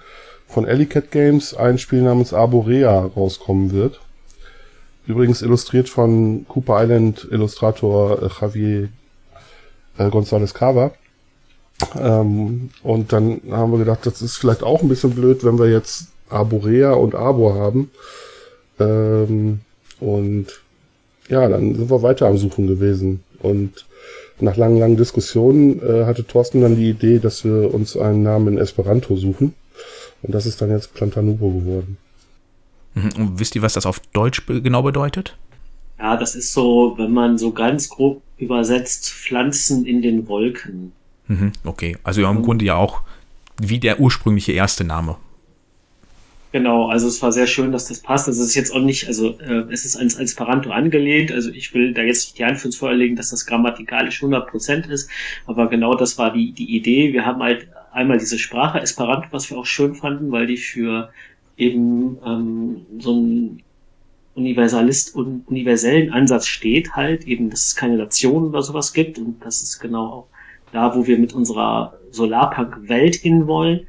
von 0.48 0.66
Ellicat 0.66 1.12
Games 1.12 1.54
ein 1.54 1.78
Spiel 1.78 2.02
namens 2.02 2.34
Arborea 2.34 3.10
rauskommen 3.16 3.72
wird. 3.72 4.00
Übrigens 5.08 5.42
illustriert 5.42 5.90
von 5.90 6.46
Cooper 6.48 6.84
Island 6.84 7.28
Illustrator 7.32 8.22
äh, 8.22 8.30
Javier 8.40 8.90
äh, 9.98 10.04
González 10.04 10.54
Cava. 10.54 10.92
Ähm, 11.96 12.70
und 12.84 13.12
dann 13.12 13.42
haben 13.50 13.72
wir 13.72 13.80
gedacht, 13.80 14.06
das 14.06 14.22
ist 14.22 14.38
vielleicht 14.38 14.62
auch 14.62 14.82
ein 14.82 14.90
bisschen 14.90 15.12
blöd, 15.12 15.44
wenn 15.44 15.58
wir 15.58 15.70
jetzt 15.70 16.08
Arborea 16.30 16.94
und 16.94 17.16
Arbor 17.16 17.56
haben. 17.56 17.90
Ähm, 18.80 19.62
und 20.00 20.48
ja, 21.28 21.48
dann 21.48 21.76
sind 21.76 21.90
wir 21.90 22.04
weiter 22.04 22.28
am 22.28 22.38
Suchen 22.38 22.68
gewesen. 22.68 23.24
Und 23.40 23.86
nach 24.42 24.58
langen, 24.58 24.80
langen 24.80 24.98
Diskussionen 24.98 25.82
äh, 25.82 26.06
hatte 26.06 26.26
Thorsten 26.26 26.62
dann 26.62 26.76
die 26.76 26.90
Idee, 26.90 27.20
dass 27.20 27.44
wir 27.44 27.74
uns 27.74 27.98
einen 27.98 28.24
Namen 28.24 28.50
in 28.50 28.58
Esperanto 28.58 29.16
suchen. 29.16 29.54
Und 30.22 30.36
das 30.36 30.46
ist 30.46 30.62
dann 30.62 30.70
jetzt 30.70 30.94
Plantanubo 30.94 31.50
geworden. 31.50 31.98
Mhm. 32.94 33.10
Und 33.18 33.40
wisst 33.40 33.56
ihr, 33.56 33.62
was 33.62 33.74
das 33.74 33.86
auf 33.86 34.00
Deutsch 34.14 34.46
genau 34.46 34.84
bedeutet? 34.84 35.38
Ja, 35.98 36.18
das 36.18 36.36
ist 36.36 36.54
so, 36.54 36.96
wenn 36.98 37.12
man 37.12 37.38
so 37.38 37.52
ganz 37.52 37.90
grob 37.90 38.22
übersetzt, 38.38 39.10
Pflanzen 39.10 39.86
in 39.86 40.02
den 40.02 40.28
Wolken. 40.28 40.94
Mhm, 41.28 41.52
okay, 41.64 41.98
also 42.04 42.24
im 42.24 42.42
Grunde 42.42 42.66
ja 42.66 42.76
auch 42.76 43.02
wie 43.60 43.80
der 43.80 44.00
ursprüngliche 44.00 44.52
erste 44.52 44.84
Name. 44.84 45.18
Genau, 46.52 46.88
also 46.88 47.08
es 47.08 47.22
war 47.22 47.32
sehr 47.32 47.48
schön, 47.48 47.72
dass 47.72 47.88
das 47.88 48.02
passt. 48.02 48.28
Also 48.28 48.42
es 48.42 48.50
ist 48.50 48.56
jetzt 48.56 48.74
auch 48.74 48.82
nicht, 48.82 49.08
also 49.08 49.40
äh, 49.40 49.72
es 49.72 49.86
ist 49.86 49.96
ans 49.96 50.20
Esperanto 50.20 50.70
angelehnt. 50.72 51.32
Also 51.32 51.50
ich 51.50 51.74
will 51.74 51.94
da 51.94 52.02
jetzt 52.02 52.26
nicht 52.26 52.40
die 52.40 52.46
Hand 52.46 52.58
fürs 52.58 52.76
Feuer 52.76 52.94
legen, 52.94 53.16
dass 53.16 53.30
das 53.30 53.46
grammatikalisch 53.46 54.22
100% 54.22 54.90
ist. 54.90 55.10
Aber 55.46 55.70
genau 55.70 55.96
das 55.96 56.18
war 56.18 56.34
die, 56.34 56.52
die 56.52 56.76
Idee. 56.76 57.14
Wir 57.14 57.26
haben 57.26 57.42
halt 57.42 57.70
einmal 57.94 58.18
diese 58.18 58.38
Sprache 58.38 58.80
Esperanto, 58.82 59.30
was 59.32 59.50
wir 59.50 59.58
auch 59.58 59.66
schön 59.66 59.96
fanden, 59.96 60.32
weil 60.32 60.46
die 60.46 60.58
für 60.58 61.12
eben 61.56 62.18
ähm, 62.26 62.86
so 63.00 63.14
ein 63.16 63.64
Universalist 64.36 65.16
und 65.16 65.48
universellen 65.48 66.12
Ansatz 66.12 66.48
steht 66.48 66.96
halt, 66.96 67.28
eben, 67.28 67.50
dass 67.50 67.68
es 67.68 67.76
keine 67.76 67.98
Nationen 67.98 68.48
oder 68.48 68.64
sowas 68.64 68.94
gibt 68.94 69.20
und 69.20 69.44
das 69.44 69.62
ist 69.62 69.80
genau 69.80 70.06
auch 70.06 70.28
da, 70.72 70.96
wo 70.96 71.06
wir 71.06 71.18
mit 71.20 71.34
unserer 71.34 71.98
Solarpunk-Welt 72.12 73.16
hinwollen 73.16 73.88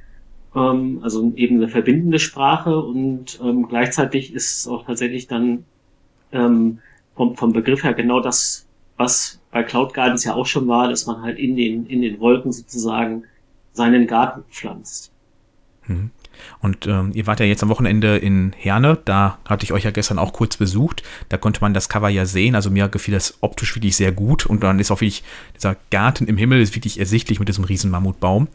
ähm, 0.54 1.00
also 1.02 1.32
eben 1.36 1.56
eine 1.56 1.68
verbindende 1.68 2.18
Sprache 2.18 2.78
und 2.78 3.40
ähm, 3.42 3.68
gleichzeitig 3.68 4.32
ist 4.32 4.58
es 4.58 4.68
auch 4.68 4.84
tatsächlich 4.84 5.26
dann 5.26 5.64
ähm, 6.32 6.78
vom, 7.14 7.36
vom 7.36 7.52
Begriff 7.52 7.84
her 7.84 7.94
genau 7.94 8.20
das, 8.20 8.66
was 8.96 9.40
bei 9.50 9.62
Cloud 9.62 9.94
Gardens 9.94 10.24
ja 10.24 10.34
auch 10.34 10.46
schon 10.46 10.66
war, 10.68 10.88
dass 10.88 11.06
man 11.06 11.22
halt 11.22 11.38
in 11.38 11.56
den, 11.56 11.86
in 11.86 12.02
den 12.02 12.20
Wolken 12.20 12.52
sozusagen 12.52 13.24
seinen 13.72 14.06
Garten 14.06 14.44
pflanzt. 14.50 15.12
Mhm. 15.86 16.10
Und 16.60 16.86
ähm, 16.86 17.10
ihr 17.14 17.26
wart 17.26 17.40
ja 17.40 17.46
jetzt 17.46 17.62
am 17.62 17.68
Wochenende 17.68 18.16
in 18.16 18.52
Herne, 18.56 18.98
da 19.04 19.38
hatte 19.48 19.64
ich 19.64 19.72
euch 19.72 19.84
ja 19.84 19.90
gestern 19.90 20.18
auch 20.18 20.32
kurz 20.32 20.56
besucht. 20.56 21.02
Da 21.28 21.38
konnte 21.38 21.60
man 21.60 21.74
das 21.74 21.88
Cover 21.88 22.08
ja 22.08 22.26
sehen. 22.26 22.54
Also 22.54 22.70
mir 22.70 22.88
gefiel 22.88 23.14
das 23.14 23.38
optisch 23.40 23.74
wirklich 23.74 23.96
sehr 23.96 24.12
gut. 24.12 24.46
Und 24.46 24.62
dann 24.62 24.78
ist 24.78 24.90
auch 24.90 25.00
wirklich, 25.00 25.24
dieser 25.56 25.76
Garten 25.90 26.26
im 26.26 26.36
Himmel 26.36 26.60
ist 26.60 26.74
wirklich 26.74 26.98
ersichtlich 26.98 27.38
mit 27.38 27.48
diesem 27.48 27.64
riesen 27.64 27.90
Mammutbaum. 27.90 28.48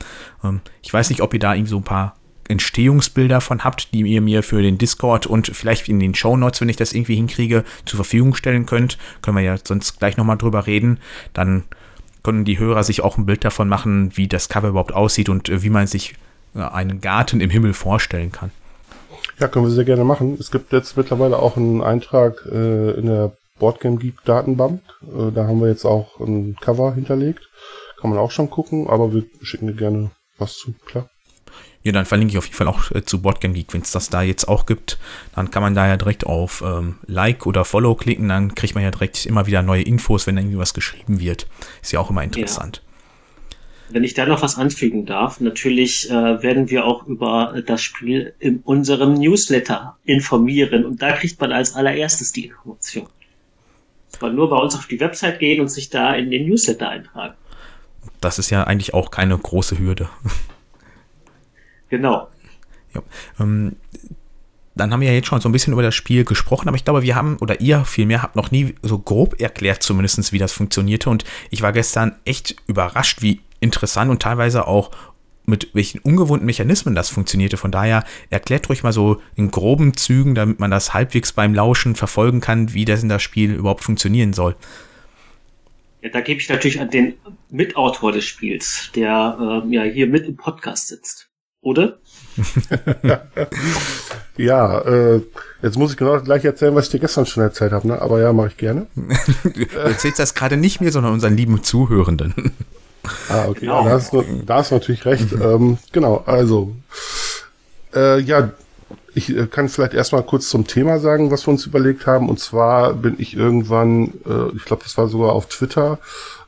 Ähm, 0.44 0.62
ich 0.82 0.94
weiß 0.94 1.10
nicht, 1.10 1.22
ob 1.22 1.34
ihr 1.34 1.39
da 1.39 1.53
irgendwie 1.53 1.72
so 1.72 1.77
ein 1.77 1.84
paar 1.84 2.15
Entstehungsbilder 2.48 3.41
von 3.41 3.63
habt, 3.63 3.94
die 3.94 4.01
ihr 4.01 4.22
mir 4.22 4.44
für 4.44 4.62
den 4.62 4.77
Discord 4.77 5.27
und 5.27 5.48
vielleicht 5.48 5.89
in 5.89 6.00
den 6.00 6.15
Show 6.15 6.38
Notes, 6.38 6.62
wenn 6.62 6.70
ich 6.70 6.77
das 6.77 6.94
irgendwie 6.94 7.15
hinkriege, 7.15 7.63
zur 7.86 7.98
Verfügung 7.98 8.36
stellen 8.36 8.65
könnt. 8.65 8.98
Können 9.22 9.38
wir 9.38 9.44
ja 9.44 9.58
sonst 9.62 10.00
gleich 10.00 10.17
nochmal 10.17 10.38
drüber 10.38 10.65
reden. 10.65 11.00
Dann 11.34 11.63
können 12.24 12.46
die 12.46 12.60
Hörer 12.60 12.84
sich 12.84 13.01
auch 13.01 13.17
ein 13.17 13.25
Bild 13.25 13.46
davon 13.46 13.70
machen, 13.70 14.12
wie 14.15 14.27
das 14.27 14.50
Cover 14.50 14.70
überhaupt 14.70 14.94
aussieht 14.94 15.29
und 15.29 15.50
äh, 15.50 15.63
wie 15.63 15.70
man 15.70 15.88
sich 15.88 16.15
einen 16.61 17.01
Garten 17.01 17.41
im 17.41 17.49
Himmel 17.49 17.73
vorstellen 17.73 18.31
kann. 18.31 18.51
Ja, 19.39 19.47
können 19.47 19.65
wir 19.65 19.71
sehr 19.71 19.85
gerne 19.85 20.03
machen. 20.03 20.37
Es 20.39 20.51
gibt 20.51 20.73
jetzt 20.73 20.97
mittlerweile 20.97 21.37
auch 21.37 21.57
einen 21.57 21.81
Eintrag 21.81 22.45
äh, 22.51 22.91
in 22.91 23.05
der 23.05 23.33
Boardgame 23.59 23.97
Geek 23.97 24.23
Datenbank. 24.25 24.81
Äh, 25.03 25.31
da 25.31 25.47
haben 25.47 25.61
wir 25.61 25.67
jetzt 25.67 25.85
auch 25.85 26.19
ein 26.19 26.55
Cover 26.59 26.93
hinterlegt. 26.93 27.47
Kann 27.99 28.09
man 28.09 28.19
auch 28.19 28.31
schon 28.31 28.49
gucken, 28.49 28.87
aber 28.87 29.13
wir 29.13 29.23
schicken 29.41 29.67
dir 29.67 29.73
gerne 29.73 30.11
was 30.37 30.55
zu, 30.57 30.73
klar. 30.85 31.09
Ja, 31.83 31.91
dann 31.91 32.05
verlinke 32.05 32.33
ich 32.33 32.37
auf 32.37 32.45
jeden 32.45 32.57
Fall 32.57 32.67
auch 32.67 32.91
äh, 32.91 33.05
zu 33.05 33.21
Boardgame 33.21 33.53
Geek, 33.53 33.73
wenn 33.73 33.81
es 33.81 33.91
das 33.91 34.09
da 34.09 34.21
jetzt 34.21 34.47
auch 34.47 34.65
gibt. 34.65 34.97
Dann 35.35 35.51
kann 35.51 35.63
man 35.63 35.73
da 35.73 35.87
ja 35.87 35.97
direkt 35.97 36.25
auf 36.25 36.61
ähm, 36.65 36.97
Like 37.05 37.45
oder 37.45 37.63
Follow 37.63 37.95
klicken, 37.95 38.27
dann 38.27 38.55
kriegt 38.55 38.75
man 38.75 38.83
ja 38.83 38.91
direkt 38.91 39.25
immer 39.25 39.47
wieder 39.47 39.61
neue 39.61 39.83
Infos, 39.83 40.27
wenn 40.27 40.37
irgendwie 40.37 40.57
was 40.57 40.73
geschrieben 40.73 41.19
wird. 41.19 41.47
Ist 41.81 41.93
ja 41.93 41.99
auch 41.99 42.09
immer 42.09 42.23
interessant. 42.23 42.81
Ja. 42.83 42.87
Wenn 43.89 44.03
ich 44.03 44.13
da 44.13 44.25
noch 44.25 44.41
was 44.41 44.58
anfügen 44.58 45.06
darf, 45.06 45.39
natürlich 45.39 46.10
äh, 46.10 46.44
werden 46.44 46.70
wir 46.70 46.86
auch 46.86 47.08
über 47.08 47.62
das 47.65 47.82
Spiel 47.82 48.34
in 48.39 48.60
unserem 48.60 49.13
Newsletter 49.13 49.98
informieren 50.03 50.86
und 50.86 51.01
da 51.01 51.13
kriegt 51.13 51.39
man 51.39 51.51
als 51.53 51.74
allererstes 51.74 52.34
die 52.34 52.48
Information. 52.48 53.08
Man 54.20 54.36
nur 54.36 54.50
bei 54.50 54.58
uns 54.58 54.75
auf 54.75 54.88
die 54.88 55.00
Website 55.00 55.39
gehen 55.39 55.62
und 55.62 55.70
sich 55.70 55.89
da 55.89 56.13
in 56.15 56.32
den 56.32 56.48
Newsletter 56.48 56.89
eintragen. 56.89 57.36
Das 58.20 58.39
ist 58.39 58.50
ja 58.50 58.63
eigentlich 58.63 58.94
auch 58.94 59.12
keine 59.12 59.38
große 59.38 59.77
Hürde. 59.77 60.10
Genau. 61.89 62.27
Ja, 62.94 63.01
ähm, 63.39 63.77
dann 64.75 64.91
haben 64.91 65.01
wir 65.01 65.08
ja 65.08 65.13
jetzt 65.13 65.27
schon 65.27 65.41
so 65.41 65.50
ein 65.50 65.51
bisschen 65.51 65.74
über 65.74 65.82
das 65.82 65.96
Spiel 65.96 66.24
gesprochen, 66.24 66.67
aber 66.67 66.75
ich 66.75 66.86
glaube, 66.86 67.01
wir 67.01 67.15
haben, 67.15 67.38
oder 67.38 67.62
ihr 67.62 67.86
vielmehr, 67.86 68.22
habt 68.22 68.36
noch 68.36 68.51
nie 68.51 68.75
so 68.82 69.00
grob 69.00 69.39
erklärt 69.39 69.84
zumindest, 69.84 70.34
wie 70.34 70.38
das 70.38 70.51
funktionierte. 70.51 71.10
Und 71.10 71.24
ich 71.50 71.62
war 71.62 71.72
gestern 71.72 72.15
echt 72.25 72.56
überrascht, 72.67 73.22
wie 73.22 73.41
interessant 73.59 74.11
und 74.11 74.21
teilweise 74.21 74.67
auch 74.67 74.91
mit 75.45 75.69
welchen 75.73 75.99
ungewohnten 75.99 76.45
Mechanismen 76.45 76.93
das 76.93 77.09
funktionierte. 77.09 77.55
Von 77.55 77.71
daher 77.71 78.03
erklärt 78.29 78.67
ruhig 78.69 78.83
mal 78.83 78.91
so 78.91 79.21
in 79.35 79.49
groben 79.49 79.95
Zügen, 79.95 80.35
damit 80.35 80.59
man 80.59 80.69
das 80.69 80.93
halbwegs 80.93 81.31
beim 81.31 81.53
Lauschen 81.53 81.95
verfolgen 81.95 82.41
kann, 82.41 82.73
wie 82.73 82.83
das 82.83 83.01
in 83.01 83.09
das 83.09 83.23
Spiel 83.23 83.53
überhaupt 83.53 83.83
funktionieren 83.83 84.33
soll. 84.33 84.55
Ja, 86.01 86.09
da 86.09 86.19
gebe 86.19 86.41
ich 86.41 86.49
natürlich 86.49 86.81
an 86.81 86.89
den 86.89 87.13
Mitautor 87.49 88.11
des 88.11 88.25
Spiels, 88.25 88.91
der 88.93 89.63
äh, 89.65 89.73
ja 89.73 89.83
hier 89.83 90.07
mit 90.07 90.27
im 90.27 90.35
Podcast 90.35 90.89
sitzt. 90.89 91.29
Oder? 91.61 91.97
ja, 94.37 94.79
äh, 94.81 95.21
jetzt 95.61 95.77
muss 95.77 95.91
ich 95.91 95.97
genau 95.97 96.19
gleich 96.21 96.45
erzählen, 96.45 96.75
was 96.75 96.85
ich 96.85 96.91
dir 96.91 96.99
gestern 96.99 97.25
schon 97.25 97.43
erzählt 97.43 97.71
habe, 97.71 97.87
ne? 97.87 98.01
aber 98.01 98.21
ja, 98.21 98.31
mache 98.31 98.49
ich 98.49 98.57
gerne. 98.57 98.87
du 99.43 99.77
erzählst 99.77 100.19
das 100.19 100.35
gerade 100.35 100.55
nicht 100.55 100.81
mir, 100.81 100.91
sondern 100.91 101.13
unseren 101.13 101.35
lieben 101.35 101.63
Zuhörenden. 101.63 102.53
Ah, 103.29 103.45
okay. 103.47 103.61
Genau. 103.61 103.83
Ja, 103.83 103.89
da, 103.89 103.95
hast 103.95 104.13
du, 104.13 104.23
da 104.45 104.55
hast 104.55 104.71
du 104.71 104.75
natürlich 104.75 105.05
recht. 105.05 105.32
Mhm. 105.32 105.41
Ähm, 105.41 105.77
genau, 105.91 106.23
also. 106.25 106.73
Äh, 107.93 108.19
ja, 108.19 108.51
ich 109.17 109.36
äh, 109.36 109.47
kann 109.47 109.67
vielleicht 109.69 109.93
erstmal 109.93 110.23
kurz 110.23 110.49
zum 110.49 110.67
Thema 110.67 110.99
sagen, 110.99 111.32
was 111.32 111.47
wir 111.47 111.51
uns 111.51 111.65
überlegt 111.65 112.05
haben. 112.05 112.29
Und 112.29 112.39
zwar 112.39 112.93
bin 112.93 113.15
ich 113.17 113.36
irgendwann, 113.36 114.13
äh, 114.25 114.55
ich 114.55 114.65
glaube, 114.65 114.84
das 114.84 114.97
war 114.97 115.08
sogar 115.08 115.34
auf 115.34 115.47
Twitter, 115.47 115.99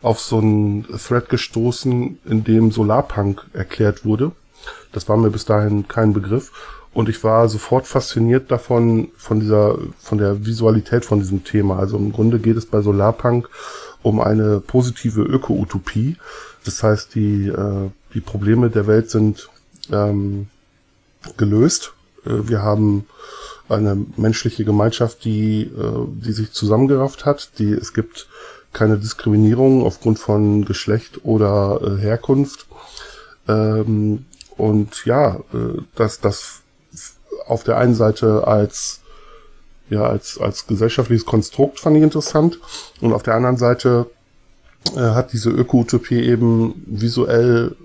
auf 0.02 0.20
so 0.20 0.38
einen 0.38 0.86
Thread 0.86 1.30
gestoßen, 1.30 2.20
in 2.26 2.44
dem 2.44 2.72
Solarpunk 2.72 3.46
erklärt 3.54 4.06
wurde. 4.06 4.32
Das 4.92 5.10
war 5.10 5.18
mir 5.18 5.32
bis 5.32 5.46
dahin 5.46 5.88
kein 5.88 6.14
Begriff. 6.14 6.52
Und 6.94 7.10
ich 7.10 7.24
war 7.24 7.48
sofort 7.50 7.88
fasziniert 7.88 8.52
davon, 8.52 9.10
von 9.16 9.40
dieser, 9.40 9.78
von 10.00 10.18
der 10.18 10.46
Visualität 10.46 11.06
von 11.06 11.20
diesem 11.20 11.44
Thema. 11.44 11.80
Also 11.80 11.98
im 11.98 12.12
Grunde 12.12 12.40
geht 12.40 12.58
es 12.58 12.66
bei 12.66 12.82
Solarpunk 12.82 13.50
um 14.02 14.20
eine 14.20 14.60
positive 14.60 15.22
Öko-Utopie. 15.22 16.18
Das 16.66 16.84
heißt, 16.84 17.16
die, 17.16 17.48
äh, 17.48 17.90
die 18.14 18.22
Probleme 18.22 18.70
der 18.70 18.88
Welt 18.88 19.10
sind 19.10 19.50
ähm, 19.92 20.48
gelöst. 21.38 21.94
Äh, 22.26 22.48
wir 22.48 22.62
haben 22.62 23.06
eine 23.70 24.06
menschliche 24.18 24.66
Gemeinschaft, 24.66 25.24
die, 25.24 25.64
äh, 25.64 26.08
die 26.08 26.32
sich 26.32 26.52
zusammengerafft 26.52 27.26
hat. 27.26 27.52
Die, 27.60 27.72
es 27.72 27.94
gibt 27.94 28.28
keine 28.74 28.98
Diskriminierung 28.98 29.84
aufgrund 29.84 30.20
von 30.20 30.66
Geschlecht 30.66 31.24
oder 31.24 31.80
äh, 31.82 32.02
Herkunft. 32.02 32.68
Ähm, 33.48 34.26
und 34.58 35.06
ja, 35.06 35.38
äh, 35.54 35.82
dass 35.96 36.20
das 36.20 36.62
auf 37.48 37.64
der 37.64 37.78
einen 37.78 37.96
Seite 37.96 38.46
als 38.48 39.02
ja 39.90 40.04
als 40.04 40.38
als 40.38 40.68
gesellschaftliches 40.68 41.26
Konstrukt 41.26 41.80
fand 41.80 41.98
ich 41.98 42.04
interessant 42.04 42.60
und 43.02 43.14
auf 43.14 43.24
der 43.24 43.34
anderen 43.34 43.58
Seite 43.58 44.08
äh, 44.96 45.00
hat 45.00 45.34
diese 45.34 45.50
Öko-Utopie 45.50 46.22
eben 46.22 46.84
visuell 46.86 47.76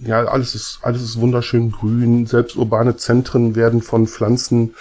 ja, 0.00 0.24
alles 0.24 0.54
ist, 0.54 0.78
alles 0.82 1.02
ist 1.02 1.20
wunderschön 1.20 1.72
grün, 1.72 2.26
selbst 2.26 2.56
urbane 2.56 2.96
Zentren 2.96 3.54
werden 3.54 3.82
von 3.82 4.06
Pflanzen 4.06 4.74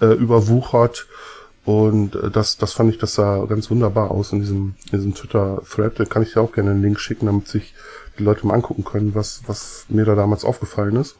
äh, 0.00 0.14
überwuchert. 0.14 1.06
Und 1.64 2.14
äh, 2.14 2.30
das, 2.30 2.56
das 2.56 2.72
fand 2.72 2.90
ich, 2.90 2.98
das 2.98 3.14
sah 3.14 3.44
ganz 3.46 3.70
wunderbar 3.70 4.10
aus 4.10 4.32
in 4.32 4.40
diesem, 4.40 4.74
in 4.90 4.98
diesem 4.98 5.14
Twitter-Thread. 5.14 5.98
Da 5.98 6.04
kann 6.04 6.22
ich 6.22 6.32
dir 6.32 6.40
auch 6.40 6.52
gerne 6.52 6.70
einen 6.70 6.82
Link 6.82 7.00
schicken, 7.00 7.26
damit 7.26 7.48
sich 7.48 7.74
die 8.18 8.22
Leute 8.22 8.46
mal 8.46 8.54
angucken 8.54 8.84
können, 8.84 9.14
was, 9.14 9.42
was 9.46 9.86
mir 9.88 10.04
da 10.04 10.14
damals 10.14 10.44
aufgefallen 10.44 10.96
ist. 10.96 11.16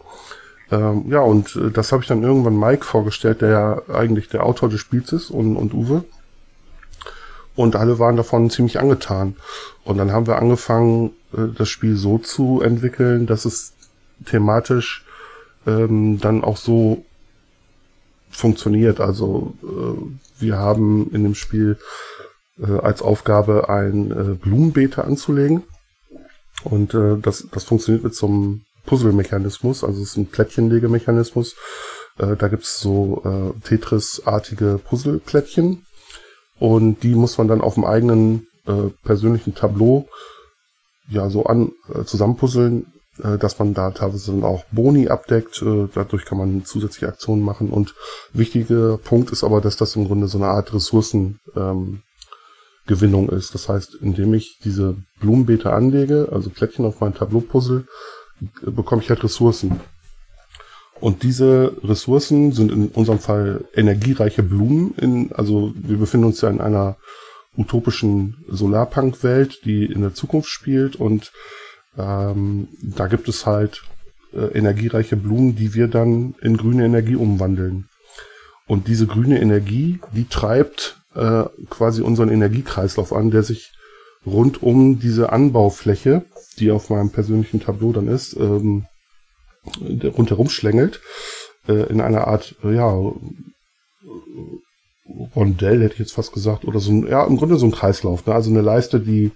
Ähm, 0.71 1.07
ja, 1.09 1.21
und 1.21 1.57
äh, 1.57 1.71
das 1.71 1.91
habe 1.91 2.03
ich 2.03 2.09
dann 2.09 2.23
irgendwann 2.23 2.59
Mike 2.59 2.85
vorgestellt, 2.85 3.41
der 3.41 3.49
ja 3.49 3.83
eigentlich 3.93 4.29
der 4.29 4.45
Autor 4.45 4.69
des 4.69 4.81
Spiels 4.81 5.13
ist 5.13 5.31
und, 5.31 5.57
und 5.57 5.75
Uwe. 5.75 6.05
Und 7.61 7.77
alle 7.77 7.99
waren 7.99 8.17
davon 8.17 8.49
ziemlich 8.49 8.81
angetan. 8.81 9.37
Und 9.85 9.99
dann 9.99 10.13
haben 10.13 10.27
wir 10.27 10.39
angefangen, 10.39 11.11
äh, 11.35 11.49
das 11.55 11.69
Spiel 11.69 11.95
so 11.95 12.17
zu 12.17 12.63
entwickeln, 12.63 13.27
dass 13.27 13.45
es 13.45 13.75
thematisch 14.25 15.05
ähm, 15.67 16.19
dann 16.21 16.43
auch 16.43 16.57
so 16.57 17.05
funktioniert. 18.31 18.99
Also 18.99 19.53
äh, 19.63 20.43
wir 20.43 20.57
haben 20.57 21.11
in 21.13 21.23
dem 21.23 21.35
Spiel 21.35 21.77
äh, 22.59 22.79
als 22.79 23.03
Aufgabe 23.03 23.69
ein 23.69 24.11
äh, 24.11 24.35
Blumenbeete 24.37 25.05
anzulegen. 25.05 25.65
Und 26.65 26.95
äh, 26.95 27.19
das, 27.21 27.47
das 27.53 27.65
funktioniert 27.65 28.05
mit 28.05 28.15
so 28.15 28.27
einem 28.27 28.63
Puzzle-Mechanismus, 28.87 29.85
also 29.85 30.01
es 30.01 30.13
ist 30.13 30.17
ein 30.17 30.29
Plättchenlegemechanismus. 30.29 31.57
Äh, 32.17 32.37
da 32.37 32.49
gibt's 32.49 32.81
so 32.81 33.23
äh, 33.27 33.69
Tetris-artige 33.69 34.81
Puzzle-Plättchen 34.83 35.85
und 36.61 37.03
die 37.03 37.15
muss 37.17 37.39
man 37.39 37.49
dann 37.49 37.63
auf 37.63 37.75
dem 37.75 37.85
eigenen 37.85 38.47
äh, 38.67 38.91
persönlichen 39.03 39.55
Tableau 39.55 40.07
ja 41.09 41.29
so 41.31 41.45
an 41.45 41.73
äh, 41.93 42.05
zusammenpuzzeln, 42.05 42.87
äh, 43.23 43.39
dass 43.39 43.59
man 43.59 43.73
da 43.73 43.91
teilweise 43.91 44.33
dann 44.33 44.45
auch 44.45 44.65
Boni 44.71 45.09
abdeckt. 45.09 45.63
Äh, 45.63 45.89
dadurch 45.93 46.27
kann 46.27 46.37
man 46.39 46.65
zusätzliche 46.67 47.09
Aktionen 47.09 47.43
machen. 47.43 47.71
Und 47.71 47.95
wichtiger 48.35 48.99
Punkt 48.99 49.33
ist 49.33 49.43
aber, 49.43 49.63
dass 49.63 49.77
das 49.77 49.97
im 49.97 50.07
Grunde 50.07 50.29
so 50.29 50.37
eine 50.37 50.49
Art 50.49 50.73
Ressourcengewinnung 50.75 51.99
ähm, 53.31 53.31
ist. 53.31 53.55
Das 53.55 53.71
heißt, 53.71 53.95
indem 53.95 54.35
ich 54.35 54.59
diese 54.63 54.97
Blumenbeete 55.21 55.73
anlege, 55.73 56.29
also 56.31 56.51
Plättchen 56.51 56.85
auf 56.85 57.01
mein 57.01 57.15
Tableau 57.15 57.41
puzzle, 57.41 57.87
bekomme 58.63 59.03
ich 59.03 59.09
halt 59.09 59.25
Ressourcen. 59.25 59.81
Und 61.01 61.23
diese 61.23 61.77
Ressourcen 61.83 62.53
sind 62.53 62.71
in 62.71 62.89
unserem 62.89 63.19
Fall 63.19 63.65
energiereiche 63.75 64.43
Blumen. 64.43 64.95
In, 64.99 65.33
also 65.33 65.73
wir 65.75 65.97
befinden 65.97 66.27
uns 66.27 66.41
ja 66.41 66.51
in 66.51 66.61
einer 66.61 66.97
utopischen 67.57 68.45
Solarpunk-Welt, 68.49 69.61
die 69.65 69.85
in 69.87 70.03
der 70.03 70.15
Zukunft 70.15 70.49
spielt. 70.51 70.97
Und 70.97 71.33
ähm, 71.99 72.69
da 72.83 73.07
gibt 73.07 73.29
es 73.29 73.47
halt 73.47 73.83
äh, 74.33 74.57
energiereiche 74.57 75.17
Blumen, 75.17 75.57
die 75.57 75.75
wir 75.75 75.89
dann 75.89 76.35
in 76.43 76.57
grüne 76.57 76.85
Energie 76.85 77.17
umwandeln. 77.17 77.89
Und 78.67 78.87
diese 78.87 79.07
grüne 79.07 79.41
Energie, 79.41 80.01
die 80.15 80.27
treibt 80.27 81.03
äh, 81.15 81.45
quasi 81.71 82.03
unseren 82.03 82.29
Energiekreislauf 82.29 83.13
an, 83.13 83.31
der 83.31 83.43
sich 83.43 83.73
rund 84.25 84.63
um 84.63 85.01
diese 85.01 85.33
Anbaufläche, 85.33 86.25
die 86.59 86.71
auf 86.71 86.91
meinem 86.91 87.11
persönlichen 87.11 87.61
Tableau 87.61 87.93
dann 87.93 88.07
ist, 88.07 88.37
ähm, 88.37 88.87
rundherum 90.17 90.49
schlängelt, 90.49 91.01
äh, 91.69 91.91
in 91.91 92.01
einer 92.01 92.27
Art, 92.27 92.57
äh, 92.65 92.75
ja, 92.75 92.93
Rondell 95.35 95.83
hätte 95.83 95.95
ich 95.95 96.01
jetzt 96.01 96.13
fast 96.13 96.33
gesagt, 96.33 96.65
oder 96.65 96.79
so 96.79 96.93
ein, 96.93 97.07
ja, 97.07 97.27
im 97.27 97.37
Grunde 97.37 97.57
so 97.57 97.67
ein 97.67 97.73
Kreislauf, 97.73 98.27
ne? 98.27 98.35
also 98.35 98.51
eine 98.51 98.61
Leiste, 98.61 99.01
die, 99.01 99.33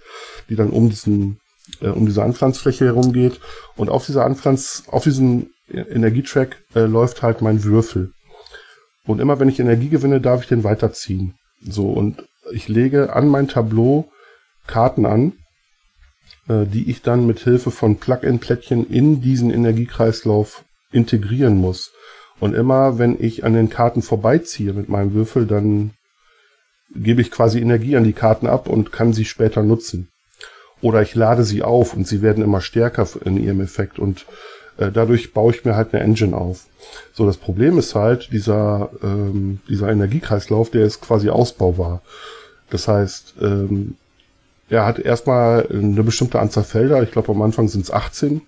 die 0.48 0.56
dann 0.56 0.70
um 0.70 0.88
diesen 0.88 1.40
äh, 1.80 1.88
um 1.88 2.06
diese 2.06 2.22
Anpflanzfläche 2.22 2.84
herum 2.84 3.12
geht. 3.12 3.40
Und 3.76 3.88
auf 3.88 4.06
dieser 4.06 4.24
Anpflanz, 4.24 4.84
auf 4.88 5.04
diesem 5.04 5.50
Energietrack 5.68 6.62
äh, 6.74 6.80
läuft 6.80 7.22
halt 7.22 7.40
mein 7.40 7.64
Würfel. 7.64 8.12
Und 9.06 9.20
immer 9.20 9.40
wenn 9.40 9.48
ich 9.48 9.60
Energie 9.60 9.88
gewinne, 9.88 10.20
darf 10.20 10.42
ich 10.42 10.48
den 10.48 10.64
weiterziehen. 10.64 11.34
So, 11.62 11.90
und 11.90 12.24
ich 12.52 12.68
lege 12.68 13.14
an 13.14 13.28
mein 13.28 13.48
Tableau 13.48 14.10
Karten 14.66 15.06
an, 15.06 15.34
die 16.46 16.90
ich 16.90 17.00
dann 17.00 17.26
mit 17.26 17.40
Hilfe 17.40 17.70
von 17.70 17.96
Plug-in-Plättchen 17.96 18.86
in 18.88 19.22
diesen 19.22 19.50
Energiekreislauf 19.50 20.64
integrieren 20.92 21.56
muss. 21.56 21.92
Und 22.40 22.54
immer 22.54 22.98
wenn 22.98 23.16
ich 23.18 23.44
an 23.44 23.54
den 23.54 23.70
Karten 23.70 24.02
vorbeiziehe 24.02 24.72
mit 24.72 24.88
meinem 24.88 25.14
Würfel, 25.14 25.46
dann 25.46 25.92
gebe 26.94 27.20
ich 27.20 27.30
quasi 27.30 27.60
Energie 27.60 27.96
an 27.96 28.04
die 28.04 28.12
Karten 28.12 28.46
ab 28.46 28.68
und 28.68 28.92
kann 28.92 29.12
sie 29.12 29.24
später 29.24 29.62
nutzen. 29.62 30.08
Oder 30.80 31.02
ich 31.02 31.14
lade 31.14 31.44
sie 31.44 31.62
auf 31.62 31.94
und 31.94 32.06
sie 32.06 32.22
werden 32.22 32.44
immer 32.44 32.60
stärker 32.60 33.08
in 33.24 33.42
ihrem 33.42 33.60
Effekt 33.60 33.98
und 33.98 34.26
äh, 34.76 34.90
dadurch 34.90 35.32
baue 35.32 35.54
ich 35.54 35.64
mir 35.64 35.76
halt 35.76 35.94
eine 35.94 36.02
Engine 36.02 36.36
auf. 36.36 36.66
So, 37.12 37.26
das 37.26 37.36
Problem 37.36 37.78
ist 37.78 37.94
halt, 37.94 38.30
dieser, 38.32 38.90
ähm, 39.02 39.60
dieser 39.68 39.88
Energiekreislauf, 39.88 40.70
der 40.70 40.84
ist 40.84 41.00
quasi 41.00 41.30
ausbaubar. 41.30 42.02
Das 42.70 42.88
heißt, 42.88 43.34
ähm, 43.40 43.96
er 44.68 44.86
hat 44.86 44.98
erstmal 44.98 45.66
eine 45.70 46.02
bestimmte 46.02 46.40
Anzahl 46.40 46.64
Felder, 46.64 47.02
ich 47.02 47.10
glaube 47.10 47.32
am 47.32 47.42
Anfang 47.42 47.68
sind 47.68 47.84
es 47.84 47.90
18. 47.90 48.42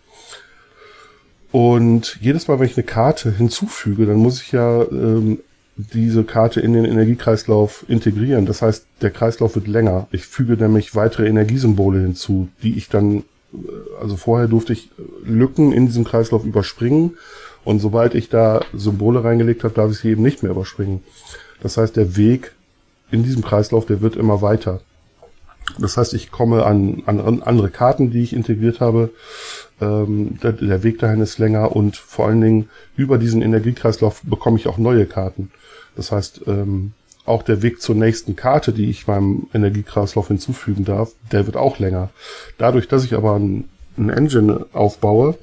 Und 1.52 2.18
jedes 2.20 2.48
Mal, 2.48 2.58
wenn 2.58 2.66
ich 2.66 2.76
eine 2.76 2.84
Karte 2.84 3.32
hinzufüge, 3.32 4.06
dann 4.06 4.16
muss 4.16 4.42
ich 4.42 4.52
ja 4.52 4.82
ähm, 4.82 5.38
diese 5.76 6.24
Karte 6.24 6.60
in 6.60 6.72
den 6.72 6.84
Energiekreislauf 6.84 7.84
integrieren. 7.88 8.46
Das 8.46 8.62
heißt, 8.62 8.86
der 9.02 9.10
Kreislauf 9.10 9.54
wird 9.54 9.66
länger. 9.66 10.08
Ich 10.10 10.26
füge 10.26 10.54
nämlich 10.54 10.94
weitere 10.94 11.28
Energiesymbole 11.28 12.00
hinzu, 12.00 12.48
die 12.62 12.76
ich 12.76 12.88
dann, 12.88 13.18
äh, 13.18 13.22
also 14.00 14.16
vorher 14.16 14.48
durfte 14.48 14.72
ich 14.72 14.90
Lücken 15.24 15.72
in 15.72 15.86
diesem 15.86 16.04
Kreislauf 16.04 16.44
überspringen 16.44 17.16
und 17.64 17.80
sobald 17.80 18.14
ich 18.14 18.28
da 18.28 18.60
Symbole 18.72 19.24
reingelegt 19.24 19.64
habe, 19.64 19.74
darf 19.74 19.90
ich 19.90 19.98
sie 19.98 20.10
eben 20.10 20.22
nicht 20.22 20.42
mehr 20.42 20.52
überspringen. 20.52 21.02
Das 21.60 21.76
heißt, 21.76 21.96
der 21.96 22.16
Weg 22.16 22.52
in 23.10 23.22
diesem 23.22 23.42
Kreislauf, 23.42 23.86
der 23.86 24.00
wird 24.00 24.16
immer 24.16 24.40
weiter. 24.40 24.80
Das 25.78 25.96
heißt, 25.96 26.14
ich 26.14 26.30
komme 26.30 26.64
an, 26.64 27.02
an 27.06 27.42
andere 27.42 27.70
Karten, 27.70 28.10
die 28.10 28.22
ich 28.22 28.32
integriert 28.32 28.80
habe. 28.80 29.10
Ähm, 29.80 30.38
der, 30.42 30.52
der, 30.52 30.82
Weg 30.82 30.98
dahin 30.98 31.20
ist 31.20 31.38
länger 31.38 31.74
und 31.76 31.96
vor 31.96 32.26
allen 32.26 32.40
Dingen 32.40 32.70
über 32.96 33.18
diesen 33.18 33.42
Energiekreislauf 33.42 34.22
bekomme 34.22 34.58
ich 34.58 34.68
auch 34.68 34.78
neue 34.78 35.06
Karten. 35.06 35.50
Das 35.96 36.12
heißt, 36.12 36.42
ähm, 36.46 36.92
auch 37.26 37.42
der 37.42 37.62
Weg 37.62 37.82
zur 37.82 37.94
nächsten 37.94 38.36
Karte, 38.36 38.72
die 38.72 38.88
ich 38.88 39.06
meinem 39.06 39.48
Energiekreislauf 39.52 40.28
hinzufügen 40.28 40.84
darf, 40.84 41.12
der 41.32 41.46
wird 41.46 41.56
auch 41.56 41.78
länger. 41.78 42.10
Dadurch, 42.56 42.88
dass 42.88 43.04
ich 43.04 43.14
aber 43.14 43.34
ein, 43.34 43.68
ein 43.98 44.10
Engine 44.10 44.66
aufbaue, 44.72 45.36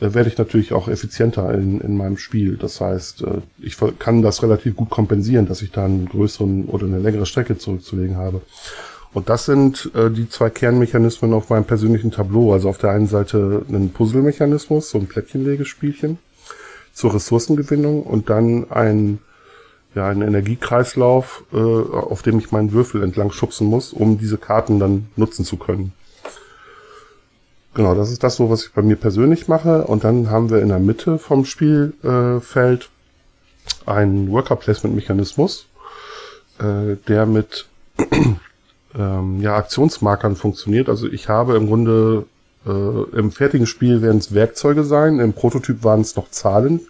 äh, 0.00 0.14
werde 0.14 0.28
ich 0.28 0.38
natürlich 0.38 0.72
auch 0.72 0.88
effizienter 0.88 1.52
in, 1.54 1.80
in 1.80 1.96
meinem 1.96 2.16
Spiel. 2.16 2.56
Das 2.56 2.80
heißt, 2.80 3.22
äh, 3.22 3.40
ich 3.60 3.76
kann 3.98 4.22
das 4.22 4.42
relativ 4.42 4.76
gut 4.76 4.90
kompensieren, 4.90 5.46
dass 5.46 5.62
ich 5.62 5.70
da 5.70 5.84
einen 5.84 6.08
größeren 6.08 6.64
oder 6.64 6.86
eine 6.86 6.98
längere 6.98 7.26
Strecke 7.26 7.58
zurückzulegen 7.58 8.16
habe. 8.16 8.40
Und 9.14 9.28
das 9.28 9.46
sind 9.46 9.92
äh, 9.94 10.10
die 10.10 10.28
zwei 10.28 10.50
Kernmechanismen 10.50 11.32
auf 11.32 11.48
meinem 11.48 11.64
persönlichen 11.64 12.10
Tableau. 12.10 12.52
Also 12.52 12.68
auf 12.68 12.78
der 12.78 12.90
einen 12.90 13.06
Seite 13.06 13.64
ein 13.68 13.90
Puzzle-Mechanismus, 13.90 14.90
so 14.90 14.98
ein 14.98 15.06
Plättchenlegespielchen 15.06 16.18
zur 16.92 17.14
Ressourcengewinnung 17.14 18.02
und 18.02 18.28
dann 18.28 18.70
ein, 18.70 19.20
ja, 19.94 20.08
ein 20.08 20.20
Energiekreislauf, 20.20 21.44
äh, 21.52 21.56
auf 21.56 22.22
dem 22.22 22.40
ich 22.40 22.50
meinen 22.50 22.72
Würfel 22.72 23.04
entlang 23.04 23.30
schubsen 23.30 23.68
muss, 23.68 23.92
um 23.92 24.18
diese 24.18 24.36
Karten 24.36 24.80
dann 24.80 25.06
nutzen 25.14 25.44
zu 25.44 25.56
können. 25.56 25.92
Genau, 27.74 27.94
das 27.94 28.10
ist 28.10 28.22
das 28.22 28.36
so, 28.36 28.50
was 28.50 28.66
ich 28.66 28.72
bei 28.72 28.82
mir 28.82 28.96
persönlich 28.96 29.46
mache. 29.46 29.84
Und 29.84 30.02
dann 30.02 30.30
haben 30.30 30.50
wir 30.50 30.60
in 30.60 30.68
der 30.68 30.80
Mitte 30.80 31.18
vom 31.18 31.44
Spielfeld 31.44 32.88
äh, 33.86 33.90
einen 33.90 34.30
Worker 34.30 34.56
Placement 34.56 34.96
Mechanismus, 34.96 35.66
äh, 36.58 36.96
der 37.08 37.26
mit 37.26 37.66
ähm, 38.96 39.40
ja, 39.40 39.56
Aktionsmarkern 39.56 40.36
funktioniert. 40.36 40.88
Also 40.88 41.08
ich 41.08 41.28
habe 41.28 41.56
im 41.56 41.66
Grunde 41.66 42.26
äh, 42.66 42.70
im 43.18 43.30
fertigen 43.30 43.66
Spiel 43.66 44.02
werden 44.02 44.18
es 44.18 44.34
Werkzeuge 44.34 44.84
sein, 44.84 45.20
im 45.20 45.32
Prototyp 45.32 45.84
waren 45.84 46.00
es 46.00 46.16
noch 46.16 46.30
Zahlen. 46.30 46.80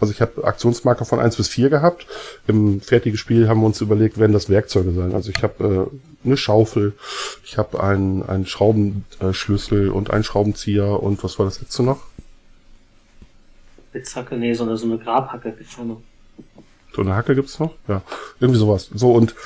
Also 0.00 0.12
ich 0.12 0.20
habe 0.20 0.44
Aktionsmarker 0.44 1.04
von 1.04 1.18
1 1.18 1.36
bis 1.36 1.48
4 1.48 1.68
gehabt. 1.68 2.06
Im 2.46 2.80
fertigen 2.80 3.18
Spiel 3.18 3.48
haben 3.48 3.60
wir 3.60 3.66
uns 3.66 3.80
überlegt, 3.80 4.18
werden 4.18 4.32
das 4.32 4.48
Werkzeuge 4.48 4.92
sein. 4.92 5.14
Also 5.14 5.30
ich 5.30 5.42
habe 5.42 5.90
äh, 5.90 6.26
eine 6.26 6.36
Schaufel, 6.36 6.94
ich 7.44 7.58
habe 7.58 7.82
einen, 7.82 8.22
einen 8.22 8.46
Schraubenschlüssel 8.46 9.90
und 9.90 10.10
einen 10.10 10.24
Schraubenzieher 10.24 11.02
und 11.02 11.24
was 11.24 11.38
war 11.38 11.46
das 11.46 11.60
letzte 11.60 11.82
noch? 11.82 12.00
Spitzhacke, 13.90 14.36
nee, 14.36 14.52
sondern 14.54 14.76
so 14.76 14.86
eine 14.86 14.98
Grabhacke. 14.98 15.56
So 16.98 17.04
eine 17.04 17.14
Hacke 17.14 17.36
gibt's 17.36 17.60
noch? 17.60 17.74
Ja, 17.86 18.02
irgendwie 18.40 18.58
sowas. 18.58 18.90
So, 18.92 19.12
und 19.12 19.36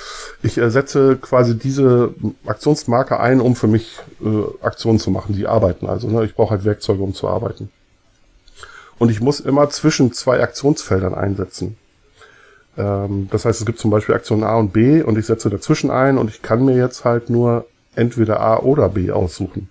ich 0.42 0.56
äh, 0.56 0.70
setze 0.70 1.18
quasi 1.18 1.54
diese 1.54 2.14
Aktionsmarke 2.46 3.20
ein, 3.20 3.42
um 3.42 3.56
für 3.56 3.66
mich 3.66 3.98
äh, 4.24 4.64
Aktionen 4.64 4.98
zu 4.98 5.10
machen, 5.10 5.34
die 5.34 5.46
arbeiten. 5.46 5.86
Also 5.86 6.08
ne, 6.08 6.24
ich 6.24 6.34
brauche 6.34 6.52
halt 6.52 6.64
Werkzeuge, 6.64 7.02
um 7.02 7.12
zu 7.12 7.28
arbeiten. 7.28 7.68
Und 8.98 9.10
ich 9.10 9.20
muss 9.20 9.38
immer 9.38 9.68
zwischen 9.68 10.14
zwei 10.14 10.42
Aktionsfeldern 10.42 11.12
einsetzen. 11.12 11.76
Ähm, 12.78 13.28
das 13.30 13.44
heißt, 13.44 13.60
es 13.60 13.66
gibt 13.66 13.80
zum 13.80 13.90
Beispiel 13.90 14.14
Aktion 14.14 14.44
A 14.44 14.56
und 14.56 14.72
B 14.72 15.02
und 15.02 15.18
ich 15.18 15.26
setze 15.26 15.50
dazwischen 15.50 15.90
ein 15.90 16.16
und 16.16 16.30
ich 16.30 16.40
kann 16.40 16.64
mir 16.64 16.74
jetzt 16.74 17.04
halt 17.04 17.28
nur 17.28 17.66
entweder 17.94 18.40
A 18.40 18.60
oder 18.60 18.88
B 18.88 19.10
aussuchen. 19.10 19.68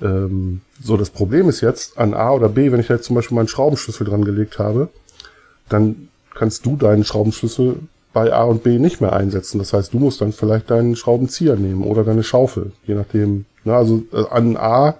Ähm, 0.00 0.62
so, 0.82 0.96
das 0.96 1.10
Problem 1.10 1.50
ist 1.50 1.60
jetzt 1.60 1.98
an 1.98 2.14
A 2.14 2.30
oder 2.30 2.48
B, 2.48 2.72
wenn 2.72 2.80
ich 2.80 2.88
jetzt 2.88 3.04
zum 3.04 3.16
Beispiel 3.16 3.34
meinen 3.34 3.48
Schraubenschlüssel 3.48 4.06
dran 4.06 4.24
gelegt 4.24 4.58
habe, 4.58 4.88
dann 5.68 6.08
kannst 6.34 6.66
du 6.66 6.76
deinen 6.76 7.04
Schraubenschlüssel 7.04 7.80
bei 8.12 8.32
A 8.32 8.44
und 8.44 8.62
B 8.62 8.78
nicht 8.78 9.00
mehr 9.00 9.12
einsetzen. 9.12 9.58
Das 9.58 9.72
heißt, 9.72 9.94
du 9.94 9.98
musst 9.98 10.20
dann 10.20 10.32
vielleicht 10.32 10.70
deinen 10.70 10.96
Schraubenzieher 10.96 11.56
nehmen 11.56 11.84
oder 11.84 12.04
deine 12.04 12.22
Schaufel, 12.22 12.72
je 12.86 12.94
nachdem. 12.94 13.46
Na, 13.64 13.76
also 13.76 14.02
äh, 14.12 14.24
an 14.30 14.56
A 14.56 14.96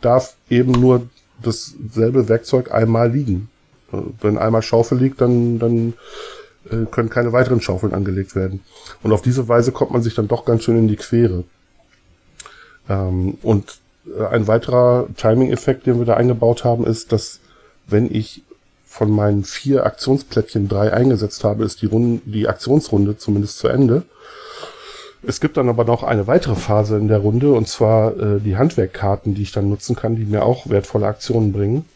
darf 0.00 0.34
eben 0.50 0.72
nur 0.72 1.06
dasselbe 1.42 2.28
Werkzeug 2.28 2.72
einmal 2.72 3.10
liegen. 3.10 3.48
Äh, 3.92 3.98
wenn 4.20 4.38
einmal 4.38 4.62
Schaufel 4.62 4.98
liegt, 4.98 5.20
dann, 5.20 5.58
dann 5.58 5.94
äh, 6.70 6.84
können 6.90 7.10
keine 7.10 7.32
weiteren 7.32 7.60
Schaufeln 7.60 7.94
angelegt 7.94 8.34
werden. 8.34 8.60
Und 9.02 9.12
auf 9.12 9.22
diese 9.22 9.48
Weise 9.48 9.72
kommt 9.72 9.92
man 9.92 10.02
sich 10.02 10.14
dann 10.14 10.28
doch 10.28 10.44
ganz 10.44 10.64
schön 10.64 10.76
in 10.76 10.88
die 10.88 10.96
Quere. 10.96 11.44
Ähm, 12.88 13.38
und 13.42 13.78
äh, 14.06 14.26
ein 14.26 14.46
weiterer 14.46 15.06
Timing-Effekt, 15.16 15.86
den 15.86 15.98
wir 15.98 16.06
da 16.06 16.14
eingebaut 16.14 16.64
haben, 16.64 16.86
ist, 16.86 17.12
dass 17.12 17.40
wenn 17.86 18.12
ich 18.12 18.42
von 18.92 19.10
meinen 19.10 19.42
vier 19.42 19.86
Aktionsplättchen 19.86 20.68
drei 20.68 20.92
eingesetzt 20.92 21.44
habe, 21.44 21.64
ist 21.64 21.80
die, 21.80 21.86
Runde, 21.86 22.20
die 22.26 22.46
Aktionsrunde 22.46 23.16
zumindest 23.16 23.56
zu 23.56 23.68
Ende. 23.68 24.02
Es 25.26 25.40
gibt 25.40 25.56
dann 25.56 25.70
aber 25.70 25.84
noch 25.84 26.02
eine 26.02 26.26
weitere 26.26 26.56
Phase 26.56 26.98
in 26.98 27.08
der 27.08 27.18
Runde, 27.18 27.54
und 27.54 27.68
zwar 27.68 28.14
äh, 28.20 28.38
die 28.38 28.58
Handwerkkarten, 28.58 29.34
die 29.34 29.42
ich 29.42 29.52
dann 29.52 29.70
nutzen 29.70 29.96
kann, 29.96 30.16
die 30.16 30.26
mir 30.26 30.44
auch 30.44 30.68
wertvolle 30.68 31.06
Aktionen 31.06 31.54
bringen. 31.54 31.86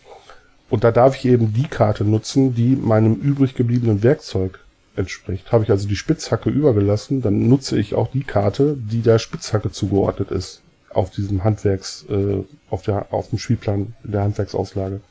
Und 0.71 0.85
da 0.85 0.91
darf 0.91 1.17
ich 1.17 1.27
eben 1.27 1.53
die 1.53 1.69
Karte 1.69 2.03
nutzen, 2.03 2.55
die 2.55 2.77
meinem 2.77 3.17
übrig 3.17 3.55
gebliebenen 3.55 4.03
Werkzeug 4.03 4.59
entspricht. 4.97 5.53
Habe 5.53 5.65
ich 5.65 5.71
also 5.71 5.87
die 5.87 5.97
Spitzhacke 5.97 6.49
übergelassen, 6.49 7.21
dann 7.21 7.47
nutze 7.47 7.79
ich 7.79 7.95
auch 7.95 8.11
die 8.11 8.25
Karte, 8.25 8.75
die 8.75 9.03
der 9.03 9.19
Spitzhacke 9.19 9.71
zugeordnet 9.71 10.31
ist 10.31 10.63
auf 10.89 11.11
diesem 11.11 11.45
Handwerks, 11.45 12.07
äh, 12.09 12.43
auf 12.71 12.81
der, 12.81 13.13
auf 13.13 13.29
dem 13.29 13.39
Spielplan 13.39 13.95
der 14.03 14.23
Handwerksauslage. 14.23 15.03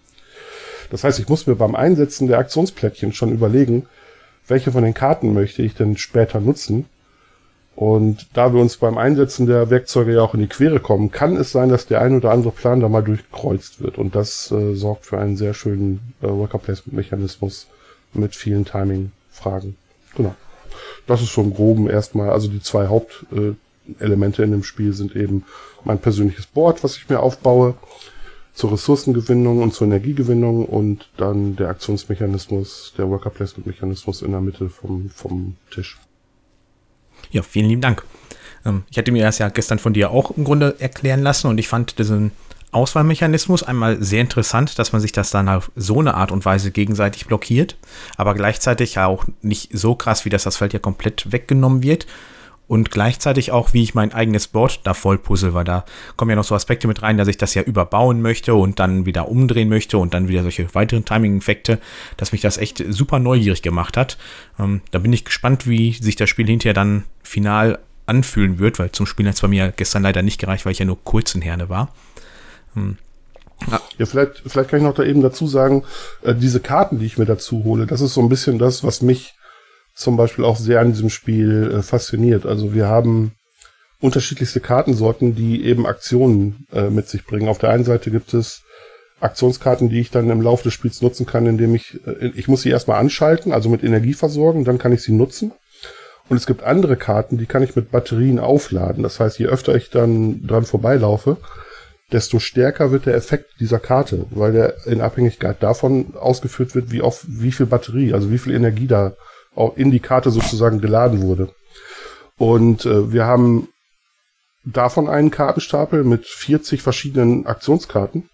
Das 0.90 1.04
heißt, 1.04 1.20
ich 1.20 1.30
muss 1.30 1.48
mir 1.48 1.56
beim 1.56 1.76
Einsetzen 1.76 2.28
der 2.28 2.40
Aktionsplättchen 2.40 3.14
schon 3.14 3.32
überlegen, 3.32 3.88
welche 4.48 4.72
von 4.72 4.84
den 4.84 4.94
Karten 4.94 5.34
möchte 5.34 5.62
ich 5.62 5.76
denn 5.76 5.98
später 5.98 6.40
nutzen. 6.40 6.86
Und 7.76 8.28
da 8.34 8.54
wir 8.54 8.62
uns 8.62 8.78
beim 8.78 8.98
Einsetzen 8.98 9.48
der 9.48 9.70
Werkzeuge 9.70 10.14
ja 10.14 10.22
auch 10.22 10.34
in 10.34 10.40
die 10.40 10.48
Quere 10.48 10.80
kommen, 10.80 11.12
kann 11.12 11.36
es 11.36 11.52
sein, 11.52 11.68
dass 11.68 11.88
der 11.88 12.02
ein 12.02 12.16
oder 12.16 12.32
andere 12.32 12.52
Plan 12.52 12.80
da 12.80 12.88
mal 12.88 13.04
durchkreuzt 13.04 13.82
wird. 13.82 13.98
Und 13.98 14.16
das 14.16 14.50
äh, 14.52 14.76
sorgt 14.76 15.06
für 15.06 15.18
einen 15.18 15.36
sehr 15.36 15.54
schönen 15.54 16.14
äh, 16.22 16.28
Worker 16.28 16.58
Placement 16.58 16.96
Mechanismus 16.96 17.68
mit 18.14 18.34
vielen 18.34 18.64
Timing-Fragen. 18.64 19.76
Genau. 20.16 20.36
Das 21.06 21.22
ist 21.22 21.30
schon 21.30 21.54
groben 21.54 21.90
erstmal, 21.90 22.30
also 22.30 22.48
die 22.48 22.62
zwei 22.62 22.88
Hauptelemente 22.88 24.42
äh, 24.42 24.46
in 24.46 24.52
dem 24.52 24.64
Spiel 24.64 24.94
sind 24.94 25.16
eben 25.16 25.44
mein 25.84 26.00
persönliches 26.00 26.46
Board, 26.48 26.82
was 26.84 26.96
ich 26.96 27.10
mir 27.10 27.20
aufbaue, 27.20 27.76
zur 28.56 28.72
Ressourcengewinnung 28.72 29.62
und 29.62 29.74
zur 29.74 29.86
Energiegewinnung 29.86 30.66
und 30.66 31.10
dann 31.18 31.58
der 31.58 31.70
Aktionsmechanismus, 31.70 32.94
der 32.98 33.10
Worker 33.10 33.30
Placement 33.30 33.68
Mechanismus 33.68 34.22
in 34.22 34.32
der 34.32 34.42
Mitte 34.42 34.70
vom, 34.70 35.10
vom 35.10 35.58
Tisch. 35.72 36.00
Ja, 37.32 37.42
vielen 37.42 37.68
lieben 37.68 37.82
Dank. 37.82 38.04
Ähm, 38.66 38.84
ich 38.90 38.98
hatte 38.98 39.12
mir 39.12 39.24
das 39.24 39.40
ja 39.40 39.50
gestern 39.50 39.78
von 39.78 39.94
dir 39.94 40.10
auch 40.12 40.32
im 40.32 40.46
Grunde 40.46 40.76
erklären 40.80 41.22
lassen 41.22 41.48
und 41.48 41.58
ich 41.58 41.68
fand 41.68 42.00
diesen 42.00 42.32
Auswahlmechanismus 42.72 43.64
einmal 43.64 44.02
sehr 44.02 44.22
interessant, 44.22 44.80
dass 44.80 44.94
man 44.94 45.02
sich 45.02 45.12
das 45.12 45.32
dann 45.32 45.50
auf 45.50 45.72
so 45.76 46.00
eine 46.00 46.14
Art 46.16 46.32
und 46.32 46.46
Weise 46.46 46.72
gegenseitig 46.72 47.26
blockiert, 47.26 47.78
aber 48.16 48.36
gleichzeitig 48.36 48.98
auch 49.00 49.26
nicht 49.42 49.78
so 49.78 49.96
krass, 49.96 50.26
wie 50.26 50.30
dass 50.30 50.44
das 50.44 50.58
Feld 50.58 50.74
ja 50.74 50.80
komplett 50.80 51.32
weggenommen 51.32 51.84
wird 51.84 52.08
und 52.68 52.92
gleichzeitig 52.92 53.52
auch, 53.52 53.74
wie 53.74 53.84
ich 53.84 53.94
mein 53.94 54.14
eigenes 54.14 54.48
Board 54.48 54.82
da 54.84 54.94
voll 54.94 55.18
puzzle, 55.18 55.54
weil 55.54 55.66
da 55.66 55.86
kommen 56.16 56.32
ja 56.32 56.36
noch 56.36 56.44
so 56.44 56.56
Aspekte 56.56 56.88
mit 56.88 57.02
rein, 57.02 57.18
dass 57.18 57.28
ich 57.28 57.38
das 57.38 57.54
ja 57.54 57.62
überbauen 57.62 58.22
möchte 58.22 58.56
und 58.56 58.80
dann 58.80 59.06
wieder 59.06 59.30
umdrehen 59.30 59.70
möchte 59.70 59.98
und 59.98 60.14
dann 60.14 60.28
wieder 60.28 60.42
solche 60.42 60.74
weiteren 60.74 61.06
Timing-Effekte, 61.06 61.80
dass 62.18 62.32
mich 62.32 62.42
das 62.42 62.58
echt 62.58 62.84
super 62.90 63.20
neugierig 63.20 63.62
gemacht 63.62 63.98
hat. 63.98 64.18
Ähm, 64.60 64.82
da 64.92 65.00
bin 65.00 65.14
ich 65.14 65.26
gespannt, 65.26 65.68
wie 65.68 65.94
sich 65.94 66.16
das 66.16 66.30
Spiel 66.30 66.48
hinterher 66.48 66.74
dann 66.74 67.04
final 67.22 67.80
anfühlen 68.08 68.60
wird, 68.60 68.80
weil 68.80 68.92
zum 68.92 69.06
Spielen 69.06 69.28
hat 69.28 69.36
es 69.36 69.42
bei 69.42 69.48
mir 69.48 69.74
gestern 69.76 70.04
leider 70.04 70.22
nicht 70.22 70.40
gereicht, 70.40 70.66
weil 70.66 70.72
ich 70.72 70.80
ja 70.80 70.86
nur 70.86 71.04
kurz 71.04 71.36
in 71.36 71.42
Herne 71.42 71.70
war. 71.70 71.94
Ähm, 72.76 72.98
ja. 73.72 73.80
ja, 73.98 74.06
vielleicht, 74.06 74.44
vielleicht 74.46 74.70
kann 74.70 74.80
ich 74.80 74.86
noch 74.86 74.96
da 74.96 75.04
eben 75.04 75.22
dazu 75.22 75.48
sagen, 75.48 75.84
äh, 76.24 76.36
diese 76.36 76.60
Karten, 76.60 77.00
die 77.00 77.06
ich 77.06 77.18
mir 77.18 77.26
dazu 77.26 77.64
hole, 77.64 77.86
das 77.86 78.02
ist 78.02 78.14
so 78.14 78.22
ein 78.22 78.30
bisschen 78.30 78.60
das, 78.60 78.84
was 78.84 79.02
mich 79.02 79.36
zum 79.96 80.18
Beispiel 80.18 80.44
auch 80.44 80.58
sehr 80.58 80.82
an 80.82 80.92
diesem 80.92 81.10
Spiel 81.10 81.72
äh, 81.72 81.82
fasziniert. 81.82 82.46
Also 82.46 82.74
wir 82.74 82.88
haben 82.88 83.32
unterschiedlichste 84.02 84.60
Kartensorten, 84.60 85.36
die 85.36 85.66
eben 85.66 85.88
Aktionen 85.88 86.68
äh, 86.72 86.90
mit 86.90 87.08
sich 87.08 87.26
bringen. 87.26 87.48
Auf 87.48 87.58
der 87.58 87.70
einen 87.70 87.86
Seite 87.86 88.12
gibt 88.12 88.34
es 88.34 88.64
Aktionskarten, 89.22 89.90
die 89.90 90.02
ich 90.02 90.12
dann 90.12 90.30
im 90.30 90.42
Laufe 90.42 90.66
des 90.66 90.74
Spiels 90.74 91.02
nutzen 91.02 91.26
kann, 91.26 91.46
indem 91.48 91.74
ich, 91.74 92.00
äh, 92.06 92.28
ich 92.36 92.48
muss 92.48 92.62
sie 92.62 92.70
erstmal 92.70 93.00
anschalten, 93.00 93.54
also 93.54 93.70
mit 93.70 93.84
Energie 93.84 94.14
versorgen, 94.14 94.66
dann 94.66 94.78
kann 94.78 94.92
ich 94.92 95.02
sie 95.02 95.14
nutzen. 95.14 95.54
Und 96.28 96.38
es 96.38 96.46
gibt 96.46 96.64
andere 96.64 96.98
Karten, 96.98 97.38
die 97.38 97.46
kann 97.46 97.64
ich 97.64 97.76
mit 97.76 97.92
Batterien 97.92 98.40
aufladen. 98.40 99.04
Das 99.04 99.20
heißt, 99.20 99.40
je 99.40 99.46
öfter 99.46 99.76
ich 99.76 99.92
dann 99.92 100.46
dran 100.46 100.66
vorbeilaufe, 100.66 101.38
desto 102.12 102.40
stärker 102.40 102.92
wird 102.92 103.06
der 103.06 103.16
Effekt 103.16 103.60
dieser 103.60 103.80
Karte, 103.80 104.26
weil 104.32 104.52
der 104.52 104.88
in 104.88 105.02
Abhängigkeit 105.02 105.62
davon 105.62 106.16
ausgeführt 106.16 106.76
wird, 106.76 106.92
wie 106.92 107.02
auf 107.02 107.26
wie 107.28 107.52
viel 107.52 107.66
Batterie, 107.66 108.14
also 108.14 108.32
wie 108.32 108.38
viel 108.38 108.54
Energie 108.54 108.88
da 108.88 109.14
in 109.76 109.92
die 109.92 110.00
Karte 110.00 110.32
sozusagen 110.32 110.82
geladen 110.82 111.22
wurde. 111.22 111.50
Und 112.38 112.86
äh, 112.86 113.12
wir 113.12 113.26
haben 113.26 113.70
davon 114.66 115.08
einen 115.08 115.32
Kartenstapel 115.32 116.04
mit 116.04 116.26
40 116.26 116.82
verschiedenen 116.82 117.46
Aktionskarten. 117.46 118.30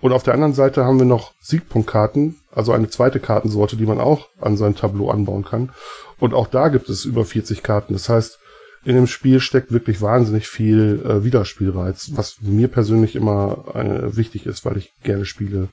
Und 0.00 0.12
auf 0.12 0.22
der 0.22 0.34
anderen 0.34 0.54
Seite 0.54 0.84
haben 0.84 0.98
wir 0.98 1.06
noch 1.06 1.32
Siegpunktkarten, 1.40 2.36
also 2.52 2.72
eine 2.72 2.90
zweite 2.90 3.20
Kartensorte, 3.20 3.76
die 3.76 3.86
man 3.86 4.00
auch 4.00 4.28
an 4.40 4.56
sein 4.56 4.74
Tableau 4.74 5.10
anbauen 5.10 5.44
kann. 5.44 5.70
Und 6.18 6.34
auch 6.34 6.46
da 6.46 6.68
gibt 6.68 6.88
es 6.88 7.04
über 7.04 7.24
40 7.24 7.62
Karten. 7.62 7.94
Das 7.94 8.08
heißt, 8.08 8.38
in 8.84 8.96
dem 8.96 9.06
Spiel 9.06 9.40
steckt 9.40 9.72
wirklich 9.72 10.02
wahnsinnig 10.02 10.46
viel 10.46 11.02
äh, 11.04 11.24
Wiederspielreiz, 11.24 12.10
was 12.14 12.36
mir 12.42 12.68
persönlich 12.68 13.16
immer 13.16 13.64
äh, 13.74 14.14
wichtig 14.14 14.44
ist, 14.46 14.64
weil 14.66 14.76
ich 14.76 14.92
gerne 15.02 15.24
spiele, 15.24 15.68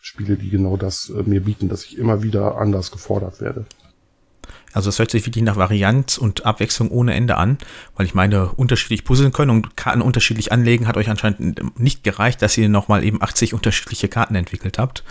Spiele, 0.00 0.36
die 0.36 0.48
genau 0.48 0.76
das 0.78 1.10
äh, 1.10 1.22
mir 1.24 1.42
bieten, 1.42 1.68
dass 1.68 1.84
ich 1.84 1.98
immer 1.98 2.22
wieder 2.22 2.56
anders 2.56 2.90
gefordert 2.90 3.42
werde. 3.42 3.66
Also 4.72 4.90
es 4.90 4.98
hört 4.98 5.10
sich 5.10 5.26
wirklich 5.26 5.44
nach 5.44 5.56
Varianz 5.56 6.18
und 6.18 6.44
Abwechslung 6.44 6.90
ohne 6.90 7.14
Ende 7.14 7.36
an, 7.36 7.58
weil 7.96 8.06
ich 8.06 8.14
meine, 8.14 8.48
unterschiedlich 8.50 9.04
puzzeln 9.04 9.32
können 9.32 9.50
und 9.50 9.76
Karten 9.76 10.02
unterschiedlich 10.02 10.52
anlegen 10.52 10.86
hat 10.86 10.96
euch 10.96 11.08
anscheinend 11.08 11.78
nicht 11.78 12.04
gereicht, 12.04 12.42
dass 12.42 12.58
ihr 12.58 12.68
nochmal 12.68 13.04
eben 13.04 13.22
80 13.22 13.54
unterschiedliche 13.54 14.08
Karten 14.08 14.34
entwickelt 14.34 14.78
habt. 14.78 15.04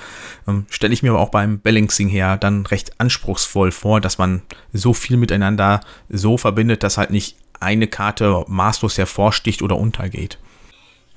Ähm, 0.47 0.65
Stelle 0.69 0.93
ich 0.93 1.03
mir 1.03 1.11
aber 1.11 1.19
auch 1.19 1.29
beim 1.29 1.59
Balancing 1.59 2.07
her 2.07 2.37
dann 2.37 2.65
recht 2.65 2.99
anspruchsvoll 2.99 3.71
vor, 3.71 3.99
dass 3.99 4.17
man 4.17 4.41
so 4.73 4.93
viel 4.93 5.17
miteinander 5.17 5.81
so 6.09 6.37
verbindet, 6.37 6.83
dass 6.83 6.97
halt 6.97 7.09
nicht 7.09 7.37
eine 7.59 7.87
Karte 7.87 8.45
maßlos 8.47 8.97
hervorsticht 8.97 9.61
oder 9.63 9.77
untergeht. 9.77 10.37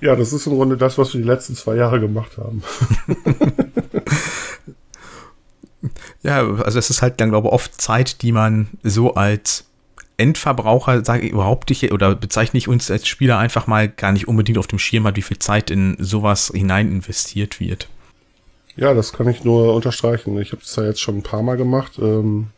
Ja, 0.00 0.16
das 0.16 0.32
ist 0.32 0.46
im 0.46 0.54
Grunde 0.54 0.78
das, 0.78 0.96
was 0.96 1.12
wir 1.12 1.20
die 1.20 1.26
letzten 1.26 1.54
zwei 1.54 1.76
Jahre 1.76 2.00
gemacht 2.00 2.38
haben. 2.38 2.62
Ja, 6.22 6.46
also 6.46 6.78
es 6.78 6.90
ist 6.90 7.02
halt 7.02 7.20
dann, 7.20 7.30
glaube 7.30 7.48
ich, 7.48 7.54
oft 7.54 7.80
Zeit, 7.80 8.22
die 8.22 8.32
man 8.32 8.68
so 8.82 9.14
als 9.14 9.64
Endverbraucher, 10.18 11.04
sage 11.04 11.26
ich 11.26 11.32
überhaupt 11.32 11.70
nicht, 11.70 11.90
oder 11.92 12.14
bezeichne 12.14 12.58
ich 12.58 12.68
uns 12.68 12.90
als 12.90 13.08
Spieler 13.08 13.38
einfach 13.38 13.66
mal 13.66 13.88
gar 13.88 14.12
nicht 14.12 14.28
unbedingt 14.28 14.58
auf 14.58 14.66
dem 14.66 14.78
Schirm 14.78 15.06
hat, 15.06 15.16
wie 15.16 15.22
viel 15.22 15.38
Zeit 15.38 15.70
in 15.70 15.96
sowas 15.98 16.52
hinein 16.54 16.88
investiert 16.88 17.58
wird. 17.58 17.88
Ja, 18.76 18.94
das 18.94 19.12
kann 19.12 19.28
ich 19.28 19.44
nur 19.44 19.74
unterstreichen. 19.74 20.38
Ich 20.40 20.52
habe 20.52 20.62
es 20.62 20.76
ja 20.76 20.84
jetzt 20.84 21.00
schon 21.00 21.18
ein 21.18 21.22
paar 21.22 21.42
Mal 21.42 21.56
gemacht. 21.56 21.98
Ähm, 21.98 22.48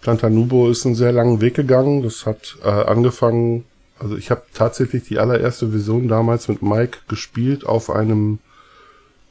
Plantanubo 0.00 0.68
ist 0.68 0.84
einen 0.84 0.94
sehr 0.94 1.12
langen 1.12 1.40
Weg 1.40 1.54
gegangen. 1.54 2.02
Das 2.02 2.26
hat 2.26 2.56
äh, 2.62 2.68
angefangen, 2.68 3.64
also 3.98 4.16
ich 4.16 4.30
habe 4.30 4.42
tatsächlich 4.52 5.04
die 5.04 5.18
allererste 5.18 5.70
Version 5.70 6.08
damals 6.08 6.48
mit 6.48 6.62
Mike 6.62 6.98
gespielt 7.08 7.64
auf 7.64 7.90
einem 7.90 8.40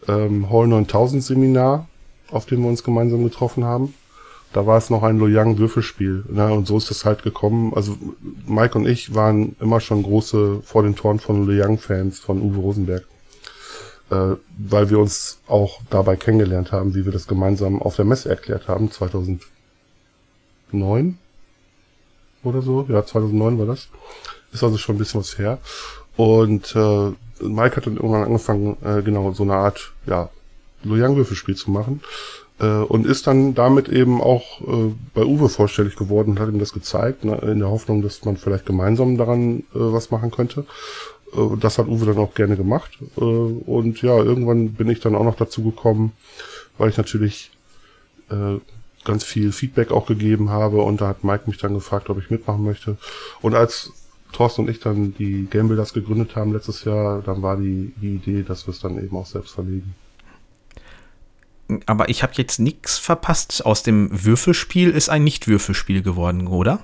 ähm, 0.08 0.50
Hall 0.50 0.68
9000 0.68 1.24
Seminar 1.24 1.88
auf 2.32 2.46
dem 2.46 2.62
wir 2.62 2.70
uns 2.70 2.84
gemeinsam 2.84 3.24
getroffen 3.24 3.64
haben. 3.64 3.94
Da 4.54 4.66
war 4.66 4.78
es 4.78 4.90
noch 4.90 5.04
ein 5.04 5.20
Loyang 5.20 5.58
Würfelspiel. 5.58 6.24
Ne? 6.30 6.54
Und 6.54 6.66
so 6.66 6.78
ist 6.78 6.90
es 6.90 7.04
halt 7.04 7.24
gekommen. 7.24 7.74
Also 7.76 7.98
Mike 8.48 8.78
und 8.78 8.88
ich 8.88 9.14
waren 9.14 9.56
immer 9.60 9.82
schon 9.82 10.04
große 10.04 10.62
vor 10.64 10.84
den 10.84 10.96
Toren 10.96 11.20
von 11.20 11.46
Loyang 11.46 11.78
Fans 11.78 12.20
von 12.20 12.42
Uwe 12.42 12.60
Rosenberg. 12.60 13.06
Äh, 14.12 14.36
weil 14.58 14.90
wir 14.90 15.00
uns 15.00 15.40
auch 15.48 15.80
dabei 15.90 16.16
kennengelernt 16.16 16.72
haben, 16.72 16.96
wie 16.96 17.06
wir 17.06 17.12
das 17.12 17.28
gemeinsam 17.28 17.82
auf 17.82 17.96
der 17.96 18.06
Messe 18.06 18.30
erklärt 18.30 18.68
haben, 18.68 18.92
2009 18.92 21.18
oder 22.44 22.62
so. 22.62 22.86
Ja, 22.88 23.06
2009 23.06 23.60
war 23.60 23.66
das. 23.66 23.90
Ist 24.54 24.64
also 24.64 24.78
schon 24.78 24.96
ein 24.96 25.00
bisschen 25.00 25.20
was 25.20 25.38
her. 25.38 25.58
Und 26.16 26.74
äh, 26.76 27.12
Mike 27.44 27.76
hat 27.76 27.88
dann 27.88 27.96
irgendwann 27.96 28.24
angefangen, 28.24 28.78
äh, 28.84 29.02
genau 29.02 29.32
so 29.34 29.44
eine 29.44 29.56
Art 29.56 29.92
ja, 30.06 30.30
Loyang-Würfelspiel 30.88 31.56
zu 31.56 31.72
machen. 31.72 32.02
Äh, 32.60 32.68
und 32.68 33.06
ist 33.06 33.28
dann 33.28 33.54
damit 33.54 33.90
eben 33.90 34.22
auch 34.22 34.62
äh, 34.62 34.94
bei 35.14 35.26
Uwe 35.26 35.50
vorstellig 35.50 35.96
geworden 35.96 36.32
und 36.32 36.40
hat 36.40 36.50
ihm 36.50 36.60
das 36.60 36.72
gezeigt, 36.72 37.26
ne, 37.26 37.36
in 37.38 37.60
der 37.60 37.70
Hoffnung, 37.70 38.02
dass 38.02 38.24
man 38.24 38.38
vielleicht 38.38 38.66
gemeinsam 38.66 39.18
daran 39.18 39.60
äh, 39.60 39.64
was 39.74 40.12
machen 40.12 40.32
könnte. 40.32 40.66
Äh, 41.34 41.58
das 41.60 41.78
hat 41.78 41.88
Uwe 41.88 42.06
dann 42.06 42.18
auch 42.18 42.34
gerne 42.34 42.56
gemacht. 42.56 42.92
Äh, 43.18 43.22
und 43.22 44.02
ja, 44.02 44.18
irgendwann 44.18 44.74
bin 44.74 44.90
ich 44.90 45.02
dann 45.02 45.16
auch 45.16 45.26
noch 45.26 45.36
dazu 45.36 45.64
gekommen, 45.64 46.14
weil 46.78 46.90
ich 46.90 46.98
natürlich 46.98 47.52
äh, 48.30 48.60
ganz 49.04 49.24
viel 49.26 49.52
Feedback 49.52 49.92
auch 49.92 50.06
gegeben 50.06 50.50
habe 50.50 50.82
und 50.82 51.02
da 51.02 51.10
hat 51.10 51.24
Mike 51.26 51.44
mich 51.48 51.58
dann 51.58 51.74
gefragt, 51.74 52.10
ob 52.10 52.20
ich 52.20 52.30
mitmachen 52.30 52.64
möchte. 52.64 52.98
Und 53.42 53.54
als 53.54 53.92
Thorsten 54.32 54.62
und 54.62 54.70
ich 54.70 54.80
dann 54.80 55.14
die 55.20 55.48
Game 55.50 55.68
Builders 55.68 55.94
gegründet 55.94 56.36
haben 56.38 56.54
letztes 56.54 56.86
Jahr, 56.86 57.22
dann 57.22 57.42
war 57.42 57.58
die, 57.58 57.94
die 58.02 58.16
Idee, 58.16 58.44
dass 58.44 58.66
wir 58.66 58.72
es 58.74 58.80
dann 58.80 58.98
eben 59.04 59.16
auch 59.18 59.26
selbst 59.26 59.54
verlegen 59.54 59.94
aber 61.86 62.10
ich 62.10 62.24
habe 62.24 62.34
jetzt 62.36 62.60
nichts 62.60 62.98
verpasst. 62.98 63.66
Aus 63.66 63.84
dem 63.84 64.10
Würfelspiel 64.12 64.92
ist 64.92 65.10
ein 65.10 65.24
Nicht-Würfelspiel 65.24 66.02
geworden, 66.04 66.48
oder? 66.48 66.80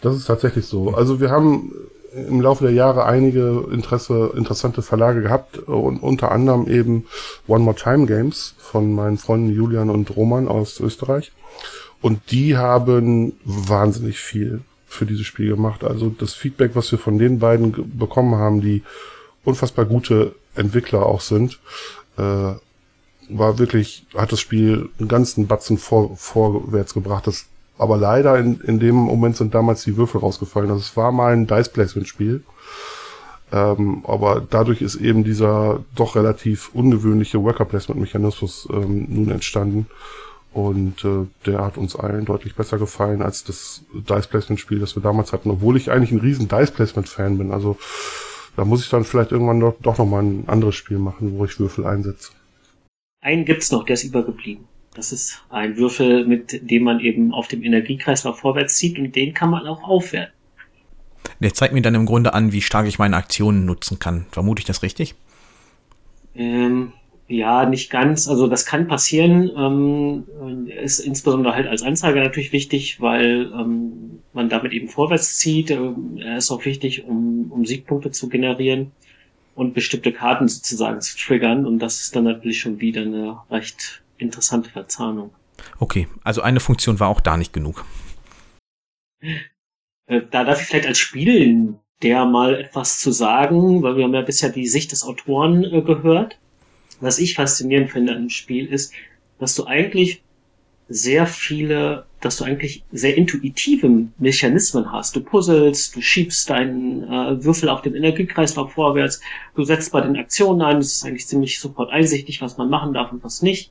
Das 0.00 0.16
ist 0.16 0.26
tatsächlich 0.26 0.66
so. 0.66 0.94
Also 0.94 1.20
wir 1.20 1.30
haben 1.30 1.72
im 2.14 2.40
Laufe 2.40 2.64
der 2.64 2.72
Jahre 2.72 3.04
einige 3.04 3.66
Interesse, 3.70 4.32
interessante 4.36 4.80
Verlage 4.82 5.20
gehabt 5.22 5.58
und 5.58 5.98
unter 5.98 6.32
anderem 6.32 6.66
eben 6.66 7.06
One 7.46 7.62
More 7.64 7.76
Time 7.76 8.06
Games 8.06 8.54
von 8.58 8.92
meinen 8.94 9.18
Freunden 9.18 9.54
Julian 9.54 9.90
und 9.90 10.16
Roman 10.16 10.48
aus 10.48 10.80
Österreich. 10.80 11.32
Und 12.00 12.30
die 12.30 12.56
haben 12.56 13.34
wahnsinnig 13.44 14.18
viel 14.18 14.62
für 14.86 15.06
dieses 15.06 15.26
Spiel 15.26 15.50
gemacht. 15.50 15.84
Also 15.84 16.08
das 16.08 16.32
Feedback, 16.32 16.70
was 16.74 16.90
wir 16.90 16.98
von 16.98 17.18
den 17.18 17.38
beiden 17.38 17.98
bekommen 17.98 18.36
haben, 18.36 18.60
die 18.60 18.82
unfassbar 19.44 19.84
gute 19.84 20.34
Entwickler 20.54 21.04
auch 21.04 21.20
sind, 21.20 21.58
äh, 22.16 22.52
war 23.28 23.58
wirklich, 23.58 24.06
hat 24.14 24.32
das 24.32 24.40
Spiel 24.40 24.90
einen 24.98 25.08
ganzen 25.08 25.46
Batzen 25.46 25.78
vor, 25.78 26.16
vorwärts 26.16 26.94
gebracht. 26.94 27.26
Das, 27.26 27.46
aber 27.78 27.96
leider 27.96 28.38
in, 28.38 28.60
in 28.60 28.78
dem 28.78 28.94
Moment 28.94 29.36
sind 29.36 29.54
damals 29.54 29.84
die 29.84 29.96
Würfel 29.96 30.20
rausgefallen. 30.20 30.70
Also 30.70 30.80
es 30.80 30.96
war 30.96 31.12
mal 31.12 31.32
ein 31.32 31.46
Dice 31.46 31.68
Placement 31.68 32.08
Spiel. 32.08 32.42
Ähm, 33.52 34.02
aber 34.06 34.44
dadurch 34.48 34.82
ist 34.82 34.96
eben 34.96 35.22
dieser 35.22 35.80
doch 35.94 36.16
relativ 36.16 36.70
ungewöhnliche 36.74 37.42
Worker 37.42 37.64
Placement 37.64 38.00
Mechanismus 38.00 38.68
ähm, 38.72 39.06
nun 39.08 39.30
entstanden. 39.30 39.86
Und 40.52 41.04
äh, 41.04 41.26
der 41.44 41.64
hat 41.64 41.76
uns 41.76 41.94
allen 41.96 42.24
deutlich 42.24 42.54
besser 42.54 42.78
gefallen 42.78 43.22
als 43.22 43.44
das 43.44 43.82
Dice 43.92 44.26
Placement 44.26 44.58
Spiel, 44.58 44.78
das 44.80 44.96
wir 44.96 45.02
damals 45.02 45.32
hatten, 45.32 45.50
obwohl 45.50 45.76
ich 45.76 45.90
eigentlich 45.90 46.12
ein 46.12 46.20
riesen 46.20 46.48
Dice 46.48 46.70
Placement 46.70 47.08
Fan 47.08 47.38
bin. 47.38 47.52
Also 47.52 47.76
da 48.56 48.64
muss 48.64 48.82
ich 48.82 48.88
dann 48.88 49.04
vielleicht 49.04 49.32
irgendwann 49.32 49.60
doch, 49.60 49.74
doch 49.80 49.98
nochmal 49.98 50.22
ein 50.22 50.44
anderes 50.48 50.74
Spiel 50.74 50.98
machen, 50.98 51.38
wo 51.38 51.44
ich 51.44 51.60
Würfel 51.60 51.86
einsetze. 51.86 52.30
Einen 53.26 53.44
gibt's 53.44 53.72
noch, 53.72 53.82
der 53.82 53.94
ist 53.94 54.04
übergeblieben. 54.04 54.66
Das 54.94 55.10
ist 55.10 55.42
ein 55.50 55.76
Würfel, 55.76 56.24
mit 56.24 56.70
dem 56.70 56.84
man 56.84 57.00
eben 57.00 57.34
auf 57.34 57.48
dem 57.48 57.64
Energiekreislauf 57.64 58.38
vorwärts 58.38 58.76
zieht 58.76 59.00
und 59.00 59.16
den 59.16 59.34
kann 59.34 59.50
man 59.50 59.66
auch 59.66 59.82
aufwerten. 59.82 60.32
Der 61.40 61.52
zeigt 61.52 61.74
mir 61.74 61.82
dann 61.82 61.96
im 61.96 62.06
Grunde 62.06 62.34
an, 62.34 62.52
wie 62.52 62.60
stark 62.62 62.86
ich 62.86 63.00
meine 63.00 63.16
Aktionen 63.16 63.64
nutzen 63.64 63.98
kann. 63.98 64.26
Vermute 64.30 64.60
ich 64.60 64.64
das 64.64 64.84
richtig? 64.84 65.16
Ähm, 66.36 66.92
ja, 67.26 67.66
nicht 67.66 67.90
ganz. 67.90 68.28
Also 68.28 68.46
das 68.46 68.64
kann 68.64 68.86
passieren. 68.86 69.50
Ähm, 69.56 70.68
ist 70.68 71.00
insbesondere 71.00 71.52
halt 71.52 71.66
als 71.66 71.82
Anzeiger 71.82 72.22
natürlich 72.22 72.52
wichtig, 72.52 73.00
weil 73.00 73.50
ähm, 73.52 74.20
man 74.34 74.48
damit 74.48 74.72
eben 74.72 74.88
vorwärts 74.88 75.36
zieht. 75.38 75.72
Ähm, 75.72 76.16
er 76.18 76.36
ist 76.36 76.52
auch 76.52 76.64
wichtig, 76.64 77.04
um, 77.06 77.50
um 77.50 77.66
Siegpunkte 77.66 78.12
zu 78.12 78.28
generieren 78.28 78.92
und 79.56 79.74
bestimmte 79.74 80.12
Karten 80.12 80.46
sozusagen 80.46 81.00
zu 81.00 81.18
triggern. 81.18 81.66
Und 81.66 81.80
das 81.80 82.00
ist 82.00 82.14
dann 82.14 82.24
natürlich 82.24 82.60
schon 82.60 82.78
wieder 82.80 83.02
eine 83.02 83.40
recht 83.50 84.02
interessante 84.18 84.70
Verzahnung. 84.70 85.34
Okay, 85.80 86.06
also 86.22 86.42
eine 86.42 86.60
Funktion 86.60 87.00
war 87.00 87.08
auch 87.08 87.20
da 87.20 87.36
nicht 87.36 87.52
genug. 87.52 87.84
äh, 89.20 90.22
da 90.30 90.44
darf 90.44 90.60
ich 90.60 90.68
vielleicht 90.68 90.86
als 90.86 90.98
Spielen 90.98 91.80
der 92.02 92.26
mal 92.26 92.60
etwas 92.60 93.00
zu 93.00 93.10
sagen, 93.10 93.82
weil 93.82 93.96
wir 93.96 94.04
haben 94.04 94.14
ja 94.14 94.22
bisher 94.22 94.50
die 94.50 94.66
Sicht 94.66 94.92
des 94.92 95.04
Autoren 95.04 95.64
äh, 95.64 95.80
gehört. 95.82 96.38
Was 97.00 97.18
ich 97.18 97.34
faszinierend 97.34 97.90
finde 97.90 98.12
an 98.12 98.22
dem 98.24 98.30
Spiel 98.30 98.66
ist, 98.66 98.92
dass 99.38 99.54
du 99.54 99.64
eigentlich 99.64 100.22
sehr 100.88 101.26
viele, 101.26 102.06
dass 102.26 102.38
du 102.38 102.44
eigentlich 102.44 102.82
sehr 102.92 103.16
intuitive 103.16 104.08
Mechanismen 104.18 104.90
hast. 104.90 105.14
Du 105.14 105.20
puzzelst, 105.20 105.94
du 105.94 106.00
schiebst 106.00 106.50
deinen 106.50 107.04
äh, 107.04 107.44
Würfel 107.44 107.68
auf 107.68 107.82
dem 107.82 107.94
Energiekreislauf 107.94 108.72
vorwärts, 108.72 109.20
du 109.54 109.62
setzt 109.62 109.92
bei 109.92 110.00
den 110.00 110.16
Aktionen 110.16 110.60
ein, 110.62 110.78
das 110.78 110.88
ist 110.88 111.06
eigentlich 111.06 111.28
ziemlich 111.28 111.60
sofort 111.60 111.90
einsichtig, 111.90 112.42
was 112.42 112.58
man 112.58 112.68
machen 112.68 112.92
darf 112.92 113.12
und 113.12 113.22
was 113.22 113.42
nicht. 113.42 113.70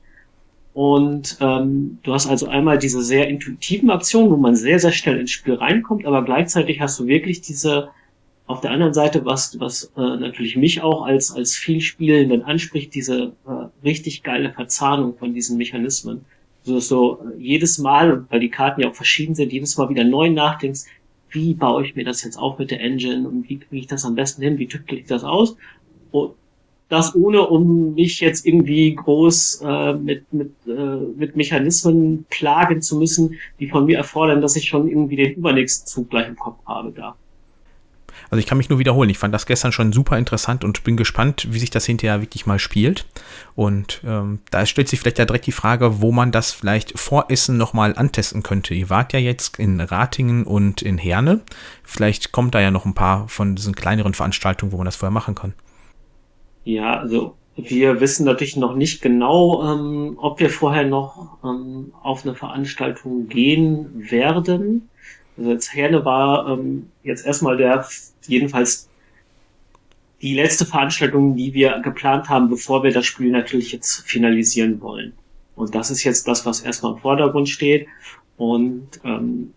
Und 0.72 1.36
ähm, 1.40 1.98
du 2.02 2.14
hast 2.14 2.26
also 2.26 2.48
einmal 2.48 2.78
diese 2.78 3.02
sehr 3.02 3.28
intuitiven 3.28 3.90
Aktionen, 3.90 4.30
wo 4.30 4.36
man 4.36 4.56
sehr, 4.56 4.78
sehr 4.78 4.92
schnell 4.92 5.20
ins 5.20 5.30
Spiel 5.30 5.54
reinkommt, 5.54 6.06
aber 6.06 6.24
gleichzeitig 6.24 6.80
hast 6.80 6.98
du 6.98 7.06
wirklich 7.06 7.42
diese 7.42 7.90
auf 8.46 8.60
der 8.60 8.70
anderen 8.70 8.94
Seite, 8.94 9.24
was, 9.24 9.58
was 9.58 9.92
äh, 9.96 10.00
natürlich 10.00 10.56
mich 10.56 10.80
auch 10.80 11.04
als, 11.04 11.32
als 11.32 11.56
Vielspielenden 11.56 12.42
anspricht, 12.42 12.94
diese 12.94 13.32
äh, 13.46 13.84
richtig 13.84 14.22
geile 14.22 14.50
Verzahnung 14.50 15.16
von 15.18 15.34
diesen 15.34 15.58
Mechanismen. 15.58 16.24
So, 16.66 16.80
so 16.80 17.20
jedes 17.38 17.78
Mal, 17.78 18.26
weil 18.28 18.40
die 18.40 18.50
Karten 18.50 18.80
ja 18.80 18.90
auch 18.90 18.94
verschieden 18.96 19.36
sind, 19.36 19.52
jedes 19.52 19.78
Mal 19.78 19.88
wieder 19.88 20.02
neu 20.02 20.30
nachdenkst, 20.30 20.80
wie 21.30 21.54
baue 21.54 21.86
ich 21.86 21.94
mir 21.94 22.04
das 22.04 22.24
jetzt 22.24 22.36
auf 22.36 22.58
mit 22.58 22.72
der 22.72 22.80
Engine 22.80 23.28
und 23.28 23.48
wie 23.48 23.58
kriege 23.58 23.76
ich 23.76 23.86
das 23.86 24.04
am 24.04 24.16
besten 24.16 24.42
hin, 24.42 24.58
wie 24.58 24.66
tüftel 24.66 24.98
ich 24.98 25.06
das 25.06 25.22
aus? 25.22 25.56
Und 26.10 26.32
das 26.88 27.14
ohne, 27.14 27.46
um 27.46 27.94
mich 27.94 28.18
jetzt 28.18 28.44
irgendwie 28.44 28.92
groß 28.96 29.62
äh, 29.64 29.92
mit, 29.92 30.32
mit, 30.32 30.50
äh, 30.66 30.96
mit 31.16 31.36
Mechanismen 31.36 32.26
plagen 32.30 32.82
zu 32.82 32.98
müssen, 32.98 33.36
die 33.60 33.68
von 33.68 33.86
mir 33.86 33.98
erfordern, 33.98 34.40
dass 34.40 34.56
ich 34.56 34.64
schon 34.64 34.88
irgendwie 34.88 35.16
den 35.16 35.34
übernächsten 35.34 35.86
Zug 35.86 36.10
gleich 36.10 36.26
im 36.26 36.36
Kopf 36.36 36.58
habe 36.66 36.90
da. 36.90 37.14
Also 38.36 38.44
ich 38.44 38.50
kann 38.50 38.58
mich 38.58 38.68
nur 38.68 38.78
wiederholen. 38.78 39.08
Ich 39.08 39.16
fand 39.16 39.32
das 39.32 39.46
gestern 39.46 39.72
schon 39.72 39.94
super 39.94 40.18
interessant 40.18 40.62
und 40.62 40.84
bin 40.84 40.98
gespannt, 40.98 41.48
wie 41.52 41.58
sich 41.58 41.70
das 41.70 41.86
hinterher 41.86 42.20
wirklich 42.20 42.44
mal 42.44 42.58
spielt. 42.58 43.06
Und 43.54 44.02
ähm, 44.06 44.40
da 44.50 44.66
stellt 44.66 44.88
sich 44.88 45.00
vielleicht 45.00 45.18
ja 45.18 45.24
direkt 45.24 45.46
die 45.46 45.52
Frage, 45.52 46.02
wo 46.02 46.12
man 46.12 46.32
das 46.32 46.52
vielleicht 46.52 46.98
vor 46.98 47.30
Essen 47.30 47.56
nochmal 47.56 47.94
antesten 47.96 48.42
könnte. 48.42 48.74
Ihr 48.74 48.90
wart 48.90 49.14
ja 49.14 49.18
jetzt 49.18 49.58
in 49.58 49.80
Ratingen 49.80 50.44
und 50.44 50.82
in 50.82 50.98
Herne. 50.98 51.40
Vielleicht 51.82 52.32
kommt 52.32 52.54
da 52.54 52.60
ja 52.60 52.70
noch 52.70 52.84
ein 52.84 52.92
paar 52.92 53.26
von 53.28 53.56
diesen 53.56 53.74
kleineren 53.74 54.12
Veranstaltungen, 54.12 54.70
wo 54.70 54.76
man 54.76 54.84
das 54.84 54.96
vorher 54.96 55.14
machen 55.14 55.34
kann. 55.34 55.54
Ja, 56.64 56.98
also 56.98 57.36
wir 57.56 58.02
wissen 58.02 58.26
natürlich 58.26 58.58
noch 58.58 58.76
nicht 58.76 59.00
genau, 59.00 59.64
ähm, 59.64 60.18
ob 60.20 60.40
wir 60.40 60.50
vorher 60.50 60.84
noch 60.84 61.38
ähm, 61.42 61.94
auf 62.02 62.26
eine 62.26 62.34
Veranstaltung 62.34 63.28
gehen 63.28 64.10
werden. 64.10 64.90
Also 65.36 65.50
jetzt 65.50 65.74
Herne 65.74 66.04
war 66.04 66.48
ähm, 66.48 66.90
jetzt 67.02 67.26
erstmal 67.26 67.56
der, 67.56 67.86
jedenfalls 68.26 68.88
die 70.22 70.34
letzte 70.34 70.64
Veranstaltung, 70.64 71.36
die 71.36 71.52
wir 71.52 71.78
geplant 71.80 72.28
haben, 72.28 72.48
bevor 72.48 72.82
wir 72.82 72.92
das 72.92 73.04
Spiel 73.04 73.30
natürlich 73.30 73.72
jetzt 73.72 74.08
finalisieren 74.08 74.80
wollen. 74.80 75.12
Und 75.54 75.74
das 75.74 75.90
ist 75.90 76.04
jetzt 76.04 76.26
das, 76.28 76.46
was 76.46 76.60
erstmal 76.60 76.92
im 76.92 76.98
Vordergrund 76.98 77.48
steht. 77.48 77.86
Und 78.36 78.88
ähm, 79.04 79.52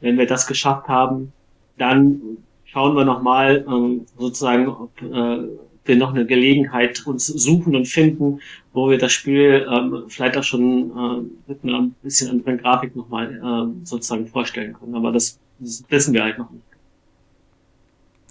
wenn 0.00 0.18
wir 0.18 0.26
das 0.26 0.46
geschafft 0.46 0.88
haben, 0.88 1.32
dann 1.78 2.20
schauen 2.64 2.94
wir 2.94 3.04
nochmal 3.04 3.64
ähm, 3.68 4.06
sozusagen, 4.18 4.68
ob 4.68 5.02
äh, 5.02 5.48
wir 5.88 5.96
noch 5.96 6.14
eine 6.14 6.26
Gelegenheit 6.26 7.06
uns 7.06 7.26
suchen 7.26 7.74
und 7.76 7.86
finden, 7.86 8.40
wo 8.72 8.90
wir 8.90 8.98
das 8.98 9.12
Spiel 9.12 9.66
ähm, 9.70 10.04
vielleicht 10.08 10.36
auch 10.36 10.42
schon 10.42 10.90
äh, 10.90 11.50
mit 11.50 11.64
einer 11.64 11.88
bisschen 12.02 12.30
anderen 12.30 12.58
Grafik 12.58 12.94
nochmal 12.96 13.32
äh, 13.34 13.86
sozusagen 13.86 14.26
vorstellen 14.26 14.74
können. 14.74 14.94
Aber 14.94 15.12
das, 15.12 15.38
das 15.58 15.84
wissen 15.88 16.14
wir 16.14 16.22
halt 16.22 16.38
noch 16.38 16.50
nicht. 16.50 16.62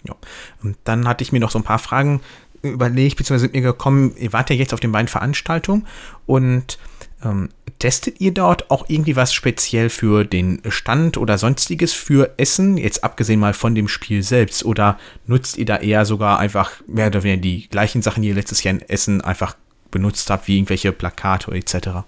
Ja. 0.08 0.16
Und 0.64 0.78
dann 0.84 1.08
hatte 1.08 1.24
ich 1.24 1.32
mir 1.32 1.40
noch 1.40 1.52
so 1.52 1.60
ein 1.60 1.64
paar 1.64 1.80
Fragen 1.80 2.22
überlegt, 2.62 3.18
beziehungsweise 3.18 3.46
sind 3.46 3.54
mir 3.54 3.62
gekommen, 3.62 4.16
ihr 4.18 4.34
wart 4.34 4.50
ja 4.50 4.56
jetzt 4.56 4.74
auf 4.74 4.80
den 4.80 4.92
beiden 4.92 5.08
Veranstaltungen 5.08 5.86
und 6.26 6.78
ähm, 7.24 7.50
testet 7.80 8.22
ihr 8.22 8.34
dort 8.34 8.72
auch 8.72 8.86
irgendwie 8.88 9.16
was 9.16 9.34
speziell 9.34 9.90
für 9.90 10.24
den 10.24 10.62
Stand 10.70 11.18
oder 11.18 11.38
sonstiges 11.38 11.94
für 11.94 12.34
Essen, 12.38 12.78
jetzt 12.78 13.04
abgesehen 13.04 13.40
mal 13.40 13.54
von 13.54 13.76
dem 13.76 13.88
Spiel 13.88 14.24
selbst? 14.24 14.66
Oder 14.66 14.98
nutzt 15.28 15.58
ihr 15.58 15.66
da 15.66 15.78
eher 15.78 16.06
sogar 16.06 16.40
einfach 16.40 16.72
mehr 16.88 17.08
oder 17.08 17.24
weniger 17.24 17.42
die 17.42 17.70
gleichen 17.70 18.02
Sachen, 18.02 18.24
die 18.24 18.30
ihr 18.30 18.36
letztes 18.36 18.64
Jahr 18.64 18.76
in 18.76 18.82
Essen 18.82 19.22
einfach 19.22 19.56
benutzt 19.92 20.30
habt, 20.30 20.48
wie 20.48 20.58
irgendwelche 20.58 20.92
Plakate 20.92 21.52
etc.? 21.52 22.06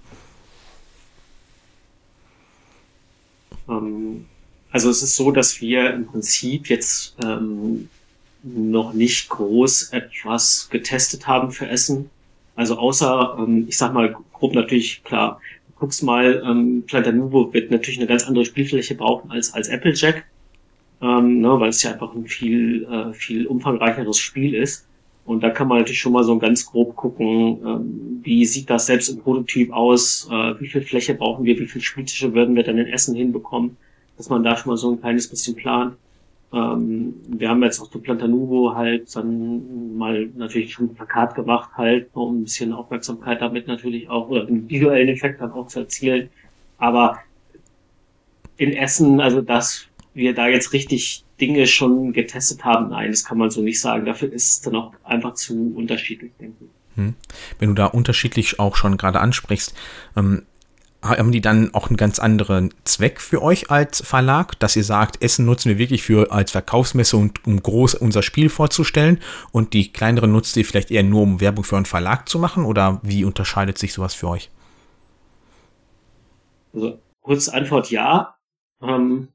Ähm, 3.70 4.26
also 4.72 4.90
es 4.90 5.02
ist 5.02 5.16
so, 5.16 5.32
dass 5.32 5.62
wir 5.62 5.94
im 5.94 6.06
Prinzip 6.08 6.70
jetzt 6.70 7.16
ähm, 7.24 7.90
noch 8.44 8.94
nicht 8.94 9.30
groß 9.30 9.90
etwas 9.92 10.68
getestet 10.70 11.28
haben 11.28 11.52
für 11.52 11.68
Essen. 11.68 12.10
Also 12.56 12.78
außer, 12.78 13.38
ähm, 13.40 13.66
ich 13.68 13.78
sag 13.78 13.94
mal, 13.94 14.16
grob 14.38 14.54
natürlich, 14.54 15.04
klar, 15.04 15.40
du 15.68 15.74
guckst 15.80 16.04
mal, 16.04 16.44
ähm, 16.46 16.84
Plantanuvo 16.88 17.54
wird 17.54 17.72
natürlich 17.72 18.00
eine 18.00 18.08
ganz 18.08 18.26
andere 18.26 18.46
Spielfläche 18.46 18.96
brauchen 18.96 19.32
als, 19.32 19.54
als 19.54 19.70
Applejack, 19.70 20.26
ähm, 21.02 21.42
ne, 21.42 21.60
weil 21.60 21.70
es 21.70 21.84
ja 21.84 21.94
einfach 21.94 22.14
ein 22.16 22.26
viel, 22.26 22.86
äh, 22.86 23.14
viel 23.14 23.48
umfangreicheres 23.48 24.18
Spiel 24.18 24.56
ist. 24.56 24.88
Und 25.26 25.44
da 25.44 25.50
kann 25.50 25.68
man 25.68 25.80
natürlich 25.80 26.00
schon 26.00 26.14
mal 26.14 26.24
so 26.24 26.40
ganz 26.40 26.66
grob 26.66 26.96
gucken, 26.96 27.60
ähm, 27.66 28.22
wie 28.24 28.46
sieht 28.46 28.70
das 28.70 28.86
selbst 28.86 29.10
im 29.10 29.20
Prototyp 29.20 29.74
aus, 29.74 30.28
äh, 30.32 30.60
wie 30.62 30.68
viel 30.68 30.82
Fläche 30.82 31.16
brauchen 31.16 31.44
wir, 31.44 31.60
wie 31.60 31.66
viel 31.66 31.82
Spieltische 31.82 32.34
würden 32.34 32.56
wir 32.56 32.64
dann 32.64 32.78
in 32.78 32.88
Essen 32.88 33.14
hinbekommen, 33.14 33.76
dass 34.16 34.30
man 34.30 34.44
da 34.44 34.56
schon 34.56 34.70
mal 34.72 34.78
so 34.78 34.90
ein 34.90 35.02
kleines 35.02 35.28
bisschen 35.28 35.56
plant. 35.56 35.96
Ähm, 36.54 37.16
wir 37.28 37.50
haben 37.50 37.62
jetzt 37.64 37.82
auch 37.82 37.90
zu 37.90 38.00
Plantanubo 38.00 38.74
halt 38.74 39.14
dann 39.16 39.98
mal 39.98 40.30
natürlich 40.36 40.74
schon 40.74 40.86
ein 40.86 40.96
Plakat 40.96 41.36
gemacht, 41.36 41.72
halt, 41.76 42.10
um 42.14 42.40
ein 42.40 42.44
bisschen 42.44 42.74
Aufmerksamkeit 42.74 43.42
damit 43.42 43.68
natürlich 43.68 44.10
auch, 44.10 44.30
oder 44.30 44.48
einen 44.48 44.70
visuellen 44.70 45.10
Effekt 45.10 45.42
dann 45.42 45.52
auch 45.52 45.68
zu 45.68 45.80
erzielen. 45.80 46.30
Aber 46.78 47.20
in 48.58 48.74
Essen, 48.74 49.20
also 49.20 49.42
dass 49.42 49.88
wir 50.14 50.34
da 50.34 50.48
jetzt 50.48 50.74
richtig 50.74 51.24
Dinge 51.40 51.68
schon 51.68 52.14
getestet 52.14 52.64
haben, 52.64 52.90
nein, 52.90 53.12
das 53.12 53.24
kann 53.24 53.38
man 53.38 53.52
so 53.52 53.62
nicht 53.62 53.80
sagen. 53.80 54.06
Dafür 54.06 54.32
ist 54.32 54.50
es 54.50 54.62
dann 54.62 54.76
auch 54.76 54.94
einfach 55.04 55.36
zu 55.36 55.74
unterschiedlich, 55.76 56.32
denke 56.40 56.66
ich. 56.66 56.98
Hm. 56.98 57.14
Wenn 57.60 57.70
du 57.70 57.76
da 57.76 57.86
unterschiedlich 57.86 58.60
auch 58.60 58.76
schon 58.76 58.98
gerade 58.98 59.20
ansprichst, 59.20 59.76
ähm, 60.16 60.44
haben 61.02 61.32
die 61.32 61.42
dann 61.42 61.74
auch 61.74 61.90
einen 61.90 61.98
ganz 61.98 62.20
anderen 62.20 62.74
Zweck 62.84 63.22
für 63.22 63.42
euch 63.42 63.70
als 63.70 64.02
Verlag, 64.02 64.60
dass 64.60 64.76
ihr 64.76 64.84
sagt, 64.84 65.22
Essen 65.22 65.46
nutzen 65.46 65.70
wir 65.70 65.78
wirklich 65.78 66.04
für 66.04 66.32
als 66.32 66.52
Verkaufsmesse 66.52 67.18
und 67.18 67.46
um 67.46 67.62
groß 67.62 67.96
unser 67.96 68.24
Spiel 68.24 68.50
vorzustellen 68.50 69.20
und 69.52 69.74
die 69.74 69.92
kleineren 69.92 70.32
nutzt 70.32 70.58
ihr 70.58 70.66
vielleicht 70.66 70.92
eher 70.92 71.04
nur, 71.04 71.22
um 71.22 71.40
Werbung 71.40 71.64
für 71.64 71.78
einen 71.78 71.86
Verlag 71.86 72.28
zu 72.28 72.40
machen 72.40 72.66
oder 72.66 73.00
wie 73.04 73.24
unterscheidet 73.24 73.78
sich 73.78 73.94
sowas 73.94 74.16
für 74.16 74.28
euch? 74.28 74.50
Also 76.74 77.00
kurze 77.22 77.54
Antwort 77.54 77.92
ja. 77.92 78.36
Ähm, 78.82 79.30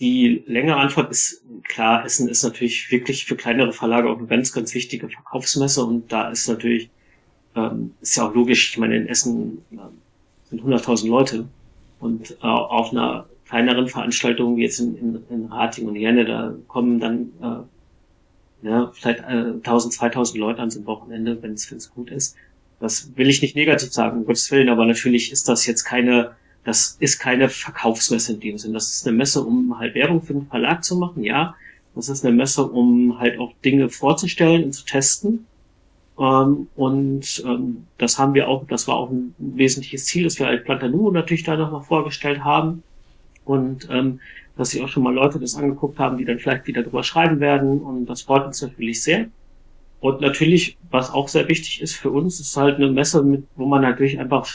die 0.00 0.42
längere 0.46 0.76
Antwort 0.76 1.10
ist 1.10 1.44
klar, 1.64 2.04
Essen 2.06 2.28
ist 2.28 2.42
natürlich 2.42 2.90
wirklich 2.90 3.26
für 3.26 3.36
kleinere 3.36 3.74
Verlage 3.74 4.08
auch 4.08 4.18
eine 4.18 4.26
ganz, 4.26 4.52
ganz 4.52 4.72
wichtige 4.74 5.10
Verkaufsmesse 5.10 5.84
und 5.84 6.10
da 6.10 6.30
ist 6.30 6.48
natürlich, 6.48 6.88
ähm, 7.54 7.92
ist 8.00 8.16
ja 8.16 8.26
auch 8.26 8.34
logisch, 8.34 8.70
ich 8.70 8.78
meine, 8.78 8.96
in 8.96 9.06
Essen 9.06 9.62
ähm, 9.70 9.99
sind 10.50 10.62
100.000 10.62 11.08
Leute. 11.08 11.46
Und 11.98 12.32
äh, 12.42 12.46
auf 12.46 12.92
einer 12.92 13.26
kleineren 13.48 13.88
Veranstaltung, 13.88 14.56
wie 14.56 14.62
jetzt 14.62 14.80
in, 14.80 14.96
in, 14.96 15.22
in 15.30 15.44
Rating 15.46 15.88
und 15.88 15.96
Jenne, 15.96 16.24
da 16.24 16.54
kommen 16.68 17.00
dann 17.00 17.32
äh, 17.42 18.66
ja, 18.68 18.90
vielleicht 18.94 19.20
äh, 19.20 19.54
1000, 19.64 19.94
2000 19.94 20.38
Leute 20.38 20.60
an 20.60 20.70
so 20.70 20.78
einem 20.78 20.86
Wochenende, 20.86 21.42
wenn 21.42 21.52
es 21.52 21.90
gut 21.94 22.10
ist. 22.10 22.36
Das 22.78 23.10
will 23.16 23.28
ich 23.28 23.42
nicht 23.42 23.56
negativ 23.56 23.92
sagen, 23.92 24.18
um 24.18 24.24
Gottes 24.24 24.50
Willen, 24.50 24.68
aber 24.68 24.86
natürlich 24.86 25.32
ist 25.32 25.48
das 25.48 25.66
jetzt 25.66 25.84
keine, 25.84 26.32
das 26.64 26.96
ist 27.00 27.18
keine 27.18 27.48
Verkaufsmesse 27.48 28.34
in 28.34 28.40
dem 28.40 28.58
Sinn. 28.58 28.72
Das 28.72 28.90
ist 28.90 29.06
eine 29.06 29.16
Messe, 29.16 29.42
um 29.42 29.78
halt 29.78 29.94
Werbung 29.94 30.22
für 30.22 30.32
den 30.32 30.46
Verlag 30.46 30.84
zu 30.84 30.96
machen, 30.96 31.22
ja. 31.22 31.54
Das 31.94 32.08
ist 32.08 32.24
eine 32.24 32.34
Messe, 32.34 32.64
um 32.64 33.18
halt 33.18 33.38
auch 33.38 33.52
Dinge 33.64 33.88
vorzustellen 33.90 34.64
und 34.64 34.72
zu 34.72 34.84
testen. 34.84 35.46
Ähm, 36.20 36.68
und 36.76 37.42
ähm, 37.46 37.86
das 37.96 38.18
haben 38.18 38.34
wir 38.34 38.48
auch, 38.48 38.66
das 38.66 38.86
war 38.86 38.96
auch 38.96 39.10
ein 39.10 39.34
wesentliches 39.38 40.04
Ziel, 40.04 40.24
dass 40.24 40.38
wir 40.38 40.46
als 40.48 40.62
Plantanu 40.64 41.10
natürlich 41.10 41.44
da 41.44 41.56
nochmal 41.56 41.82
vorgestellt 41.82 42.44
haben. 42.44 42.82
Und 43.44 43.88
ähm, 43.90 44.20
dass 44.56 44.70
sich 44.70 44.82
auch 44.82 44.88
schon 44.88 45.02
mal 45.02 45.14
Leute 45.14 45.40
das 45.40 45.56
angeguckt 45.56 45.98
haben, 45.98 46.18
die 46.18 46.26
dann 46.26 46.38
vielleicht 46.38 46.66
wieder 46.66 46.82
drüber 46.82 47.02
schreiben 47.02 47.40
werden. 47.40 47.80
Und 47.80 48.06
das 48.06 48.22
freut 48.22 48.44
uns 48.44 48.60
natürlich 48.60 49.02
sehr. 49.02 49.28
Und 50.00 50.20
natürlich, 50.20 50.76
was 50.90 51.10
auch 51.10 51.28
sehr 51.28 51.48
wichtig 51.48 51.80
ist 51.80 51.94
für 51.94 52.10
uns, 52.10 52.38
ist 52.40 52.56
halt 52.56 52.76
eine 52.76 52.90
Messe, 52.90 53.22
mit, 53.22 53.44
wo 53.56 53.66
man 53.66 53.80
natürlich 53.82 54.20
einfach 54.20 54.46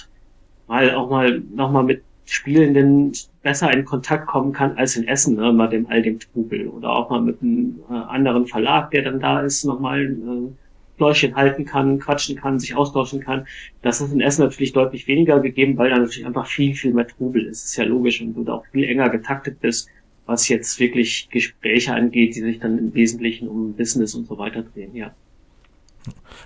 mal 0.67 0.93
auch 0.93 1.09
mal 1.09 1.41
nochmal 1.53 1.83
mit 1.83 2.03
Spielenden 2.25 3.13
besser 3.43 3.71
in 3.71 3.85
Kontakt 3.85 4.27
kommen 4.27 4.51
kann 4.51 4.77
als 4.77 4.95
in 4.95 5.07
Essen, 5.07 5.35
ne, 5.35 5.53
mal 5.53 5.67
dem 5.67 5.87
all 5.87 6.01
dem 6.01 6.19
Trubel. 6.19 6.67
Oder 6.67 6.89
auch 6.89 7.09
mal 7.09 7.21
mit 7.21 7.41
einem 7.41 7.79
äh, 7.89 7.93
anderen 7.93 8.47
Verlag, 8.47 8.91
der 8.91 9.03
dann 9.03 9.19
da 9.19 9.41
ist, 9.41 9.63
nochmal 9.65 10.03
äh, 10.03 10.51
Pläuschen 10.97 11.35
halten 11.35 11.65
kann, 11.65 11.99
quatschen 11.99 12.35
kann, 12.35 12.59
sich 12.59 12.75
austauschen 12.75 13.19
kann. 13.19 13.47
Das 13.81 14.01
ist 14.01 14.11
in 14.11 14.21
Essen 14.21 14.43
natürlich 14.43 14.73
deutlich 14.73 15.07
weniger 15.07 15.39
gegeben, 15.39 15.77
weil 15.77 15.89
da 15.89 15.99
natürlich 15.99 16.25
einfach 16.25 16.47
viel, 16.47 16.75
viel 16.75 16.93
mehr 16.93 17.07
Trubel 17.07 17.45
ist. 17.45 17.63
Das 17.63 17.71
ist 17.71 17.77
ja 17.77 17.85
logisch 17.85 18.21
und 18.21 18.33
du 18.33 18.43
da 18.43 18.53
auch 18.53 18.65
viel 18.71 18.85
enger 18.85 19.09
getaktet 19.09 19.59
bist. 19.59 19.89
was 20.27 20.47
jetzt 20.47 20.79
wirklich 20.79 21.29
Gespräche 21.29 21.93
angeht, 21.93 22.35
die 22.35 22.41
sich 22.41 22.59
dann 22.59 22.79
im 22.79 22.93
Wesentlichen 22.95 23.47
um 23.47 23.73
Business 23.73 24.15
und 24.15 24.25
so 24.25 24.39
weiter 24.39 24.63
drehen, 24.63 24.95
ja. 24.95 25.13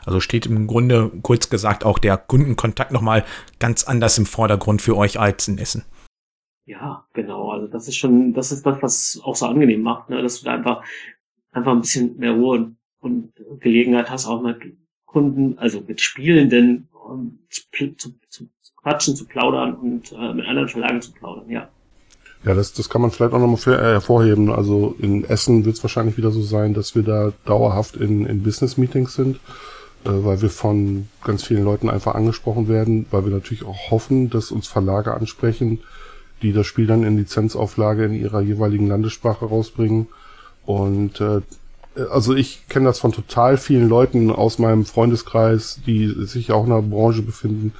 Also 0.06 0.20
steht 0.20 0.46
im 0.46 0.68
Grunde, 0.68 1.12
kurz 1.22 1.50
gesagt, 1.50 1.86
auch 1.86 2.00
der 2.00 2.18
Kundenkontakt 2.18 2.92
nochmal 2.92 3.26
ganz 3.60 3.84
anders 3.84 4.18
im 4.18 4.26
Vordergrund 4.26 4.82
für 4.82 4.98
euch 4.98 5.20
als 5.20 5.48
in 5.48 5.58
Essen. 5.58 5.86
Ja, 6.66 7.06
genau. 7.14 7.52
Also 7.52 7.68
das 7.68 7.88
ist 7.88 7.96
schon, 7.96 8.34
das 8.34 8.52
ist 8.52 8.66
das, 8.66 8.82
was 8.82 9.22
auch 9.24 9.36
so 9.36 9.48
angenehm 9.48 9.82
macht, 9.82 10.10
ne? 10.10 10.22
dass 10.22 10.40
du 10.40 10.46
da 10.46 10.54
einfach, 10.54 10.84
einfach 11.52 11.72
ein 11.72 11.82
bisschen 11.82 12.18
mehr 12.18 12.34
Ruhe 12.34 12.58
und, 12.58 12.78
und 13.00 13.34
Gelegenheit 13.60 14.10
hast, 14.10 14.28
auch 14.28 14.42
mit 14.42 14.58
Kunden, 15.06 15.58
also 15.58 15.82
mit 15.88 16.02
Spielenden 16.02 16.90
um, 16.92 17.40
zu, 17.50 17.96
zu, 17.96 18.10
zu, 18.30 18.48
zu 18.62 18.74
quatschen, 18.76 19.16
zu 19.16 19.26
plaudern 19.26 19.76
und 19.76 20.12
äh, 20.12 20.34
mit 20.34 20.46
anderen 20.46 20.70
Verlagen 20.70 21.02
zu 21.02 21.12
plaudern, 21.12 21.50
ja. 21.50 21.70
Ja, 22.46 22.54
das, 22.54 22.72
das 22.72 22.90
kann 22.90 23.02
man 23.02 23.12
vielleicht 23.12 23.34
auch 23.34 23.40
nochmal 23.40 23.80
äh, 23.80 23.82
hervorheben. 23.82 24.50
Also 24.50 24.96
in 25.00 25.26
Essen 25.26 25.66
wird 25.66 25.76
es 25.76 25.84
wahrscheinlich 25.84 26.18
wieder 26.18 26.32
so 26.32 26.42
sein, 26.42 26.74
dass 26.74 26.96
wir 26.96 27.04
da 27.04 27.34
dauerhaft 27.46 27.98
in, 27.98 28.26
in 28.26 28.44
Business-Meetings 28.44 29.14
sind, 29.14 29.38
äh, 30.06 30.10
weil 30.10 30.42
wir 30.42 30.50
von 30.50 31.10
ganz 31.24 31.44
vielen 31.44 31.66
Leuten 31.66 31.90
einfach 31.90 32.16
angesprochen 32.16 32.70
werden, 32.70 33.08
weil 33.12 33.26
wir 33.26 33.32
natürlich 33.32 33.66
auch 33.66 33.92
hoffen, 33.92 34.30
dass 34.30 34.52
uns 34.52 34.68
Verlage 34.68 35.14
ansprechen, 35.14 35.80
die 36.42 36.54
das 36.54 36.66
Spiel 36.66 36.88
dann 36.88 37.04
in 37.04 37.18
Lizenzauflage 37.18 38.06
in 38.06 38.14
ihrer 38.14 38.40
jeweiligen 38.40 38.88
Landessprache 38.88 39.46
rausbringen. 39.46 40.08
Und 40.66 41.20
äh, 41.20 41.42
also 42.12 42.36
ich 42.36 42.68
kenne 42.70 42.86
das 42.86 43.00
von 43.00 43.12
total 43.12 43.58
vielen 43.58 43.90
Leuten 43.90 44.32
aus 44.32 44.60
meinem 44.60 44.86
Freundeskreis, 44.86 45.80
die 45.86 46.08
sich 46.26 46.52
auch 46.52 46.64
in 46.64 46.70
der 46.70 46.82
Branche 46.82 47.22
befinden, 47.22 47.74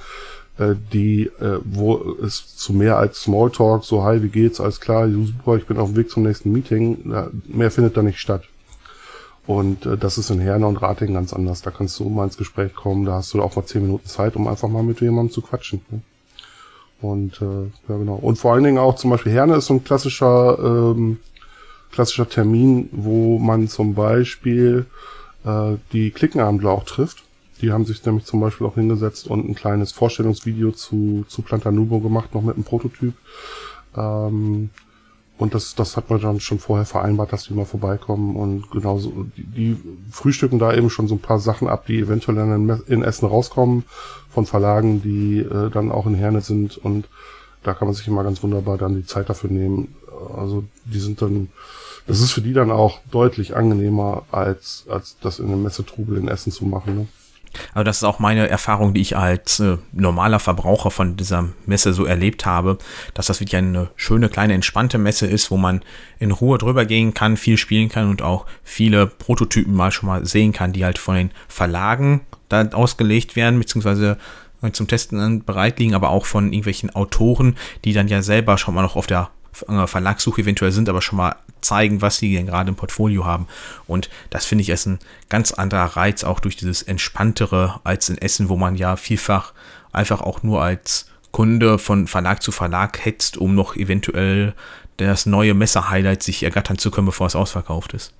äh, 0.58 0.74
die, 0.92 1.26
äh, 1.40 1.60
wo 1.64 2.16
es 2.22 2.56
zu 2.56 2.72
mehr 2.72 2.96
als 2.96 3.22
Smalltalk, 3.22 3.84
so 3.84 4.04
hi, 4.04 4.22
wie 4.22 4.28
geht's, 4.28 4.60
alles 4.60 4.80
klar, 4.80 5.08
super, 5.08 5.56
ich 5.56 5.66
bin 5.66 5.78
auf 5.78 5.90
dem 5.90 5.96
Weg 5.96 6.10
zum 6.10 6.24
nächsten 6.24 6.52
Meeting, 6.52 7.12
mehr 7.46 7.70
findet 7.70 7.96
da 7.96 8.02
nicht 8.02 8.18
statt. 8.18 8.42
Und 9.46 9.86
äh, 9.86 9.96
das 9.96 10.18
ist 10.18 10.30
in 10.30 10.38
Herne 10.38 10.66
und 10.66 10.80
Rating 10.80 11.14
ganz 11.14 11.32
anders. 11.32 11.62
Da 11.62 11.70
kannst 11.70 11.98
du 11.98 12.08
mal 12.08 12.24
ins 12.24 12.36
Gespräch 12.36 12.74
kommen, 12.74 13.04
da 13.04 13.14
hast 13.14 13.34
du 13.34 13.42
auch 13.42 13.56
mal 13.56 13.64
zehn 13.64 13.82
Minuten 13.82 14.06
Zeit, 14.06 14.36
um 14.36 14.46
einfach 14.46 14.68
mal 14.68 14.82
mit 14.82 15.00
jemandem 15.00 15.32
zu 15.32 15.42
quatschen. 15.42 15.80
Ne? 15.90 16.02
Und 17.00 17.40
äh, 17.40 17.64
ja 17.88 17.96
genau. 17.96 18.14
Und 18.14 18.36
vor 18.36 18.52
allen 18.52 18.64
Dingen 18.64 18.78
auch 18.78 18.96
zum 18.96 19.10
Beispiel 19.10 19.32
Herne 19.32 19.56
ist 19.56 19.66
so 19.66 19.74
ein 19.74 19.82
klassischer 19.82 20.58
ähm, 20.62 21.18
klassischer 21.92 22.28
Termin, 22.28 22.88
wo 22.92 23.38
man 23.38 23.68
zum 23.68 23.94
Beispiel 23.94 24.86
äh, 25.44 25.76
die 25.92 26.10
Klickenabendler 26.10 26.70
auch 26.70 26.84
trifft. 26.84 27.22
Die 27.60 27.72
haben 27.72 27.84
sich 27.84 28.04
nämlich 28.04 28.24
zum 28.24 28.40
Beispiel 28.40 28.66
auch 28.66 28.74
hingesetzt 28.74 29.26
und 29.26 29.48
ein 29.48 29.54
kleines 29.54 29.92
Vorstellungsvideo 29.92 30.72
zu, 30.72 31.24
zu 31.28 31.42
Plantanubo 31.42 32.00
gemacht, 32.00 32.34
noch 32.34 32.42
mit 32.42 32.54
einem 32.54 32.64
Prototyp. 32.64 33.14
Ähm, 33.96 34.70
und 35.40 35.54
das, 35.54 35.74
das 35.74 35.96
hat 35.96 36.10
man 36.10 36.20
dann 36.20 36.38
schon 36.40 36.58
vorher 36.58 36.84
vereinbart, 36.84 37.32
dass 37.32 37.44
die 37.44 37.54
mal 37.54 37.64
vorbeikommen 37.64 38.36
und 38.36 38.70
genauso, 38.70 39.24
die, 39.38 39.42
die 39.44 39.76
frühstücken 40.10 40.58
da 40.58 40.74
eben 40.74 40.90
schon 40.90 41.08
so 41.08 41.14
ein 41.14 41.20
paar 41.20 41.38
Sachen 41.38 41.66
ab, 41.66 41.86
die 41.86 41.98
eventuell 41.98 42.36
in, 42.36 42.68
in 42.86 43.02
Essen 43.02 43.26
rauskommen, 43.26 43.84
von 44.28 44.44
Verlagen, 44.44 45.00
die 45.02 45.38
äh, 45.38 45.70
dann 45.70 45.90
auch 45.90 46.06
in 46.06 46.14
Herne 46.14 46.42
sind 46.42 46.76
und 46.76 47.08
da 47.62 47.74
kann 47.74 47.88
man 47.88 47.94
sich 47.94 48.06
immer 48.06 48.22
ganz 48.22 48.42
wunderbar 48.42 48.78
dann 48.78 48.96
die 48.96 49.04
Zeit 49.04 49.28
dafür 49.28 49.50
nehmen. 49.50 49.94
Also 50.36 50.64
die 50.84 51.00
sind 51.00 51.22
dann, 51.22 51.48
das 52.06 52.20
ist 52.20 52.32
für 52.32 52.42
die 52.42 52.52
dann 52.52 52.70
auch 52.70 53.00
deutlich 53.10 53.56
angenehmer, 53.56 54.24
als, 54.30 54.84
als 54.88 55.16
das 55.20 55.38
in 55.38 55.46
einem 55.46 55.62
Messetrubel 55.62 56.16
in 56.18 56.28
Essen 56.28 56.52
zu 56.52 56.64
machen. 56.64 56.96
Ne? 56.96 57.08
Also 57.74 57.84
das 57.84 57.98
ist 57.98 58.04
auch 58.04 58.18
meine 58.18 58.48
Erfahrung, 58.48 58.94
die 58.94 59.00
ich 59.00 59.16
als 59.16 59.60
äh, 59.60 59.78
normaler 59.92 60.38
Verbraucher 60.38 60.90
von 60.90 61.16
dieser 61.16 61.48
Messe 61.66 61.92
so 61.92 62.04
erlebt 62.04 62.46
habe, 62.46 62.78
dass 63.14 63.26
das 63.26 63.40
wirklich 63.40 63.56
eine 63.56 63.90
schöne, 63.96 64.28
kleine, 64.28 64.54
entspannte 64.54 64.98
Messe 64.98 65.26
ist, 65.26 65.50
wo 65.50 65.56
man 65.56 65.82
in 66.18 66.30
Ruhe 66.30 66.58
drüber 66.58 66.84
gehen 66.84 67.14
kann, 67.14 67.36
viel 67.36 67.56
spielen 67.56 67.88
kann 67.88 68.08
und 68.08 68.22
auch 68.22 68.46
viele 68.62 69.06
Prototypen 69.06 69.74
mal 69.74 69.90
schon 69.90 70.08
mal 70.08 70.24
sehen 70.24 70.52
kann, 70.52 70.72
die 70.72 70.84
halt 70.84 70.98
von 70.98 71.16
den 71.16 71.30
Verlagen 71.48 72.20
dann 72.48 72.72
ausgelegt 72.72 73.36
werden, 73.36 73.58
beziehungsweise 73.58 74.16
zum 74.72 74.88
Testen 74.88 75.44
bereit 75.44 75.78
liegen, 75.78 75.94
aber 75.94 76.10
auch 76.10 76.26
von 76.26 76.46
irgendwelchen 76.46 76.94
Autoren, 76.94 77.56
die 77.84 77.92
dann 77.92 78.08
ja 78.08 78.22
selber 78.22 78.58
schon 78.58 78.74
mal 78.74 78.82
noch 78.82 78.96
auf 78.96 79.06
der 79.06 79.22
äh, 79.22 79.39
Verlagssuche 79.52 80.42
eventuell 80.42 80.72
sind, 80.72 80.88
aber 80.88 81.02
schon 81.02 81.16
mal 81.16 81.36
zeigen, 81.60 82.02
was 82.02 82.18
sie 82.18 82.34
denn 82.34 82.46
gerade 82.46 82.70
im 82.70 82.76
Portfolio 82.76 83.24
haben. 83.24 83.46
Und 83.86 84.08
das 84.30 84.46
finde 84.46 84.62
ich 84.62 84.70
ist 84.70 84.86
ein 84.86 84.98
ganz 85.28 85.52
anderer 85.52 85.96
Reiz, 85.96 86.24
auch 86.24 86.40
durch 86.40 86.56
dieses 86.56 86.82
entspanntere 86.82 87.80
als 87.84 88.08
in 88.08 88.18
Essen, 88.18 88.48
wo 88.48 88.56
man 88.56 88.76
ja 88.76 88.96
vielfach 88.96 89.52
einfach 89.92 90.20
auch 90.20 90.42
nur 90.42 90.62
als 90.62 91.06
Kunde 91.32 91.78
von 91.78 92.06
Verlag 92.06 92.42
zu 92.42 92.52
Verlag 92.52 93.04
hetzt, 93.04 93.36
um 93.36 93.54
noch 93.54 93.76
eventuell 93.76 94.54
das 94.96 95.26
neue 95.26 95.54
Messer-Highlight 95.54 96.22
sich 96.22 96.42
ergattern 96.42 96.78
zu 96.78 96.90
können, 96.90 97.06
bevor 97.06 97.26
es 97.26 97.36
ausverkauft 97.36 97.94
ist. 97.94 98.12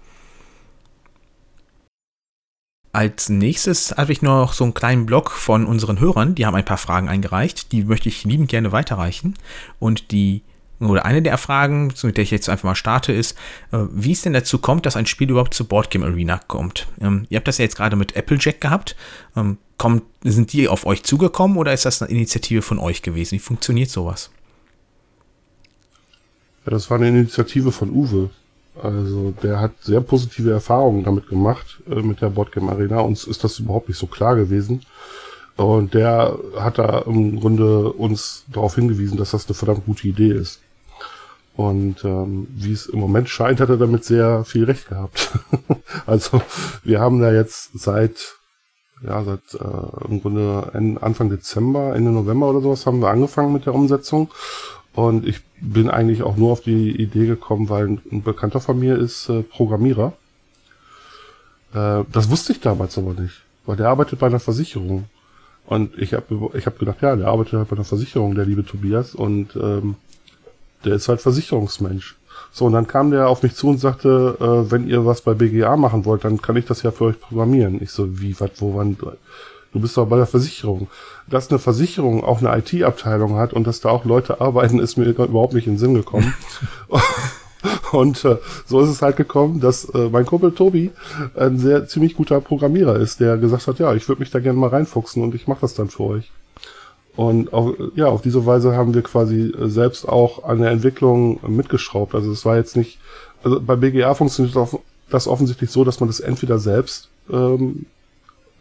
Als 2.92 3.28
nächstes 3.28 3.94
habe 3.96 4.10
ich 4.12 4.20
noch 4.20 4.52
so 4.52 4.64
einen 4.64 4.74
kleinen 4.74 5.06
Blog 5.06 5.30
von 5.30 5.66
unseren 5.66 6.00
Hörern, 6.00 6.34
die 6.34 6.44
haben 6.44 6.56
ein 6.56 6.64
paar 6.64 6.76
Fragen 6.76 7.08
eingereicht, 7.08 7.70
die 7.70 7.84
möchte 7.84 8.08
ich 8.08 8.24
liebend 8.24 8.48
gerne 8.48 8.72
weiterreichen. 8.72 9.36
Und 9.78 10.10
die 10.10 10.42
oder 10.88 11.04
eine 11.04 11.22
der 11.22 11.36
Fragen, 11.36 11.92
mit 12.02 12.16
der 12.16 12.22
ich 12.22 12.30
jetzt 12.30 12.48
einfach 12.48 12.64
mal 12.64 12.74
starte, 12.74 13.12
ist, 13.12 13.36
äh, 13.72 13.78
wie 13.92 14.12
es 14.12 14.22
denn 14.22 14.32
dazu 14.32 14.58
kommt, 14.58 14.86
dass 14.86 14.96
ein 14.96 15.06
Spiel 15.06 15.30
überhaupt 15.30 15.54
zu 15.54 15.66
Boardgame 15.66 16.06
Arena 16.06 16.40
kommt. 16.46 16.86
Ähm, 17.00 17.26
ihr 17.28 17.36
habt 17.36 17.48
das 17.48 17.58
ja 17.58 17.64
jetzt 17.64 17.76
gerade 17.76 17.96
mit 17.96 18.16
Applejack 18.16 18.60
gehabt. 18.60 18.96
Ähm, 19.36 19.58
kommt, 19.76 20.04
sind 20.22 20.52
die 20.52 20.68
auf 20.68 20.86
euch 20.86 21.02
zugekommen 21.02 21.56
oder 21.56 21.72
ist 21.72 21.84
das 21.84 22.02
eine 22.02 22.10
Initiative 22.10 22.62
von 22.62 22.78
euch 22.78 23.02
gewesen? 23.02 23.34
Wie 23.34 23.40
funktioniert 23.40 23.90
sowas? 23.90 24.30
Ja, 26.64 26.72
das 26.72 26.90
war 26.90 26.98
eine 26.98 27.08
Initiative 27.08 27.72
von 27.72 27.90
Uwe. 27.90 28.30
Also 28.82 29.34
der 29.42 29.60
hat 29.60 29.72
sehr 29.80 30.00
positive 30.00 30.50
Erfahrungen 30.50 31.04
damit 31.04 31.28
gemacht, 31.28 31.80
äh, 31.90 31.96
mit 31.96 32.22
der 32.22 32.30
Boardgame 32.30 32.72
Arena. 32.72 33.00
Uns 33.00 33.24
ist 33.24 33.44
das 33.44 33.58
überhaupt 33.58 33.88
nicht 33.88 33.98
so 33.98 34.06
klar 34.06 34.36
gewesen. 34.36 34.82
Und 35.56 35.92
der 35.92 36.38
hat 36.58 36.78
da 36.78 37.00
im 37.00 37.38
Grunde 37.38 37.92
uns 37.92 38.44
darauf 38.48 38.76
hingewiesen, 38.76 39.18
dass 39.18 39.32
das 39.32 39.46
eine 39.46 39.54
verdammt 39.54 39.84
gute 39.84 40.08
Idee 40.08 40.32
ist. 40.32 40.60
Und 41.56 42.04
ähm, 42.04 42.46
wie 42.50 42.72
es 42.72 42.86
im 42.86 43.00
Moment 43.00 43.28
scheint, 43.28 43.60
hat 43.60 43.68
er 43.68 43.76
damit 43.76 44.04
sehr 44.04 44.44
viel 44.44 44.64
Recht 44.64 44.88
gehabt. 44.88 45.38
also 46.06 46.40
wir 46.84 47.00
haben 47.00 47.20
da 47.20 47.32
jetzt 47.32 47.70
seit 47.78 48.36
ja 49.02 49.22
seit 49.24 49.54
äh, 49.54 50.06
im 50.08 50.20
Grunde 50.20 50.98
Anfang 51.00 51.30
Dezember, 51.30 51.94
Ende 51.94 52.10
November 52.10 52.50
oder 52.50 52.60
sowas 52.60 52.86
haben 52.86 53.00
wir 53.00 53.08
angefangen 53.08 53.52
mit 53.52 53.66
der 53.66 53.74
Umsetzung. 53.74 54.30
Und 54.94 55.26
ich 55.26 55.40
bin 55.60 55.88
eigentlich 55.88 56.22
auch 56.22 56.36
nur 56.36 56.52
auf 56.52 56.62
die 56.62 56.90
Idee 56.90 57.26
gekommen, 57.26 57.68
weil 57.68 57.86
ein, 57.86 58.22
Bekannter 58.22 58.60
von 58.60 58.78
mir 58.78 58.98
ist 58.98 59.28
äh, 59.28 59.42
Programmierer. 59.42 60.12
Äh, 61.72 62.04
das 62.10 62.30
wusste 62.30 62.52
ich 62.52 62.60
damals 62.60 62.98
aber 62.98 63.14
nicht, 63.14 63.42
weil 63.66 63.76
der 63.76 63.88
arbeitet 63.88 64.18
bei 64.18 64.26
einer 64.26 64.40
Versicherung. 64.40 65.04
Und 65.66 65.96
ich 65.96 66.14
habe 66.14 66.50
ich 66.54 66.66
hab 66.66 66.78
gedacht, 66.78 67.00
ja, 67.02 67.14
der 67.14 67.28
arbeitet 67.28 67.52
halt 67.52 67.68
bei 67.68 67.76
einer 67.76 67.84
Versicherung, 67.84 68.34
der 68.34 68.46
liebe 68.46 68.64
Tobias. 68.64 69.14
Und 69.14 69.54
ähm, 69.54 69.94
der 70.84 70.94
ist 70.94 71.08
halt 71.08 71.20
Versicherungsmensch. 71.20 72.16
So, 72.52 72.66
und 72.66 72.72
dann 72.72 72.86
kam 72.86 73.10
der 73.10 73.28
auf 73.28 73.42
mich 73.42 73.54
zu 73.54 73.68
und 73.68 73.78
sagte, 73.78 74.36
äh, 74.40 74.70
wenn 74.70 74.88
ihr 74.88 75.06
was 75.06 75.20
bei 75.20 75.34
BGA 75.34 75.76
machen 75.76 76.04
wollt, 76.04 76.24
dann 76.24 76.42
kann 76.42 76.56
ich 76.56 76.64
das 76.64 76.82
ja 76.82 76.90
für 76.90 77.04
euch 77.04 77.20
programmieren. 77.20 77.80
Ich 77.80 77.92
so, 77.92 78.20
wie, 78.20 78.38
was, 78.40 78.50
wo, 78.56 78.74
wann? 78.74 78.96
Du 79.72 79.80
bist 79.80 79.96
doch 79.96 80.06
bei 80.06 80.16
der 80.16 80.26
Versicherung. 80.26 80.88
Dass 81.28 81.48
eine 81.50 81.60
Versicherung 81.60 82.24
auch 82.24 82.42
eine 82.42 82.58
IT-Abteilung 82.58 83.36
hat 83.36 83.52
und 83.52 83.66
dass 83.66 83.80
da 83.80 83.90
auch 83.90 84.04
Leute 84.04 84.40
arbeiten, 84.40 84.80
ist 84.80 84.96
mir 84.96 85.04
überhaupt 85.04 85.54
nicht 85.54 85.68
in 85.68 85.74
den 85.74 85.78
Sinn 85.78 85.94
gekommen. 85.94 86.34
und 87.92 88.24
äh, 88.24 88.38
so 88.66 88.80
ist 88.80 88.88
es 88.88 89.02
halt 89.02 89.16
gekommen, 89.16 89.60
dass 89.60 89.84
äh, 89.84 90.08
mein 90.10 90.26
Kumpel 90.26 90.52
Tobi 90.52 90.90
ein 91.36 91.58
sehr 91.58 91.86
ziemlich 91.86 92.16
guter 92.16 92.40
Programmierer 92.40 92.96
ist, 92.96 93.20
der 93.20 93.36
gesagt 93.36 93.68
hat, 93.68 93.78
ja, 93.78 93.94
ich 93.94 94.08
würde 94.08 94.20
mich 94.20 94.30
da 94.30 94.40
gerne 94.40 94.58
mal 94.58 94.70
reinfuchsen 94.70 95.22
und 95.22 95.36
ich 95.36 95.46
mache 95.46 95.60
das 95.60 95.74
dann 95.74 95.88
für 95.88 96.02
euch. 96.02 96.32
Und 97.20 97.52
auf, 97.52 97.74
ja, 97.96 98.06
auf 98.06 98.22
diese 98.22 98.46
Weise 98.46 98.74
haben 98.74 98.94
wir 98.94 99.02
quasi 99.02 99.52
selbst 99.64 100.08
auch 100.08 100.42
an 100.44 100.60
der 100.60 100.70
Entwicklung 100.70 101.38
mitgeschraubt. 101.46 102.14
Also 102.14 102.32
es 102.32 102.46
war 102.46 102.56
jetzt 102.56 102.78
nicht, 102.78 102.98
also 103.44 103.60
bei 103.60 103.76
BGA 103.76 104.14
funktioniert 104.14 104.56
das 105.10 105.28
offensichtlich 105.28 105.70
so, 105.70 105.84
dass 105.84 106.00
man 106.00 106.08
das 106.08 106.20
entweder 106.20 106.58
selbst 106.58 107.10
ähm, 107.30 107.84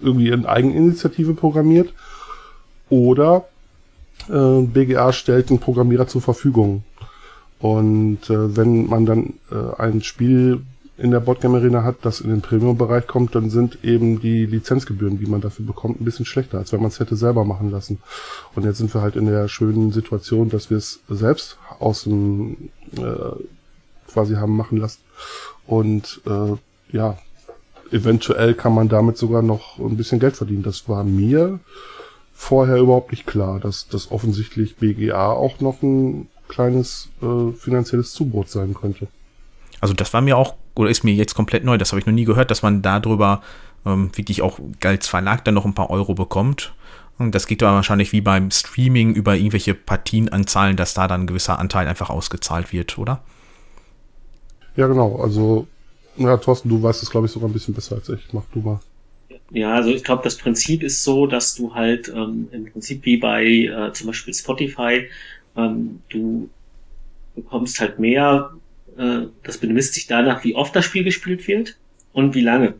irgendwie 0.01 0.27
in 0.27 0.45
Eigeninitiative 0.45 1.35
programmiert 1.35 1.93
oder 2.89 3.45
äh, 4.27 4.61
BGA 4.63 5.13
stellt 5.13 5.51
einen 5.51 5.59
Programmierer 5.59 6.07
zur 6.07 6.21
Verfügung. 6.21 6.83
Und 7.59 8.29
äh, 8.29 8.57
wenn 8.57 8.87
man 8.87 9.05
dann 9.05 9.35
äh, 9.53 9.81
ein 9.81 10.01
Spiel 10.01 10.63
in 10.99 11.11
der 11.11 11.21
Boardgame 11.21 11.57
Arena 11.57 11.83
hat, 11.83 11.97
das 12.01 12.19
in 12.19 12.29
den 12.29 12.41
Premium-Bereich 12.41 13.07
kommt, 13.07 13.33
dann 13.33 13.49
sind 13.49 13.83
eben 13.83 14.19
die 14.19 14.45
Lizenzgebühren, 14.45 15.17
die 15.17 15.27
man 15.27 15.41
dafür 15.41 15.65
bekommt, 15.65 16.01
ein 16.01 16.05
bisschen 16.05 16.25
schlechter, 16.25 16.57
als 16.57 16.73
wenn 16.73 16.81
man 16.81 16.89
es 16.89 16.99
hätte 16.99 17.15
selber 17.15 17.45
machen 17.45 17.71
lassen. 17.71 17.99
Und 18.55 18.65
jetzt 18.65 18.79
sind 18.79 18.93
wir 18.93 19.01
halt 19.01 19.15
in 19.15 19.25
der 19.25 19.47
schönen 19.47 19.91
Situation, 19.91 20.49
dass 20.49 20.69
wir 20.69 20.77
es 20.77 20.99
selbst 21.07 21.57
aus 21.79 22.03
dem 22.03 22.69
äh, 22.97 23.43
quasi 24.11 24.35
haben 24.35 24.57
machen 24.57 24.77
lassen. 24.77 24.99
Und 25.65 26.21
äh, 26.25 26.57
ja, 26.95 27.17
eventuell 27.91 28.53
kann 28.53 28.73
man 28.73 28.89
damit 28.89 29.17
sogar 29.17 29.41
noch 29.41 29.79
ein 29.79 29.97
bisschen 29.97 30.19
Geld 30.19 30.35
verdienen. 30.35 30.63
Das 30.63 30.89
war 30.89 31.03
mir 31.03 31.59
vorher 32.33 32.77
überhaupt 32.77 33.11
nicht 33.11 33.25
klar, 33.25 33.59
dass 33.59 33.87
das 33.87 34.11
offensichtlich 34.11 34.77
BGA 34.77 35.31
auch 35.31 35.59
noch 35.59 35.81
ein 35.81 36.27
kleines 36.47 37.09
äh, 37.21 37.51
finanzielles 37.53 38.11
Zubrot 38.13 38.49
sein 38.49 38.73
könnte. 38.73 39.07
Also 39.81 39.93
das 39.93 40.13
war 40.13 40.21
mir 40.21 40.37
auch, 40.37 40.55
oder 40.75 40.89
ist 40.89 41.03
mir 41.03 41.13
jetzt 41.13 41.35
komplett 41.35 41.63
neu, 41.63 41.77
das 41.77 41.91
habe 41.91 41.99
ich 41.99 42.05
noch 42.05 42.13
nie 42.13 42.25
gehört, 42.25 42.51
dass 42.51 42.61
man 42.61 42.81
darüber 42.81 43.41
ähm, 43.85 44.11
wirklich 44.15 44.41
auch 44.41 44.59
als 44.83 45.07
Verlag 45.07 45.43
dann 45.45 45.55
noch 45.55 45.65
ein 45.65 45.73
paar 45.73 45.89
Euro 45.89 46.13
bekommt. 46.13 46.73
Und 47.17 47.35
das 47.35 47.47
geht 47.47 47.61
aber 47.63 47.75
wahrscheinlich 47.75 48.13
wie 48.13 48.21
beim 48.21 48.49
Streaming 48.49 49.13
über 49.13 49.35
irgendwelche 49.35 49.73
Partienanzahlen, 49.73 50.77
dass 50.77 50.93
da 50.93 51.07
dann 51.07 51.21
ein 51.21 51.27
gewisser 51.27 51.59
Anteil 51.59 51.87
einfach 51.87 52.09
ausgezahlt 52.09 52.71
wird, 52.71 52.97
oder? 52.97 53.21
Ja, 54.77 54.87
genau. 54.87 55.17
Also, 55.17 55.67
ja, 56.15 56.37
Thorsten, 56.37 56.69
du 56.69 56.81
weißt 56.81 57.03
es, 57.03 57.09
glaube 57.09 57.27
ich, 57.27 57.33
sogar 57.33 57.49
ein 57.49 57.53
bisschen 57.53 57.73
besser 57.73 57.95
als 57.95 58.07
ich. 58.07 58.21
Mach 58.31 58.43
du 58.53 58.59
mal. 58.59 58.79
Ja, 59.51 59.73
also 59.73 59.89
ich 59.89 60.03
glaube, 60.03 60.23
das 60.23 60.37
Prinzip 60.37 60.83
ist 60.83 61.03
so, 61.03 61.27
dass 61.27 61.55
du 61.55 61.73
halt 61.73 62.07
ähm, 62.07 62.47
im 62.51 62.71
Prinzip 62.71 63.03
wie 63.05 63.17
bei 63.17 63.43
äh, 63.43 63.91
zum 63.93 64.07
Beispiel 64.07 64.33
Spotify, 64.33 65.09
ähm, 65.57 66.01
du 66.09 66.49
bekommst 67.35 67.79
halt 67.79 67.99
mehr, 67.99 68.51
äh, 68.99 69.27
das 69.43 69.57
bemisst 69.57 69.93
sich 69.93 70.07
danach, 70.07 70.43
wie 70.43 70.55
oft 70.55 70.75
das 70.75 70.85
Spiel 70.85 71.03
gespielt 71.03 71.47
wird 71.47 71.77
und 72.13 72.35
wie 72.35 72.41
lange. 72.41 72.75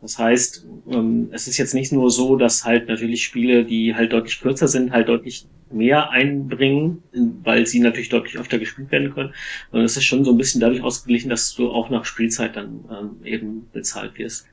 Das 0.00 0.18
heißt, 0.18 0.66
ähm, 0.90 1.28
es 1.30 1.46
ist 1.46 1.58
jetzt 1.58 1.74
nicht 1.74 1.92
nur 1.92 2.10
so, 2.10 2.36
dass 2.36 2.64
halt 2.64 2.88
natürlich 2.88 3.22
Spiele, 3.22 3.64
die 3.64 3.94
halt 3.94 4.12
deutlich 4.12 4.40
kürzer 4.40 4.66
sind, 4.66 4.90
halt 4.90 5.08
deutlich 5.08 5.46
mehr 5.70 6.10
einbringen, 6.10 7.02
weil 7.44 7.66
sie 7.66 7.80
natürlich 7.80 8.08
deutlich 8.08 8.38
öfter 8.38 8.58
gespielt 8.58 8.90
werden 8.90 9.14
können. 9.14 9.32
Und 9.70 9.82
es 9.82 9.96
ist 9.96 10.04
schon 10.04 10.24
so 10.24 10.32
ein 10.32 10.38
bisschen 10.38 10.60
dadurch 10.60 10.82
ausgeglichen, 10.82 11.30
dass 11.30 11.54
du 11.54 11.70
auch 11.70 11.88
nach 11.88 12.04
Spielzeit 12.04 12.56
dann 12.56 12.84
ähm, 12.90 13.24
eben 13.24 13.68
bezahlt 13.72 14.18
wirst. 14.18 14.46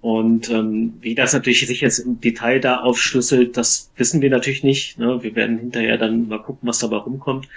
Und 0.00 0.50
ähm, 0.50 0.94
wie 1.00 1.14
das 1.16 1.32
natürlich 1.32 1.66
sich 1.66 1.80
jetzt 1.80 1.98
im 1.98 2.20
Detail 2.20 2.60
da 2.60 2.80
aufschlüsselt, 2.80 3.56
das 3.56 3.90
wissen 3.96 4.22
wir 4.22 4.30
natürlich 4.30 4.62
nicht. 4.62 4.98
Ne? 4.98 5.22
Wir 5.22 5.34
werden 5.34 5.58
hinterher 5.58 5.98
dann 5.98 6.28
mal 6.28 6.38
gucken, 6.38 6.68
was 6.68 6.78
dabei 6.78 6.98
rumkommt. 6.98 7.48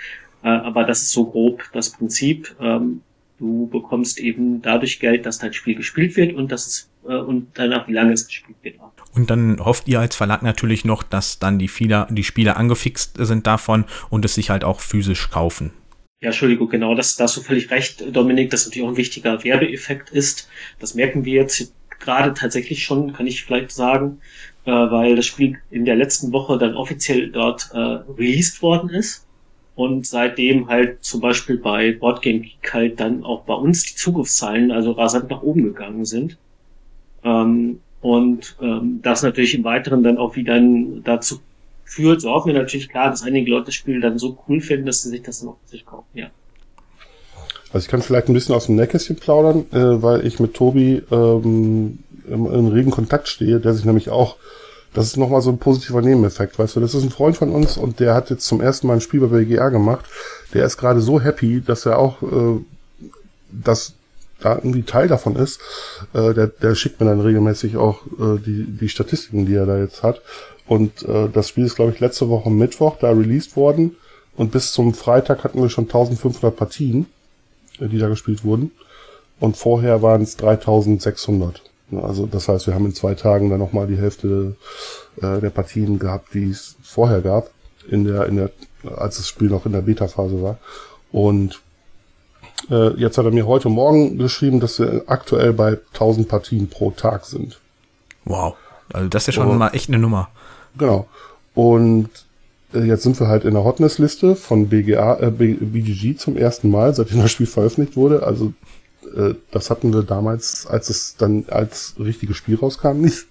Äh, 0.43 0.49
aber 0.49 0.83
das 0.83 1.01
ist 1.01 1.11
so 1.11 1.25
grob 1.25 1.63
das 1.73 1.91
Prinzip. 1.91 2.55
Ähm, 2.59 3.01
du 3.37 3.67
bekommst 3.67 4.19
eben 4.19 4.61
dadurch 4.61 4.99
Geld, 4.99 5.25
dass 5.25 5.39
dein 5.39 5.53
Spiel 5.53 5.75
gespielt 5.75 6.15
wird 6.15 6.33
und 6.33 6.51
dass 6.51 6.67
es 6.67 6.89
äh, 7.07 7.15
und 7.15 7.47
danach, 7.55 7.87
wie 7.87 7.93
lange 7.93 8.13
es 8.13 8.27
gespielt 8.27 8.57
wird. 8.61 8.75
Und 9.13 9.29
dann 9.29 9.63
hofft 9.63 9.87
ihr 9.87 9.99
als 9.99 10.15
Verlag 10.15 10.43
natürlich 10.43 10.85
noch, 10.85 11.03
dass 11.03 11.39
dann 11.39 11.57
die, 11.59 11.67
Spieler, 11.67 12.07
die 12.09 12.23
Spieler 12.23 12.57
angefixt 12.57 13.17
sind 13.17 13.47
davon 13.47 13.85
und 14.09 14.25
es 14.25 14.35
sich 14.35 14.49
halt 14.49 14.63
auch 14.63 14.81
physisch 14.81 15.29
kaufen. 15.29 15.71
Ja, 16.21 16.27
Entschuldigung, 16.27 16.67
genau, 16.69 16.95
das, 16.95 17.15
da 17.15 17.23
hast 17.23 17.37
du 17.37 17.41
völlig 17.41 17.71
recht, 17.71 18.03
Dominik, 18.13 18.49
dass 18.49 18.65
natürlich 18.65 18.85
auch 18.85 18.91
ein 18.91 18.97
wichtiger 18.97 19.43
Werbeeffekt 19.43 20.09
ist. 20.09 20.49
Das 20.77 20.93
merken 20.93 21.23
wir 21.23 21.33
jetzt 21.33 21.73
gerade 21.99 22.33
tatsächlich 22.33 22.83
schon, 22.83 23.13
kann 23.13 23.25
ich 23.25 23.45
vielleicht 23.45 23.71
sagen, 23.71 24.19
äh, 24.65 24.71
weil 24.71 25.15
das 25.15 25.25
Spiel 25.25 25.59
in 25.71 25.85
der 25.85 25.95
letzten 25.95 26.33
Woche 26.33 26.57
dann 26.57 26.75
offiziell 26.75 27.29
dort 27.29 27.69
äh, 27.73 27.77
released 27.77 28.61
worden 28.61 28.89
ist 28.89 29.25
und 29.79 30.05
seitdem 30.05 30.67
halt 30.67 31.05
zum 31.05 31.21
Beispiel 31.21 31.57
bei 31.57 31.93
Boardgame 31.93 32.41
Geek 32.41 32.73
halt 32.73 32.99
dann 32.99 33.23
auch 33.23 33.43
bei 33.43 33.53
uns 33.53 33.83
die 33.85 33.95
Zugriffszahlen 33.95 34.71
also 34.71 34.91
rasant 34.91 35.29
nach 35.29 35.41
oben 35.41 35.63
gegangen 35.63 36.03
sind. 36.03 36.37
Ähm, 37.23 37.79
und 38.01 38.57
ähm, 38.61 38.99
das 39.01 39.23
natürlich 39.23 39.55
im 39.55 39.63
Weiteren 39.63 40.03
dann 40.03 40.17
auch 40.17 40.35
wieder 40.35 40.59
dazu 41.05 41.39
führt, 41.85 42.19
so 42.19 42.29
auch 42.29 42.45
mir 42.45 42.55
natürlich 42.55 42.89
klar, 42.89 43.09
dass 43.09 43.23
einige 43.23 43.49
Leute 43.49 43.67
das 43.67 43.75
Spiel 43.75 44.01
dann 44.01 44.19
so 44.19 44.37
cool 44.49 44.59
finden, 44.59 44.85
dass 44.85 45.03
sie 45.03 45.11
sich 45.11 45.21
das 45.21 45.39
dann 45.39 45.49
auch 45.51 45.57
sich 45.65 45.85
kaufen, 45.85 46.09
ja. 46.13 46.27
Also 47.71 47.85
ich 47.85 47.89
kann 47.89 48.01
vielleicht 48.01 48.27
ein 48.27 48.33
bisschen 48.33 48.55
aus 48.55 48.65
dem 48.65 48.75
Nähkästchen 48.75 49.15
plaudern, 49.15 49.59
äh, 49.71 50.03
weil 50.03 50.27
ich 50.27 50.41
mit 50.41 50.55
Tobi 50.55 51.03
ähm, 51.09 51.99
im, 52.27 52.45
im 52.45 52.67
regen 52.67 52.91
Kontakt 52.91 53.29
stehe, 53.29 53.61
der 53.61 53.73
sich 53.73 53.85
nämlich 53.85 54.09
auch, 54.09 54.35
das 54.93 55.07
ist 55.07 55.17
nochmal 55.17 55.41
so 55.41 55.49
ein 55.49 55.57
positiver 55.57 56.01
Nebeneffekt, 56.01 56.57
weißt 56.57 56.75
du, 56.75 56.79
das 56.79 56.95
ist 56.95 57.03
ein 57.03 57.11
Freund 57.11 57.37
von 57.37 57.51
uns 57.51 57.77
und 57.77 57.99
der 57.99 58.13
hat 58.13 58.29
jetzt 58.29 58.45
zum 58.45 58.61
ersten 58.61 58.87
Mal 58.87 58.95
ein 58.95 59.01
Spiel 59.01 59.19
bei 59.21 59.27
BGR 59.27 59.71
gemacht. 59.71 60.05
Der 60.53 60.65
ist 60.65 60.77
gerade 60.77 61.01
so 61.01 61.21
happy, 61.21 61.61
dass 61.61 61.85
er 61.85 61.99
auch 61.99 62.21
äh, 62.23 62.59
das 63.51 63.93
da 64.39 64.55
irgendwie 64.55 64.83
Teil 64.83 65.07
davon 65.07 65.35
ist. 65.35 65.59
Äh, 66.13 66.33
der, 66.33 66.47
der 66.47 66.73
schickt 66.75 66.99
mir 66.99 67.07
dann 67.07 67.19
regelmäßig 67.19 67.77
auch 67.77 68.05
äh, 68.19 68.39
die, 68.39 68.65
die 68.65 68.89
Statistiken, 68.89 69.45
die 69.45 69.55
er 69.55 69.65
da 69.65 69.77
jetzt 69.77 70.01
hat. 70.01 70.21
Und 70.65 71.03
äh, 71.03 71.27
das 71.31 71.49
Spiel 71.49 71.65
ist, 71.65 71.75
glaube 71.75 71.91
ich, 71.91 71.99
letzte 71.99 72.29
Woche 72.29 72.49
Mittwoch 72.49 72.97
da 72.99 73.09
released 73.09 73.55
worden. 73.55 73.97
Und 74.37 74.51
bis 74.51 74.71
zum 74.71 74.93
Freitag 74.93 75.43
hatten 75.43 75.61
wir 75.61 75.69
schon 75.69 75.85
1500 75.85 76.55
Partien 76.55 77.07
die 77.87 77.97
da 77.97 78.09
gespielt 78.09 78.43
wurden. 78.43 78.71
Und 79.39 79.55
vorher 79.55 80.01
waren 80.01 80.21
es 80.21 80.35
3600. 80.37 81.61
Also 81.91 82.25
das 82.25 82.47
heißt, 82.47 82.67
wir 82.67 82.75
haben 82.75 82.85
in 82.85 82.93
zwei 82.93 83.15
Tagen 83.15 83.49
dann 83.49 83.59
nochmal 83.59 83.87
die 83.87 83.97
Hälfte 83.97 84.55
äh, 85.17 85.39
der 85.39 85.49
Partien 85.49 85.99
gehabt, 85.99 86.33
die 86.33 86.49
es 86.49 86.75
vorher 86.83 87.21
gab, 87.21 87.49
in 87.89 88.05
der, 88.05 88.27
in 88.27 88.35
der, 88.35 88.51
als 88.95 89.17
das 89.17 89.27
Spiel 89.27 89.49
noch 89.49 89.65
in 89.65 89.71
der 89.71 89.81
Beta-Phase 89.81 90.41
war. 90.41 90.57
Und 91.11 91.61
äh, 92.69 92.93
jetzt 92.99 93.17
hat 93.17 93.25
er 93.25 93.31
mir 93.31 93.47
heute 93.47 93.69
Morgen 93.69 94.17
geschrieben, 94.17 94.59
dass 94.59 94.79
wir 94.79 95.03
aktuell 95.07 95.53
bei 95.53 95.79
1000 95.93 96.27
Partien 96.27 96.69
pro 96.69 96.91
Tag 96.91 97.25
sind. 97.25 97.59
Wow, 98.25 98.55
also 98.93 99.07
das 99.07 99.23
ist 99.23 99.27
ja 99.27 99.33
schon 99.33 99.51
Und, 99.51 99.57
mal 99.57 99.69
echt 99.69 99.89
eine 99.89 99.99
Nummer. 99.99 100.29
Genau. 100.77 101.07
Und 101.55 102.09
äh, 102.73 102.83
jetzt 102.83 103.03
sind 103.03 103.19
wir 103.19 103.27
halt 103.27 103.45
in 103.45 103.53
der 103.53 103.63
Hotness-Liste 103.63 104.35
von 104.35 104.69
BGA, 104.69 105.19
äh, 105.19 105.31
BGG 105.31 106.17
zum 106.17 106.37
ersten 106.37 106.69
Mal, 106.69 106.93
seitdem 106.93 107.21
das 107.21 107.31
Spiel 107.31 107.47
veröffentlicht 107.47 107.97
wurde. 107.97 108.23
Also 108.23 108.53
äh, 109.15 109.35
das 109.51 109.69
hatten 109.69 109.93
wir 109.93 110.03
damals, 110.03 110.67
als 110.67 110.89
es 110.89 111.15
dann 111.17 111.45
als 111.49 111.95
richtiges 111.99 112.37
Spiel 112.37 112.57
rauskam, 112.57 112.97
nicht. 113.01 113.27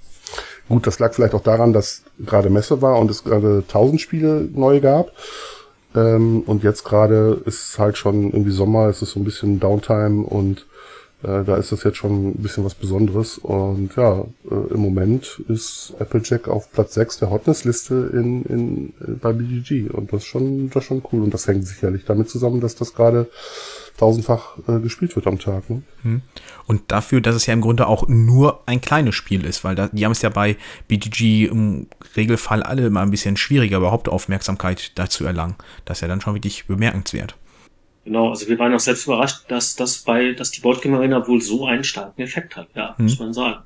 Gut, 0.69 0.87
das 0.87 0.99
lag 0.99 1.15
vielleicht 1.15 1.35
auch 1.35 1.43
daran, 1.43 1.73
dass 1.73 2.03
gerade 2.19 2.51
Messe 2.51 2.83
war 2.83 2.99
und 2.99 3.11
es 3.11 3.25
gerade 3.25 3.65
tausend 3.67 4.01
Spiele 4.01 4.49
neu 4.53 4.81
gab. 4.81 5.13
Ähm, 5.95 6.43
und 6.43 6.63
jetzt 6.63 6.85
gerade 6.85 7.41
ist 7.47 7.79
halt 7.79 7.97
schon 7.97 8.25
irgendwie 8.25 8.51
Sommer, 8.51 8.89
es 8.89 9.01
ist 9.01 9.13
so 9.13 9.21
ein 9.21 9.25
bisschen 9.25 9.61
Downtime 9.61 10.27
und 10.27 10.67
äh, 11.23 11.43
da 11.45 11.57
ist 11.57 11.73
das 11.73 11.83
jetzt 11.83 11.97
schon 11.97 12.29
ein 12.29 12.43
bisschen 12.43 12.65
was 12.65 12.75
Besonderes. 12.75 13.39
Und 13.39 13.97
ja, 13.97 14.25
äh, 14.51 14.75
im 14.75 14.81
Moment 14.81 15.43
ist 15.49 15.95
Applejack 15.99 16.49
auf 16.49 16.71
Platz 16.71 16.95
6 16.95 17.19
der 17.19 17.31
Hotness-Liste 17.31 18.11
in, 18.13 18.45
in, 18.45 18.89
äh, 19.01 19.13
bei 19.21 19.33
BGG. 19.33 19.91
Und 19.91 20.13
das 20.13 20.23
ist 20.23 20.29
schon, 20.29 20.71
das 20.71 20.85
ist 20.85 20.89
schon 20.89 21.03
cool. 21.13 21.23
Und 21.23 21.35
das 21.35 21.49
hängt 21.49 21.67
sicherlich 21.67 22.05
damit 22.05 22.31
zusammen, 22.31 22.61
dass 22.61 22.77
das 22.77 22.95
gerade 22.95 23.27
tausendfach 23.99 24.57
äh, 24.67 24.81
gespielt 24.81 25.15
wird 25.15 25.27
am 25.27 25.39
Tag. 25.39 25.69
Ne? 25.69 25.83
Hm. 26.03 26.23
Und 26.67 26.91
dafür, 26.91 27.21
dass 27.21 27.35
es 27.35 27.47
ja 27.47 27.53
im 27.53 27.61
Grunde 27.61 27.87
auch 27.87 28.09
nur 28.09 28.63
ein 28.67 28.81
kleines 28.81 29.15
Spiel 29.15 29.45
ist, 29.45 29.65
weil 29.65 29.75
da, 29.75 29.89
die 29.89 30.05
haben 30.05 30.13
es 30.13 30.23
ja 30.23 30.31
bei 30.31 30.57
BGG 30.87 31.47
im 31.47 31.89
Regelfall 32.17 32.63
alle 32.63 32.87
immer 32.87 33.01
ein 33.01 33.11
bisschen 33.11 33.37
schwieriger, 33.37 33.79
überhaupt 33.79 34.09
Aufmerksamkeit 34.09 34.93
dazu 34.95 35.25
erlangen. 35.25 35.57
Das 35.85 35.99
ist 35.99 36.03
ja 36.03 36.09
dann 36.09 36.21
schon 36.21 36.35
wirklich 36.35 36.67
bemerkenswert. 36.67 37.37
Genau, 38.05 38.31
also 38.31 38.49
wir 38.49 38.59
waren 38.59 38.73
auch 38.73 38.81
selbst 38.81 39.05
überrascht, 39.05 39.45
dass 39.49 39.77
das 39.77 39.99
bei, 39.99 40.33
dass 40.33 40.51
die 40.51 40.61
Boardgame 40.61 40.97
Arena 40.97 41.27
wohl 41.27 41.43
so 41.43 41.67
einen 41.67 41.85
starken 41.85 42.23
Effekt 42.23 42.57
hat, 42.57 42.69
ja, 42.75 42.95
mhm. 42.97 43.05
muss 43.05 43.19
man 43.19 43.35
sagen. 43.35 43.65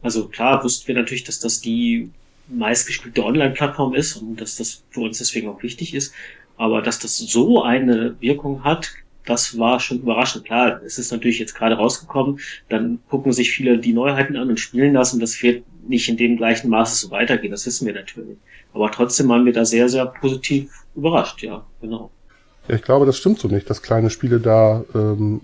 Also 0.00 0.28
klar 0.28 0.62
wussten 0.64 0.88
wir 0.88 0.94
natürlich, 0.94 1.24
dass 1.24 1.40
das 1.40 1.60
die 1.60 2.10
meistgespielte 2.48 3.24
Online-Plattform 3.24 3.94
ist 3.94 4.16
und 4.16 4.40
dass 4.40 4.56
das 4.56 4.84
für 4.90 5.00
uns 5.00 5.18
deswegen 5.18 5.48
auch 5.48 5.62
wichtig 5.62 5.94
ist. 5.94 6.14
Aber 6.56 6.80
dass 6.80 7.00
das 7.00 7.18
so 7.18 7.62
eine 7.62 8.16
Wirkung 8.20 8.64
hat, 8.64 8.92
das 9.26 9.58
war 9.58 9.80
schon 9.80 9.98
überraschend. 9.98 10.44
Klar, 10.44 10.80
es 10.84 10.98
ist 10.98 11.12
natürlich 11.12 11.38
jetzt 11.38 11.54
gerade 11.54 11.74
rausgekommen, 11.74 12.40
dann 12.68 13.00
gucken 13.08 13.32
sich 13.32 13.50
viele 13.50 13.78
die 13.78 13.92
Neuheiten 13.92 14.36
an 14.36 14.48
und 14.48 14.60
spielen 14.60 14.94
das 14.94 15.12
und 15.12 15.20
das 15.20 15.42
wird 15.42 15.64
nicht 15.88 16.08
in 16.08 16.16
dem 16.16 16.36
gleichen 16.36 16.70
Maße 16.70 17.06
so 17.06 17.10
weitergehen, 17.10 17.50
das 17.50 17.66
wissen 17.66 17.86
wir 17.86 17.94
natürlich. 17.94 18.38
Aber 18.72 18.90
trotzdem 18.90 19.28
waren 19.28 19.44
wir 19.44 19.52
da 19.52 19.64
sehr, 19.64 19.88
sehr 19.88 20.06
positiv 20.06 20.84
überrascht, 20.94 21.42
ja, 21.42 21.64
genau. 21.80 22.10
Ja, 22.68 22.74
ich 22.74 22.82
glaube, 22.82 23.06
das 23.06 23.16
stimmt 23.16 23.38
so 23.38 23.48
nicht, 23.48 23.68
dass 23.70 23.82
kleine 23.82 24.10
Spiele 24.10 24.40
da 24.40 24.84
ähm, 24.94 25.42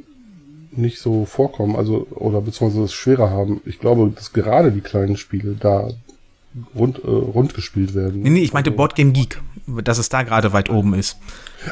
nicht 0.73 0.99
so 0.99 1.25
vorkommen, 1.25 1.77
also 1.77 2.07
oder 2.11 2.41
beziehungsweise 2.41 2.85
es 2.85 2.93
schwerer 2.93 3.31
haben. 3.31 3.61
Ich 3.65 3.79
glaube, 3.79 4.11
dass 4.15 4.33
gerade 4.33 4.73
die 4.73 4.81
kleinen 4.81 5.17
Spiele 5.17 5.55
da 5.59 5.91
rund, 6.75 6.99
äh, 7.03 7.07
rund 7.07 7.55
gespielt 7.55 7.95
werden. 7.95 8.23
Nee, 8.23 8.31
nee, 8.31 8.43
ich 8.43 8.53
meinte 8.53 8.71
also, 8.71 8.77
Boardgame 8.77 9.13
Geek, 9.13 9.41
dass 9.67 9.99
es 9.99 10.09
da 10.09 10.23
gerade 10.23 10.53
weit 10.53 10.71
oben 10.71 10.95
ist. 10.95 11.19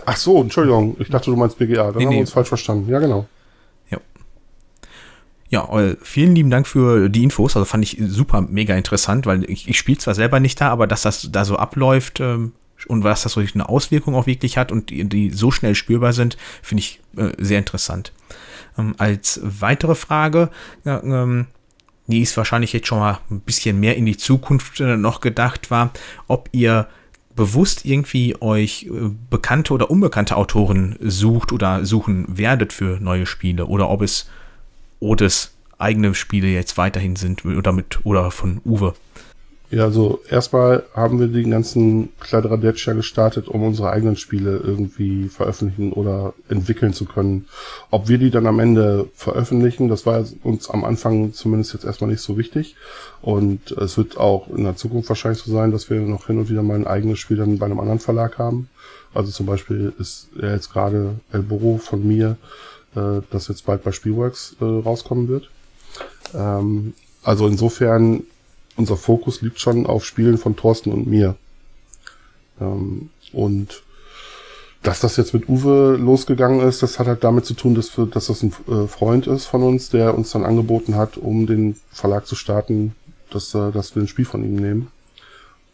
Ach 0.07 0.17
so, 0.17 0.41
Entschuldigung, 0.41 0.97
ich 0.99 1.09
dachte, 1.09 1.31
du 1.31 1.37
meinst 1.37 1.59
BGA, 1.59 1.93
dann 1.93 1.97
nee, 1.97 2.05
haben 2.07 2.13
wir 2.13 2.21
uns 2.21 2.31
falsch 2.31 2.49
verstanden. 2.49 2.89
Ja, 2.91 2.99
genau. 2.99 3.27
Ja. 3.91 3.99
Ja, 5.49 5.79
äh, 5.79 5.97
vielen 6.01 6.35
lieben 6.35 6.51
Dank 6.51 6.67
für 6.67 7.09
die 7.09 7.25
Infos. 7.25 7.57
Also 7.57 7.65
fand 7.65 7.85
ich 7.85 7.99
super 8.07 8.41
mega 8.43 8.75
interessant, 8.77 9.27
weil 9.27 9.49
ich, 9.51 9.69
ich 9.69 9.79
spiele 9.79 9.99
zwar 9.99 10.15
selber 10.15 10.41
nicht 10.41 10.61
da, 10.61 10.71
aber 10.71 10.87
dass 10.87 11.03
das 11.03 11.29
da 11.31 11.45
so 11.45 11.57
abläuft, 11.57 12.21
ähm, 12.21 12.53
und 12.87 13.05
was 13.05 13.23
das 13.23 13.33
so 13.33 13.41
eine 13.41 13.69
Auswirkung 13.69 14.15
auch 14.15 14.27
wirklich 14.27 14.57
hat 14.57 14.73
und 14.73 14.91
die, 14.91 15.05
die 15.05 15.31
so 15.31 15.51
schnell 15.51 15.75
spürbar 15.75 16.13
sind, 16.13 16.37
finde 16.63 16.81
ich 16.81 17.01
äh, 17.17 17.31
sehr 17.39 17.59
interessant. 17.59 18.13
Ähm, 18.79 18.95
als 18.99 19.41
weitere 19.43 19.95
Frage, 19.95 20.51
äh, 20.85 20.91
ähm, 20.91 21.47
die 22.11 22.23
ist 22.23 22.37
wahrscheinlich 22.37 22.73
jetzt 22.73 22.87
schon 22.87 22.99
mal 22.99 23.19
ein 23.31 23.41
bisschen 23.41 23.81
mehr 23.81 23.97
in 23.97 24.07
die 24.07 24.17
Zukunft 24.17 24.81
äh, 24.81 24.97
noch 24.97 25.21
gedacht 25.21 25.71
war, 25.71 25.91
ob 26.29 26.49
ihr 26.53 26.89
bewusst 27.35 27.87
irgendwie 27.87 28.37
euch 28.41 28.85
äh, 28.85 29.11
bekannte 29.31 29.73
oder 29.73 29.91
unbekannte 29.91 30.37
Autoren 30.37 30.97
sucht 31.01 31.53
oder 31.53 31.85
suchen 31.85 32.27
werdet 32.29 32.73
für 32.73 32.99
neue 33.01 33.27
Spiele 33.27 33.67
oder 33.67 33.89
ob 33.89 34.03
es 34.03 34.29
Odes 34.99 35.55
eigene 35.79 36.15
Spiele 36.15 36.49
jetzt 36.49 36.77
weiterhin 36.77 37.17
sind 37.17 37.45
oder 37.45 37.73
mit 37.73 38.05
oder 38.05 38.31
von 38.31 38.61
Uwe. 38.65 38.95
Ja, 39.71 39.85
also 39.85 40.21
erstmal 40.29 40.83
haben 40.95 41.21
wir 41.21 41.29
den 41.29 41.53
ganzen 41.53 42.09
Kladderadatsch 42.19 42.89
ja 42.89 42.93
gestartet, 42.93 43.47
um 43.47 43.63
unsere 43.63 43.91
eigenen 43.91 44.17
Spiele 44.17 44.57
irgendwie 44.57 45.29
veröffentlichen 45.29 45.93
oder 45.93 46.35
entwickeln 46.49 46.93
zu 46.93 47.05
können. 47.05 47.47
Ob 47.89 48.09
wir 48.09 48.19
die 48.19 48.31
dann 48.31 48.49
am 48.49 48.59
Ende 48.59 49.09
veröffentlichen, 49.15 49.89
das 49.89 50.07
war 50.07 50.25
uns 50.43 50.69
am 50.69 50.85
Anfang 50.85 51.33
zumindest 51.35 51.73
jetzt 51.73 51.85
erstmal 51.85 52.11
nicht 52.11 52.21
so 52.21 52.37
wichtig. 52.37 52.75
Und 53.23 53.71
es 53.71 53.97
wird 53.97 54.19
auch 54.19 54.49
in 54.49 54.65
der 54.65 54.75
Zukunft 54.75 55.09
wahrscheinlich 55.09 55.41
so 55.41 55.53
sein, 55.53 55.71
dass 55.71 55.89
wir 55.89 56.01
noch 56.01 56.27
hin 56.27 56.39
und 56.39 56.51
wieder 56.51 56.65
mal 56.65 56.75
ein 56.75 56.89
eigenes 56.89 57.21
Spiel 57.21 57.37
dann 57.37 57.59
bei 57.59 57.67
einem 57.67 57.79
anderen 57.79 58.01
Verlag 58.01 58.39
haben. 58.39 58.69
Also 59.15 59.31
zum 59.31 59.47
Beispiel 59.47 59.93
ist 60.01 60.31
jetzt 60.35 60.73
gerade 60.73 61.21
El 61.31 61.43
Boro 61.43 61.79
von 61.79 62.05
mir, 62.05 62.37
äh, 62.97 63.21
das 63.31 63.47
jetzt 63.47 63.67
bald 63.67 63.85
bei 63.85 63.93
Spielworks 63.93 64.57
äh, 64.61 64.65
rauskommen 64.65 65.29
wird. 65.29 65.49
Ähm, 66.35 66.95
also 67.23 67.47
insofern 67.47 68.25
unser 68.77 68.97
Fokus 68.97 69.43
liegt 69.43 69.61
schon 69.61 69.87
auf 69.87 70.05
Spielen 70.05 70.39
von 70.39 70.57
Thorsten 70.57 70.93
und 70.93 71.07
mir. 71.07 71.37
Ähm, 72.61 73.11
und 73.33 73.83
dass 74.83 75.01
das 75.01 75.17
jetzt 75.17 75.35
mit 75.35 75.49
Uwe 75.49 75.97
losgegangen 75.97 76.67
ist, 76.67 76.83
das 76.83 76.99
hat 76.99 77.07
halt 77.07 77.23
damit 77.23 77.45
zu 77.45 77.55
tun, 77.55 77.75
dass, 77.75 77.97
wir, 77.99 78.07
dass 78.07 78.27
das 78.27 78.43
ein 78.43 78.53
äh, 78.67 78.87
Freund 78.87 79.27
ist 79.27 79.47
von 79.47 79.63
uns, 79.63 79.91
der 79.91 80.17
uns 80.17 80.31
dann 80.31 80.45
angeboten 80.45 80.95
hat, 80.95 81.19
um 81.19 81.47
den 81.47 81.77
Verlag 81.91 82.27
zu 82.27 82.35
starten, 82.35 82.95
dass, 83.31 83.55
äh, 83.55 83.73
dass 83.73 83.95
wir 83.95 84.03
ein 84.03 84.09
Spiel 84.09 84.25
von 84.25 84.43
ihm 84.43 84.57
nehmen. 84.57 84.89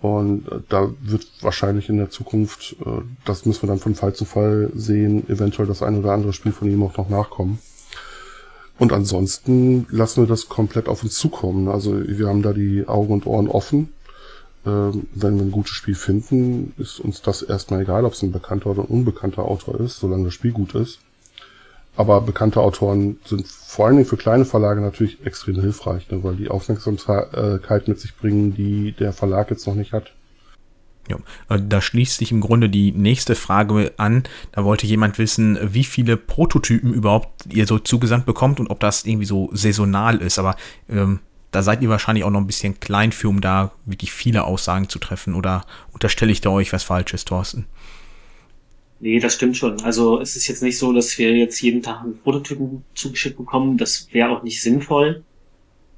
Und 0.00 0.48
äh, 0.48 0.58
da 0.68 0.90
wird 1.00 1.28
wahrscheinlich 1.40 1.88
in 1.88 1.98
der 1.98 2.10
Zukunft, 2.10 2.76
das 3.24 3.46
müssen 3.46 3.62
wir 3.62 3.68
dann 3.68 3.78
von 3.78 3.94
Fall 3.94 4.14
zu 4.14 4.24
Fall 4.24 4.70
sehen, 4.74 5.28
eventuell 5.28 5.68
das 5.68 5.82
ein 5.82 5.96
oder 5.96 6.12
andere 6.12 6.32
Spiel 6.32 6.52
von 6.52 6.68
ihm 6.68 6.82
auch 6.82 6.96
noch 6.96 7.08
nachkommen. 7.08 7.60
Und 8.78 8.92
ansonsten 8.92 9.86
lassen 9.90 10.22
wir 10.22 10.28
das 10.28 10.48
komplett 10.48 10.88
auf 10.88 11.02
uns 11.02 11.16
zukommen. 11.16 11.68
Also 11.68 11.98
wir 12.06 12.28
haben 12.28 12.42
da 12.42 12.52
die 12.52 12.86
Augen 12.86 13.12
und 13.14 13.26
Ohren 13.26 13.48
offen. 13.48 13.92
Ähm, 14.66 15.06
wenn 15.14 15.36
wir 15.36 15.44
ein 15.44 15.52
gutes 15.52 15.72
Spiel 15.72 15.94
finden, 15.94 16.74
ist 16.76 17.00
uns 17.00 17.22
das 17.22 17.42
erstmal 17.42 17.82
egal, 17.82 18.04
ob 18.04 18.12
es 18.12 18.22
ein 18.22 18.32
bekannter 18.32 18.70
oder 18.70 18.82
ein 18.82 18.88
unbekannter 18.88 19.44
Autor 19.44 19.80
ist, 19.80 19.98
solange 20.00 20.24
das 20.24 20.34
Spiel 20.34 20.52
gut 20.52 20.74
ist. 20.74 20.98
Aber 21.96 22.20
bekannte 22.20 22.60
Autoren 22.60 23.18
sind 23.24 23.46
vor 23.46 23.86
allen 23.86 23.96
Dingen 23.96 24.08
für 24.08 24.18
kleine 24.18 24.44
Verlage 24.44 24.82
natürlich 24.82 25.24
extrem 25.24 25.58
hilfreich, 25.60 26.10
ne, 26.10 26.22
weil 26.22 26.36
die 26.36 26.48
Aufmerksamkeit 26.50 27.88
mit 27.88 27.98
sich 27.98 28.14
bringen, 28.16 28.54
die 28.54 28.92
der 28.92 29.14
Verlag 29.14 29.50
jetzt 29.50 29.66
noch 29.66 29.74
nicht 29.74 29.92
hat. 29.92 30.12
Ja, 31.08 31.16
äh, 31.48 31.60
da 31.60 31.80
schließt 31.80 32.18
sich 32.18 32.32
im 32.32 32.40
Grunde 32.40 32.68
die 32.68 32.92
nächste 32.92 33.34
Frage 33.34 33.92
an. 33.96 34.24
Da 34.52 34.64
wollte 34.64 34.86
jemand 34.86 35.18
wissen, 35.18 35.58
wie 35.62 35.84
viele 35.84 36.16
Prototypen 36.16 36.92
überhaupt 36.92 37.46
ihr 37.52 37.66
so 37.66 37.78
zugesandt 37.78 38.26
bekommt 38.26 38.60
und 38.60 38.68
ob 38.68 38.80
das 38.80 39.04
irgendwie 39.04 39.26
so 39.26 39.50
saisonal 39.52 40.20
ist. 40.20 40.38
Aber 40.38 40.56
ähm, 40.88 41.20
da 41.50 41.62
seid 41.62 41.82
ihr 41.82 41.88
wahrscheinlich 41.88 42.24
auch 42.24 42.30
noch 42.30 42.40
ein 42.40 42.46
bisschen 42.46 42.80
klein 42.80 43.12
für, 43.12 43.28
um 43.28 43.40
da 43.40 43.72
wirklich 43.84 44.12
viele 44.12 44.44
Aussagen 44.44 44.88
zu 44.88 44.98
treffen. 44.98 45.34
Oder 45.34 45.64
unterstelle 45.92 46.32
ich 46.32 46.40
da 46.40 46.50
euch 46.50 46.72
was 46.72 46.82
Falsches, 46.82 47.24
Thorsten? 47.24 47.66
Nee, 48.98 49.20
das 49.20 49.34
stimmt 49.34 49.56
schon. 49.56 49.80
Also 49.82 50.20
es 50.20 50.36
ist 50.36 50.48
jetzt 50.48 50.62
nicht 50.62 50.78
so, 50.78 50.92
dass 50.92 51.18
wir 51.18 51.34
jetzt 51.36 51.60
jeden 51.60 51.82
Tag 51.82 52.02
einen 52.02 52.18
Prototypen 52.18 52.82
zugeschickt 52.94 53.36
bekommen. 53.36 53.76
Das 53.76 54.08
wäre 54.12 54.30
auch 54.30 54.42
nicht 54.42 54.62
sinnvoll, 54.62 55.22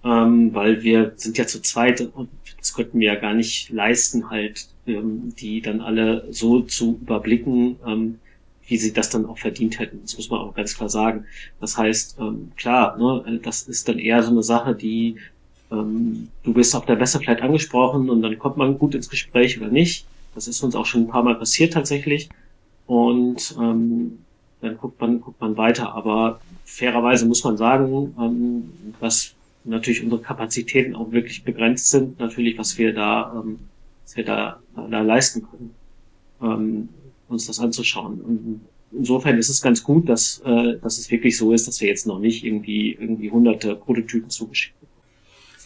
ähm, 0.05 0.53
weil 0.53 0.83
wir 0.83 1.13
sind 1.17 1.39
ja 1.39 1.47
zu 1.47 1.63
zweit 1.63 2.01
und 2.01 2.29
das 2.59 2.75
könnten 2.75 2.99
wir 2.99 3.15
ja 3.15 3.21
gar 3.21 3.35
nicht 3.35 3.71
leisten, 3.71 4.31
halt 4.31 4.69
ähm, 4.89 5.35
die 5.39 5.61
dann 5.61 5.81
alle 5.81 6.27
so 6.31 6.63
zu 6.63 6.99
überblicken, 7.01 7.77
ähm, 7.87 8.19
wie 8.67 8.77
sie 8.77 8.93
das 8.93 9.11
dann 9.11 9.27
auch 9.27 9.39
verdient 9.39 9.79
hätten. 9.79 10.01
Das 10.03 10.17
muss 10.17 10.31
man 10.31 10.41
auch 10.41 10.55
ganz 10.55 10.77
klar 10.77 10.89
sagen. 10.89 11.25
Das 11.61 11.79
heißt, 11.79 12.19
ähm, 12.21 12.53
klar, 12.57 12.99
ne, 12.99 13.41
das 13.43 13.63
ist 13.63 13.89
dann 13.89 13.99
eher 13.99 14.23
so 14.23 14.31
eine 14.31 14.43
Sache, 14.43 14.75
die 14.75 15.17
ähm, 15.71 16.29
du 16.43 16.53
bist 16.53 16.75
auf 16.75 16.87
der 16.87 16.97
Messe 16.97 17.19
vielleicht 17.19 17.43
angesprochen 17.43 18.11
und 18.11 18.23
dann 18.23 18.39
kommt 18.39 18.57
man 18.57 18.79
gut 18.79 18.95
ins 18.95 19.09
Gespräch 19.09 19.59
oder 19.61 19.69
nicht. 19.69 20.07
Das 20.35 20.49
ist 20.49 20.63
uns 20.63 20.75
auch 20.75 20.87
schon 20.87 21.03
ein 21.03 21.09
paar 21.09 21.23
Mal 21.23 21.35
passiert 21.35 21.73
tatsächlich. 21.73 22.29
Und 22.87 23.55
ähm, 23.59 24.19
dann 24.61 24.79
guckt 24.79 25.01
man, 25.01 25.21
guckt 25.21 25.41
man 25.41 25.57
weiter. 25.57 25.95
Aber 25.95 26.41
fairerweise 26.65 27.27
muss 27.27 27.45
man 27.45 27.57
sagen, 27.57 28.15
ähm, 28.19 28.73
dass 29.01 29.35
natürlich 29.65 30.03
unsere 30.03 30.23
Kapazitäten 30.23 30.95
auch 30.95 31.13
wirklich 31.13 31.45
begrenzt 31.45 31.91
sind, 31.91 32.19
natürlich, 32.19 32.59
was 32.59 32.79
wir 32.79 32.95
da 32.95 33.33
ähm, 33.35 33.59
was 34.09 34.17
wir 34.17 34.25
da, 34.25 34.59
da 34.91 35.03
leisten 35.03 35.47
können, 35.51 35.75
ähm, 36.41 36.89
uns 37.29 37.47
das 37.47 37.61
anzuschauen. 37.61 38.21
Und 38.23 38.61
insofern 38.91 39.37
ist 39.37 39.51
es 39.51 39.61
ganz 39.61 39.83
gut, 39.83 40.09
dass, 40.09 40.41
äh, 40.47 40.79
dass 40.83 40.97
es 40.97 41.11
wirklich 41.11 41.37
so 41.37 41.53
ist, 41.53 41.69
dass 41.69 41.81
wir 41.83 41.89
jetzt 41.89 42.07
noch 42.07 42.19
nicht 42.19 42.43
irgendwie, 42.43 42.93
irgendwie 42.93 43.31
hunderte 43.31 43.75
Prototypen 43.75 44.31
zugeschickt. 44.31 44.75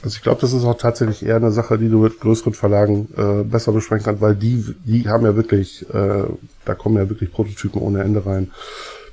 Also 0.03 0.17
ich 0.17 0.23
glaube, 0.23 0.41
das 0.41 0.53
ist 0.53 0.65
auch 0.65 0.77
tatsächlich 0.77 1.25
eher 1.25 1.37
eine 1.37 1.53
Sache, 1.53 1.79
die 1.79 1.89
du 1.89 1.99
mit 1.99 2.19
größeren 2.19 2.55
Verlagen 2.55 3.07
äh, 3.17 3.45
besser 3.45 3.71
besprechen 3.71 4.05
kannst, 4.05 4.21
weil 4.21 4.35
die, 4.35 4.75
die 4.85 5.09
haben 5.09 5.25
ja 5.25 5.37
wirklich, 5.37 5.89
äh, 5.91 6.25
da 6.65 6.75
kommen 6.75 6.97
ja 6.97 7.09
wirklich 7.09 7.31
Prototypen 7.31 7.81
ohne 7.81 8.03
Ende 8.03 8.27
rein. 8.27 8.51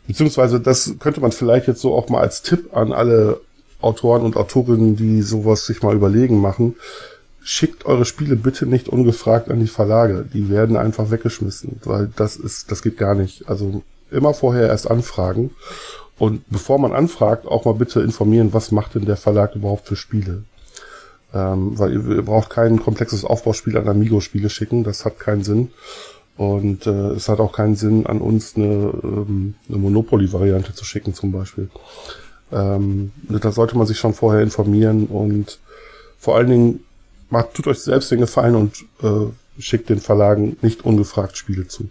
Beziehungsweise 0.08 0.60
das 0.60 0.96
könnte 0.98 1.22
man 1.22 1.32
vielleicht 1.32 1.68
jetzt 1.68 1.82
so 1.82 1.94
auch 1.94 2.10
mal 2.10 2.22
als 2.22 2.42
Tipp 2.42 2.76
an 2.76 2.92
alle 2.92 3.40
Autoren 3.80 4.24
und 4.24 4.36
Autorinnen, 4.36 4.96
die 4.96 5.22
sowas 5.22 5.68
sich 5.68 5.84
mal 5.84 5.96
überlegen 5.96 6.42
machen 6.42 6.76
schickt 7.42 7.86
eure 7.86 8.06
Spiele 8.06 8.36
bitte 8.36 8.66
nicht 8.66 8.90
ungefragt 8.90 9.50
an 9.50 9.60
die 9.60 9.68
Verlage. 9.68 10.26
Die 10.34 10.50
werden 10.50 10.78
einfach 10.78 11.12
weggeschmissen, 11.12 11.80
weil 11.84 12.10
das 12.16 12.36
ist, 12.36 12.72
das 12.72 12.82
geht 12.82 12.98
gar 12.98 13.16
nicht. 13.16 13.48
Also 13.50 13.84
immer 14.12 14.34
vorher 14.34 14.68
erst 14.68 14.90
anfragen 14.90 15.52
und 16.20 16.44
bevor 16.50 16.78
man 16.80 16.92
anfragt, 16.92 17.48
auch 17.48 17.66
mal 17.66 17.74
bitte 17.74 18.02
informieren, 18.02 18.54
was 18.54 18.72
macht 18.72 18.96
denn 18.96 19.06
der 19.06 19.18
Verlag 19.18 19.56
überhaupt 19.56 19.88
für 19.88 19.96
Spiele. 19.96 20.44
Ähm, 21.34 21.80
weil 21.80 21.94
ihr, 21.94 22.06
ihr, 22.18 22.22
braucht 22.24 22.50
kein 22.50 22.82
komplexes 22.82 23.24
Aufbauspiel 23.24 23.78
an 23.78 23.88
Amigo-Spiele 23.88 24.50
schicken, 24.50 24.84
das 24.84 25.06
hat 25.06 25.20
keinen 25.20 25.44
Sinn. 25.44 25.72
Und 26.36 26.88
äh, 26.88 27.12
es 27.12 27.30
hat 27.30 27.40
auch 27.40 27.54
keinen 27.54 27.76
Sinn, 27.76 28.06
an 28.06 28.20
uns 28.20 28.56
eine, 28.56 28.94
ähm, 29.04 29.56
eine 29.68 29.78
Monopoly-Variante 29.78 30.74
zu 30.74 30.84
schicken 30.86 31.14
zum 31.14 31.32
Beispiel. 31.32 31.70
Ähm, 32.52 33.12
da 33.30 33.52
sollte 33.52 33.78
man 33.78 33.88
sich 33.88 33.98
schon 33.98 34.14
vorher 34.14 34.42
informieren 34.42 35.06
und 35.06 35.60
vor 36.18 36.36
allen 36.36 36.50
Dingen 36.50 36.80
macht, 37.32 37.54
tut 37.54 37.68
euch 37.68 37.80
selbst 37.80 38.12
den 38.12 38.20
Gefallen 38.20 38.56
und 38.56 38.86
äh, 39.02 39.32
schickt 39.62 39.90
den 39.90 40.00
Verlagen 40.00 40.58
nicht 40.62 40.84
ungefragt 40.84 41.38
Spiele 41.38 41.68
zu. 41.68 41.90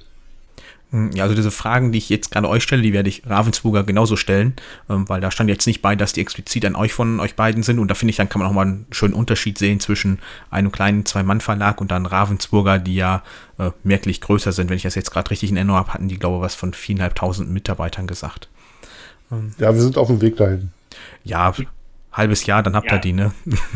Hm, 0.91 1.11
ja, 1.13 1.25
also 1.25 1.35
diese 1.35 1.51
Fragen, 1.51 1.93
die 1.93 1.99
ich 1.99 2.09
jetzt 2.09 2.31
gerade 2.31 2.49
euch 2.49 2.63
stelle, 2.63 2.81
die 2.81 2.95
werde 2.95 3.11
ich 3.11 3.23
Ravensburger 3.27 3.85
genauso 3.85 4.17
stellen, 4.17 4.55
ähm, 4.89 5.07
weil 5.09 5.21
da 5.21 5.31
stand 5.31 5.51
jetzt 5.51 5.67
nicht 5.67 5.83
bei, 5.83 5.95
dass 5.97 6.15
die 6.15 6.23
explizit 6.23 6.65
an 6.65 6.77
euch 6.77 6.95
von 6.95 7.21
euch 7.21 7.37
beiden 7.37 7.63
sind 7.63 7.79
und 7.79 7.89
da 7.89 7.95
finde 7.95 8.11
ich, 8.11 8.17
dann 8.17 8.31
kann 8.31 8.41
man 8.41 8.49
auch 8.49 8.55
mal 8.55 8.63
einen 8.63 8.87
schönen 8.91 9.13
Unterschied 9.13 9.59
sehen 9.59 9.81
zwischen 9.81 10.19
einem 10.51 10.73
kleinen 10.73 11.05
Zwei-Mann-Verlag 11.05 11.81
und 11.81 11.91
dann 11.91 12.07
Ravensburger, 12.07 12.79
die 12.79 12.95
ja 12.95 13.23
äh, 13.59 13.71
merklich 13.85 14.23
größer 14.23 14.53
sind. 14.53 14.71
Wenn 14.71 14.77
ich 14.77 14.83
das 14.83 14.95
jetzt 14.95 15.11
gerade 15.11 15.31
richtig 15.31 15.51
in 15.51 15.57
Erinnerung 15.57 15.81
habe, 15.81 15.93
hatten 15.93 16.09
die, 16.09 16.19
glaube 16.19 16.37
ich, 16.37 16.43
was 16.43 16.55
von 16.55 16.73
viereinhalbtausend 16.73 17.51
Mitarbeitern 17.51 18.07
gesagt. 18.07 18.49
Ähm, 19.31 19.53
ja, 19.59 19.75
wir 19.75 19.83
sind 19.83 19.99
auf 19.99 20.09
dem 20.09 20.23
Weg 20.23 20.39
dahin. 20.39 20.71
Ja, 21.23 21.53
halbes 22.13 22.47
Jahr, 22.47 22.63
dann 22.63 22.75
habt 22.75 22.87
ja. 22.87 22.95
ihr 22.95 23.01
die, 23.01 23.13
ne? 23.13 23.33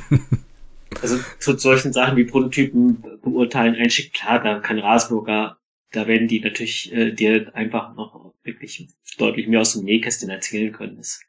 Also 1.00 1.18
zu 1.38 1.56
solchen 1.56 1.92
Sachen 1.92 2.16
wie 2.16 2.24
Prototypen 2.24 3.02
beurteilen, 3.22 3.74
einschicken, 3.74 4.12
klar, 4.12 4.42
da 4.42 4.60
kann 4.60 4.78
Rasburger, 4.78 5.58
da 5.92 6.06
werden 6.06 6.28
die 6.28 6.40
natürlich 6.40 6.92
äh, 6.92 7.12
dir 7.12 7.54
einfach 7.54 7.94
noch 7.94 8.34
wirklich 8.42 8.88
deutlich 9.18 9.46
mehr 9.46 9.60
aus 9.60 9.74
dem 9.74 9.84
Nähkästchen 9.84 10.30
erzählen 10.30 10.72
können. 10.72 10.96
Das, 10.96 11.20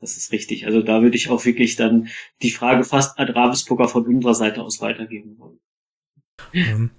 das 0.00 0.16
ist 0.16 0.32
richtig. 0.32 0.66
Also 0.66 0.82
da 0.82 1.02
würde 1.02 1.16
ich 1.16 1.30
auch 1.30 1.44
wirklich 1.44 1.76
dann 1.76 2.08
die 2.42 2.50
Frage 2.50 2.84
fast 2.84 3.18
an 3.18 3.28
Ravensburger 3.28 3.88
von 3.88 4.06
unserer 4.06 4.34
Seite 4.34 4.62
aus 4.62 4.80
weitergeben 4.80 5.38
wollen. 5.38 5.58
Ähm, 6.52 6.90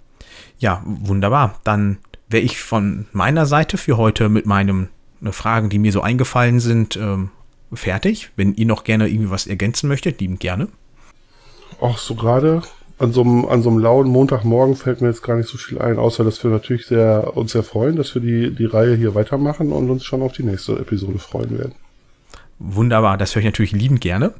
ja, 0.57 0.83
wunderbar. 0.85 1.59
Dann 1.63 1.99
wäre 2.27 2.43
ich 2.43 2.59
von 2.59 3.07
meiner 3.11 3.45
Seite 3.45 3.77
für 3.77 3.97
heute 3.97 4.29
mit 4.29 4.45
meinen 4.45 4.89
äh, 5.23 5.31
Fragen, 5.31 5.69
die 5.69 5.79
mir 5.79 5.91
so 5.91 6.01
eingefallen 6.01 6.59
sind, 6.59 6.95
ähm, 6.95 7.29
fertig. 7.73 8.31
Wenn 8.35 8.55
ihr 8.55 8.65
noch 8.65 8.83
gerne 8.83 9.07
irgendwie 9.07 9.31
was 9.31 9.47
ergänzen 9.47 9.87
möchtet, 9.87 10.19
lieben 10.19 10.39
gerne. 10.39 10.67
Ach, 11.81 11.97
so 11.97 12.15
gerade 12.15 12.61
an 12.99 13.11
so 13.11 13.21
einem, 13.21 13.45
an 13.45 13.63
so 13.63 13.69
einem 13.69 13.79
lauen 13.79 14.07
Montagmorgen 14.07 14.75
fällt 14.75 15.01
mir 15.01 15.07
jetzt 15.07 15.23
gar 15.23 15.35
nicht 15.35 15.49
so 15.49 15.57
viel 15.57 15.79
ein, 15.79 15.97
außer 15.97 16.23
dass 16.23 16.43
wir 16.43 16.51
natürlich 16.51 16.85
sehr, 16.85 17.35
uns 17.35 17.51
sehr 17.51 17.63
freuen, 17.63 17.95
dass 17.95 18.13
wir 18.13 18.21
die, 18.21 18.53
die 18.53 18.65
Reihe 18.65 18.95
hier 18.95 19.15
weitermachen 19.15 19.71
und 19.71 19.89
uns 19.89 20.05
schon 20.05 20.21
auf 20.21 20.33
die 20.33 20.43
nächste 20.43 20.73
Episode 20.73 21.17
freuen 21.17 21.57
werden. 21.57 21.73
Wunderbar, 22.59 23.17
das 23.17 23.33
höre 23.33 23.39
ich 23.39 23.47
natürlich 23.47 23.71
liebend 23.71 24.01
gerne. 24.01 24.35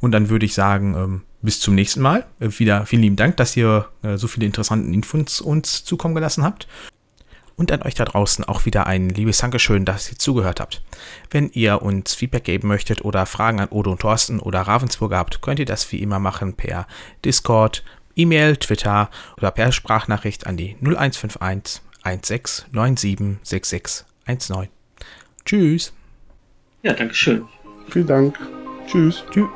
Und 0.00 0.12
dann 0.12 0.30
würde 0.30 0.46
ich 0.46 0.54
sagen, 0.54 0.94
ähm, 0.96 1.22
bis 1.42 1.60
zum 1.60 1.74
nächsten 1.74 2.00
Mal. 2.00 2.24
Äh, 2.40 2.48
wieder 2.56 2.86
vielen 2.86 3.02
lieben 3.02 3.16
Dank, 3.16 3.36
dass 3.36 3.54
ihr 3.54 3.86
äh, 4.02 4.16
so 4.16 4.28
viele 4.28 4.46
interessanten 4.46 4.94
Infos 4.94 5.42
uns 5.42 5.84
zukommen 5.84 6.14
gelassen 6.14 6.42
habt 6.42 6.66
und 7.56 7.72
an 7.72 7.82
euch 7.82 7.94
da 7.94 8.04
draußen 8.04 8.44
auch 8.44 8.66
wieder 8.66 8.86
ein 8.86 9.08
liebes 9.08 9.38
Dankeschön, 9.38 9.84
dass 9.84 10.10
ihr 10.10 10.18
zugehört 10.18 10.60
habt. 10.60 10.82
Wenn 11.30 11.50
ihr 11.50 11.82
uns 11.82 12.14
Feedback 12.14 12.44
geben 12.44 12.68
möchtet 12.68 13.04
oder 13.04 13.26
Fragen 13.26 13.60
an 13.60 13.68
Odo 13.70 13.92
und 13.92 14.00
Thorsten 14.00 14.40
oder 14.40 14.62
Ravensburger 14.62 15.16
habt, 15.16 15.42
könnt 15.42 15.58
ihr 15.58 15.66
das 15.66 15.90
wie 15.92 16.02
immer 16.02 16.18
machen 16.18 16.54
per 16.54 16.86
Discord, 17.24 17.84
E-Mail, 18.14 18.56
Twitter 18.56 19.10
oder 19.36 19.50
per 19.50 19.72
Sprachnachricht 19.72 20.46
an 20.46 20.56
die 20.56 20.76
0151 20.80 21.82
16976619. 22.06 24.68
Tschüss. 25.44 25.92
Ja, 26.82 26.92
Dankeschön. 26.92 27.46
Vielen 27.90 28.06
Dank. 28.06 28.38
Tschüss. 28.86 29.24
Tschüss. 29.30 29.48